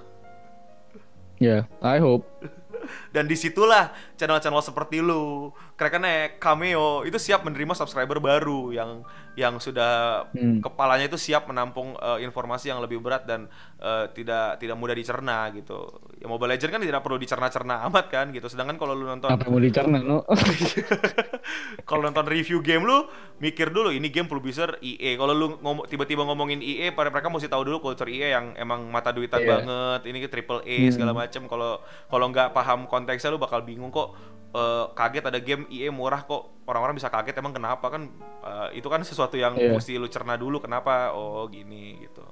Ya, 1.40 1.64
I 1.80 1.96
hope. 2.04 2.28
Dan 3.14 3.24
di 3.28 3.36
situlah 3.36 3.92
channel-channel 4.20 4.60
seperti 4.60 5.00
lu, 5.00 5.52
Krakenek, 5.76 6.36
Cameo 6.36 7.04
itu 7.08 7.16
siap 7.16 7.44
menerima 7.48 7.72
subscriber 7.72 8.20
baru 8.20 8.72
yang 8.76 9.04
yang 9.32 9.56
sudah 9.56 10.26
Hmm. 10.30 10.58
kepalanya 10.58 11.06
itu 11.06 11.14
siap 11.14 11.46
menampung 11.46 11.94
eh, 11.94 12.18
informasi 12.20 12.68
yang 12.68 12.78
lebih 12.78 12.98
berat 12.98 13.24
dan 13.24 13.46
eh, 13.78 14.10
tidak 14.10 14.58
tidak 14.58 14.74
mudah 14.74 14.92
dicerna 14.92 15.48
gitu. 15.50 15.86
Ya 16.16 16.26
Mobile 16.26 16.52
Legends 16.52 16.68
kan 16.68 16.80
tidak 16.80 17.00
perlu 17.00 17.16
dicerna-cerna 17.16 17.86
amat 17.86 18.06
kan 18.08 18.26
gitu. 18.30 18.46
Sedangkan 18.46 18.76
kalau 18.76 18.92
lu 18.92 19.06
nonton 19.06 19.30
Apa 19.30 19.46
mau 19.46 19.56
dicerna 19.56 19.98
no? 19.98 20.26
kalau 21.88 22.02
nonton 22.02 22.26
review 22.26 22.60
game 22.60 22.82
lu 22.82 23.06
mikir 23.38 23.70
dulu 23.70 23.90
ini 23.90 24.08
game 24.08 24.26
producer 24.26 24.76
EA 24.80 25.16
kalau 25.16 25.32
lu 25.32 25.46
ngomong 25.58 25.86
tiba-tiba 25.86 26.22
ngomongin 26.22 26.60
EA 26.60 26.90
pada 26.90 27.08
mereka 27.08 27.28
mesti 27.28 27.46
tahu 27.46 27.64
dulu 27.64 27.80
culture 27.82 28.08
EA 28.08 28.36
yang 28.36 28.52
emang 28.56 28.86
mata 28.86 29.10
duitan 29.10 29.40
Iya. 29.40 29.48
banget 29.56 30.00
ini 30.06 30.18
triple 30.26 30.60
A 30.60 30.76
segala 30.90 31.12
macem 31.12 31.46
kalau 31.46 31.80
kalau 32.06 32.28
nggak 32.28 32.52
paham 32.52 32.84
konteksnya 32.84 33.30
lu 33.30 33.38
bakal 33.38 33.62
bingung 33.62 33.88
kok 33.88 34.12
eh, 34.50 34.84
kaget 34.92 35.24
ada 35.30 35.38
game 35.38 35.64
EA 35.70 35.90
murah 35.90 36.22
kok. 36.22 36.62
Orang-orang 36.66 36.94
bisa 36.94 37.10
kaget 37.10 37.34
emang 37.38 37.54
kenapa? 37.54 37.86
Kan 37.90 38.10
eh, 38.42 38.78
itu 38.78 38.86
kan 38.86 39.02
sesuatu 39.02 39.34
yang 39.34 39.54
Iya. 39.54 39.74
mesti 39.74 39.98
lu 39.98 40.06
cerna 40.06 40.34
dulu 40.34 40.58
kenapa? 40.62 41.14
Oh 41.14 41.46
gini 41.46 41.98
gitu. 42.02 42.22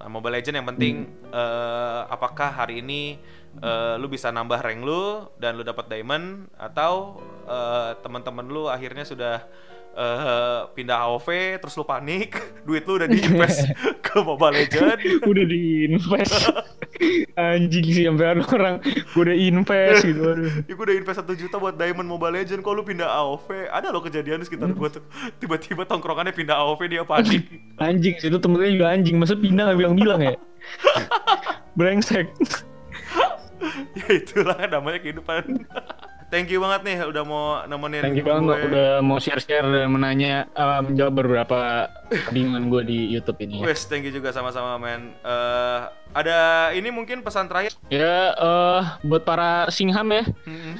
Nah, 0.00 0.08
Mobile 0.08 0.40
Legends 0.40 0.56
yang 0.56 0.68
penting 0.68 0.94
eh, 1.28 2.00
apakah 2.08 2.48
hari 2.64 2.80
ini 2.80 3.20
eh, 3.60 3.94
lu 4.00 4.08
bisa 4.08 4.32
nambah 4.32 4.60
rank 4.62 4.80
lu 4.80 5.28
dan 5.36 5.58
lu 5.58 5.62
dapat 5.62 5.92
diamond 5.92 6.48
atau 6.56 7.20
eh, 7.44 7.92
teman-teman 8.00 8.46
lu 8.48 8.64
akhirnya 8.66 9.04
sudah 9.04 9.44
eh, 9.96 10.60
pindah 10.74 10.98
AOV 11.06 11.28
terus 11.60 11.74
lu 11.76 11.84
panik 11.84 12.38
duit 12.66 12.86
lu 12.86 12.98
udah 13.00 13.08
diinvest 13.10 13.70
ke 14.06 14.16
Mobile 14.22 14.54
Legends 14.64 15.00
Udah 15.22 15.44
diinvest. 15.46 16.34
Anjing 17.32 17.86
sih 17.88 18.04
sampai 18.04 18.26
ada 18.36 18.42
orang 18.44 18.76
gue 18.84 19.22
udah 19.24 19.36
invest 19.36 20.04
gitu. 20.04 20.20
Aduh. 20.20 20.52
Ya 20.68 20.72
gue 20.76 20.84
udah 20.84 20.96
invest 21.00 21.24
1 21.24 21.32
juta 21.40 21.56
buat 21.56 21.74
Diamond 21.80 22.04
Mobile 22.04 22.44
Legend 22.44 22.60
Kok 22.60 22.72
lu 22.76 22.82
pindah 22.84 23.08
AOV 23.08 23.72
Ada 23.72 23.88
loh 23.88 24.04
kejadian 24.04 24.44
di 24.44 24.46
sekitar 24.46 24.68
gue 24.76 24.88
tuh 24.92 25.02
Tiba-tiba 25.40 25.88
tongkrongannya 25.88 26.36
pindah 26.36 26.60
AOV 26.60 26.80
Dia 26.92 27.02
panik 27.08 27.48
Anjing 27.80 28.20
situ 28.20 28.36
temennya 28.36 28.70
juga 28.76 28.86
anjing. 28.92 29.16
Masa 29.16 29.32
pindah 29.32 29.72
gak 29.72 29.78
bilang-bilang 29.80 30.20
ya? 30.20 30.34
Brengsek. 31.72 32.28
Ya 33.96 34.06
itulah 34.16 34.56
namanya 34.68 35.00
kehidupan 35.00 35.64
Thank 36.30 36.46
you 36.46 36.58
banget 36.58 36.80
nih 36.82 36.96
Udah 37.04 37.22
mau 37.22 37.44
nemenin 37.64 38.00
Thank 38.00 38.16
you 38.16 38.24
banget 38.24 38.46
gue. 38.56 38.70
udah 38.70 38.90
mau 39.00 39.18
share-share 39.18 39.66
dan 39.66 39.90
menanya 39.90 40.46
eh, 40.48 40.80
menjawab 40.80 41.14
beberapa 41.16 41.90
kebingungan 42.26 42.66
gue 42.66 42.82
di 42.86 42.98
YouTube 43.10 43.38
ini 43.40 43.60
ya. 43.60 43.66
Wes, 43.66 43.84
thank 43.84 44.02
you 44.02 44.10
juga 44.10 44.30
sama-sama 44.30 44.74
men 44.76 45.10
Eh, 45.20 45.80
Ada 46.10 46.38
ini 46.72 46.90
mungkin 46.90 47.20
pesan 47.20 47.46
terakhir 47.46 47.74
Ya 47.86 48.30
eh 48.32 48.82
buat 49.02 49.22
para 49.22 49.66
Singham 49.68 50.10
ya, 50.10 50.26
Mm-mm. 50.42 50.74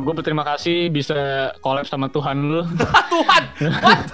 gue 0.00 0.12
berterima 0.12 0.44
kasih 0.46 0.88
bisa 0.88 1.16
collab 1.58 1.84
sama 1.84 2.08
Tuhan 2.08 2.36
lu. 2.42 2.60
Tuhan 3.12 3.42
What? 3.80 4.04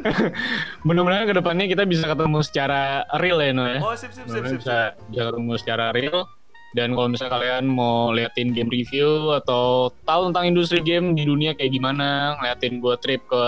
Mudah-mudahan 0.84 1.24
ke 1.24 1.34
depannya 1.34 1.64
kita 1.64 1.84
bisa 1.84 2.04
ketemu 2.04 2.40
secara 2.40 2.80
real 3.16 3.38
ya, 3.38 3.52
No 3.52 3.64
ya. 3.64 3.78
Oh 3.78 3.92
sip 3.92 4.10
sip 4.10 4.24
sip 4.24 4.40
sip, 4.42 4.58
bisa, 4.58 4.76
sip. 4.90 5.08
bisa 5.08 5.22
ketemu 5.26 5.52
secara 5.56 5.86
real. 5.92 6.24
Dan 6.70 6.94
kalau 6.94 7.10
misalnya 7.10 7.34
kalian 7.34 7.64
mau 7.66 8.14
liatin 8.14 8.54
game 8.54 8.70
review 8.70 9.34
atau 9.34 9.90
tahu 10.06 10.30
tentang 10.30 10.54
industri 10.54 10.78
game 10.82 11.18
di 11.18 11.26
dunia 11.26 11.50
kayak 11.58 11.74
gimana, 11.74 12.38
ngeliatin 12.38 12.78
gue 12.78 12.94
trip 13.02 13.22
ke 13.26 13.44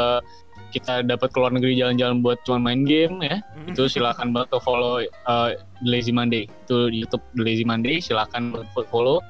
kita 0.73 1.05
dapat 1.05 1.29
ke 1.31 1.37
luar 1.37 1.53
negeri 1.53 1.77
jalan-jalan 1.77 2.25
buat 2.25 2.41
cuma 2.49 2.59
main 2.73 2.83
game 2.89 3.21
ya, 3.21 3.45
itu 3.69 3.87
silakan 3.93 4.33
banget 4.33 4.57
tuh 4.57 4.63
follow 4.65 5.05
uh, 5.05 5.53
The 5.85 5.89
Lazy 5.89 6.11
Monday. 6.11 6.49
Itu 6.65 6.89
di 6.89 7.05
YouTube 7.05 7.23
The 7.37 7.43
Lazy 7.45 7.65
Monday, 7.69 8.01
silakan 8.01 8.57
buat 8.57 8.89
follow. 8.89 9.21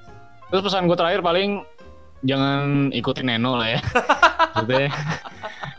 Terus 0.49 0.63
pesan 0.63 0.87
gue 0.87 0.97
terakhir 0.97 1.21
paling 1.21 1.67
jangan 2.23 2.89
ikutin 2.95 3.27
Neno 3.29 3.59
lah 3.59 3.77
ya. 3.77 3.81
Maksudnya 4.55 4.89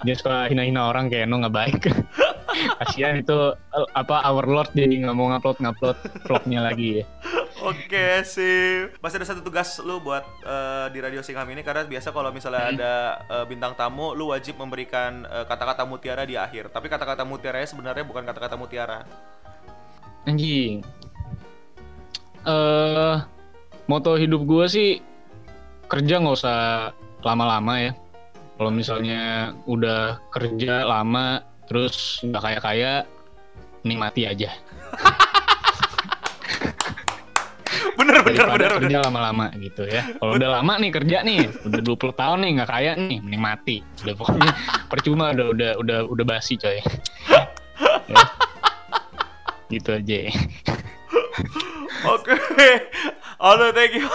dia 0.03 0.16
suka 0.20 0.51
hina-hina 0.51 0.91
orang 0.91 1.07
kayak 1.07 1.26
Neno 1.32 1.47
nggak 1.47 1.55
baik. 1.55 1.82
Kasihan 2.82 3.20
itu 3.20 3.39
uh, 3.56 3.88
apa 3.97 4.22
Our 4.30 4.45
Lord 4.45 4.72
jadi 4.78 5.04
nggak 5.04 5.16
mau 5.16 5.30
ngupload 5.34 5.58
ngupload 5.62 5.97
vlognya 6.26 6.60
lagi 6.62 7.01
ya. 7.01 7.06
Oke 7.64 8.28
sip. 8.28 8.99
Masih 8.99 9.24
ada 9.24 9.28
satu 9.30 9.39
tugas 9.39 9.80
lu 9.80 10.04
buat 10.04 10.26
eh, 10.43 10.91
di 10.91 10.99
Radio 10.99 11.24
Singham 11.24 11.47
ini 11.47 11.64
karena 11.64 11.88
biasa 11.88 12.12
kalau 12.12 12.34
misalnya 12.34 12.66
Hmm. 12.68 12.74
ada 12.76 12.93
eh, 13.24 13.45
bintang 13.47 13.74
tamu, 13.78 14.12
lu 14.12 14.36
wajib 14.36 14.60
memberikan 14.60 15.24
eh, 15.24 15.45
kata-kata 15.47 15.88
mutiara 15.88 16.28
di 16.28 16.36
akhir. 16.36 16.76
Tapi 16.76 16.91
kata-kata 16.91 17.24
mutiaranya 17.24 17.68
sebenarnya 17.70 18.04
bukan 18.04 18.28
kata-kata 18.28 18.60
mutiara. 18.60 19.08
Anjing. 20.28 20.84
Eh 22.43 23.16
moto 23.88 24.12
hidup 24.20 24.43
gue 24.43 24.66
sih 24.68 24.89
kerja 25.88 26.20
nggak 26.20 26.36
usah 26.36 26.91
lama-lama 27.24 27.80
ya. 27.80 27.91
Kalau 28.60 28.72
misalnya 28.76 29.56
udah 29.66 30.20
kerja 30.30 30.84
lama 30.84 31.41
terus 31.70 32.20
nggak 32.24 32.43
kaya-kaya, 32.43 33.07
nikmati 33.84 34.28
aja. 34.28 34.51
Bener 37.93 38.20
bener 38.26 38.45
bener 38.49 38.72
kerja 38.84 38.99
lama-lama 39.05 39.47
gitu 39.57 39.86
ya. 39.88 40.03
Kalau 40.18 40.36
udah 40.36 40.49
lama 40.59 40.74
nih 40.82 40.91
kerja 40.91 41.24
nih, 41.24 41.47
udah 41.66 41.82
20 41.82 42.20
tahun 42.20 42.38
nih 42.41 42.49
nggak 42.59 42.70
kaya 42.70 42.91
nih, 42.99 43.20
mending 43.22 43.43
mati. 43.43 43.78
Udah 44.03 44.14
pokoknya 44.18 44.51
percuma 44.91 45.32
udah 45.32 45.47
udah 45.53 45.72
udah 45.80 45.99
udah 46.09 46.26
basi 46.26 46.59
coy. 46.59 46.80
Ya. 48.03 48.20
Gitu 49.72 49.89
aja. 49.95 50.20
Oke. 52.03 52.36
Halo, 53.39 53.72
thank 53.72 53.95
you. 53.95 54.11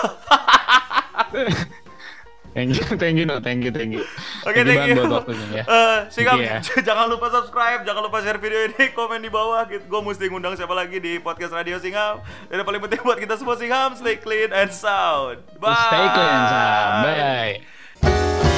Thank 2.58 2.74
you, 2.74 2.82
thank 2.98 3.14
you, 3.14 3.22
no, 3.22 3.38
thank 3.38 3.62
you, 3.62 3.70
thank 3.70 3.94
you. 3.94 4.02
Oke, 4.42 4.50
Thank 4.50 4.56
you 4.58 4.64
thank 4.66 4.78
banget 4.82 4.90
you. 4.90 4.96
buat 4.98 5.14
waktunya 5.22 5.46
ya. 5.54 5.64
Singham, 6.14 6.42
Iya. 6.42 6.58
jangan 6.90 7.06
lupa 7.06 7.30
subscribe, 7.30 7.86
jangan 7.86 8.02
lupa 8.02 8.18
share 8.18 8.42
video 8.42 8.66
ini, 8.66 8.90
komen 8.98 9.22
di 9.22 9.30
bawah. 9.30 9.62
Gue 9.62 10.00
mesti 10.02 10.26
ngundang 10.26 10.58
siapa 10.58 10.74
lagi 10.74 10.98
di 10.98 11.22
podcast 11.22 11.54
Radio 11.54 11.78
Singham. 11.78 12.18
Dan 12.50 12.58
yang 12.58 12.66
paling 12.66 12.82
penting 12.82 12.98
buat 13.00 13.22
kita 13.22 13.38
semua 13.38 13.54
Singham, 13.54 13.94
stay 13.94 14.18
clean 14.18 14.50
and 14.50 14.74
sound. 14.74 15.38
Bye. 15.56 15.78
Stay 15.86 16.06
clean, 16.10 16.40
Sam. 16.50 16.90
Bye. 17.06 18.57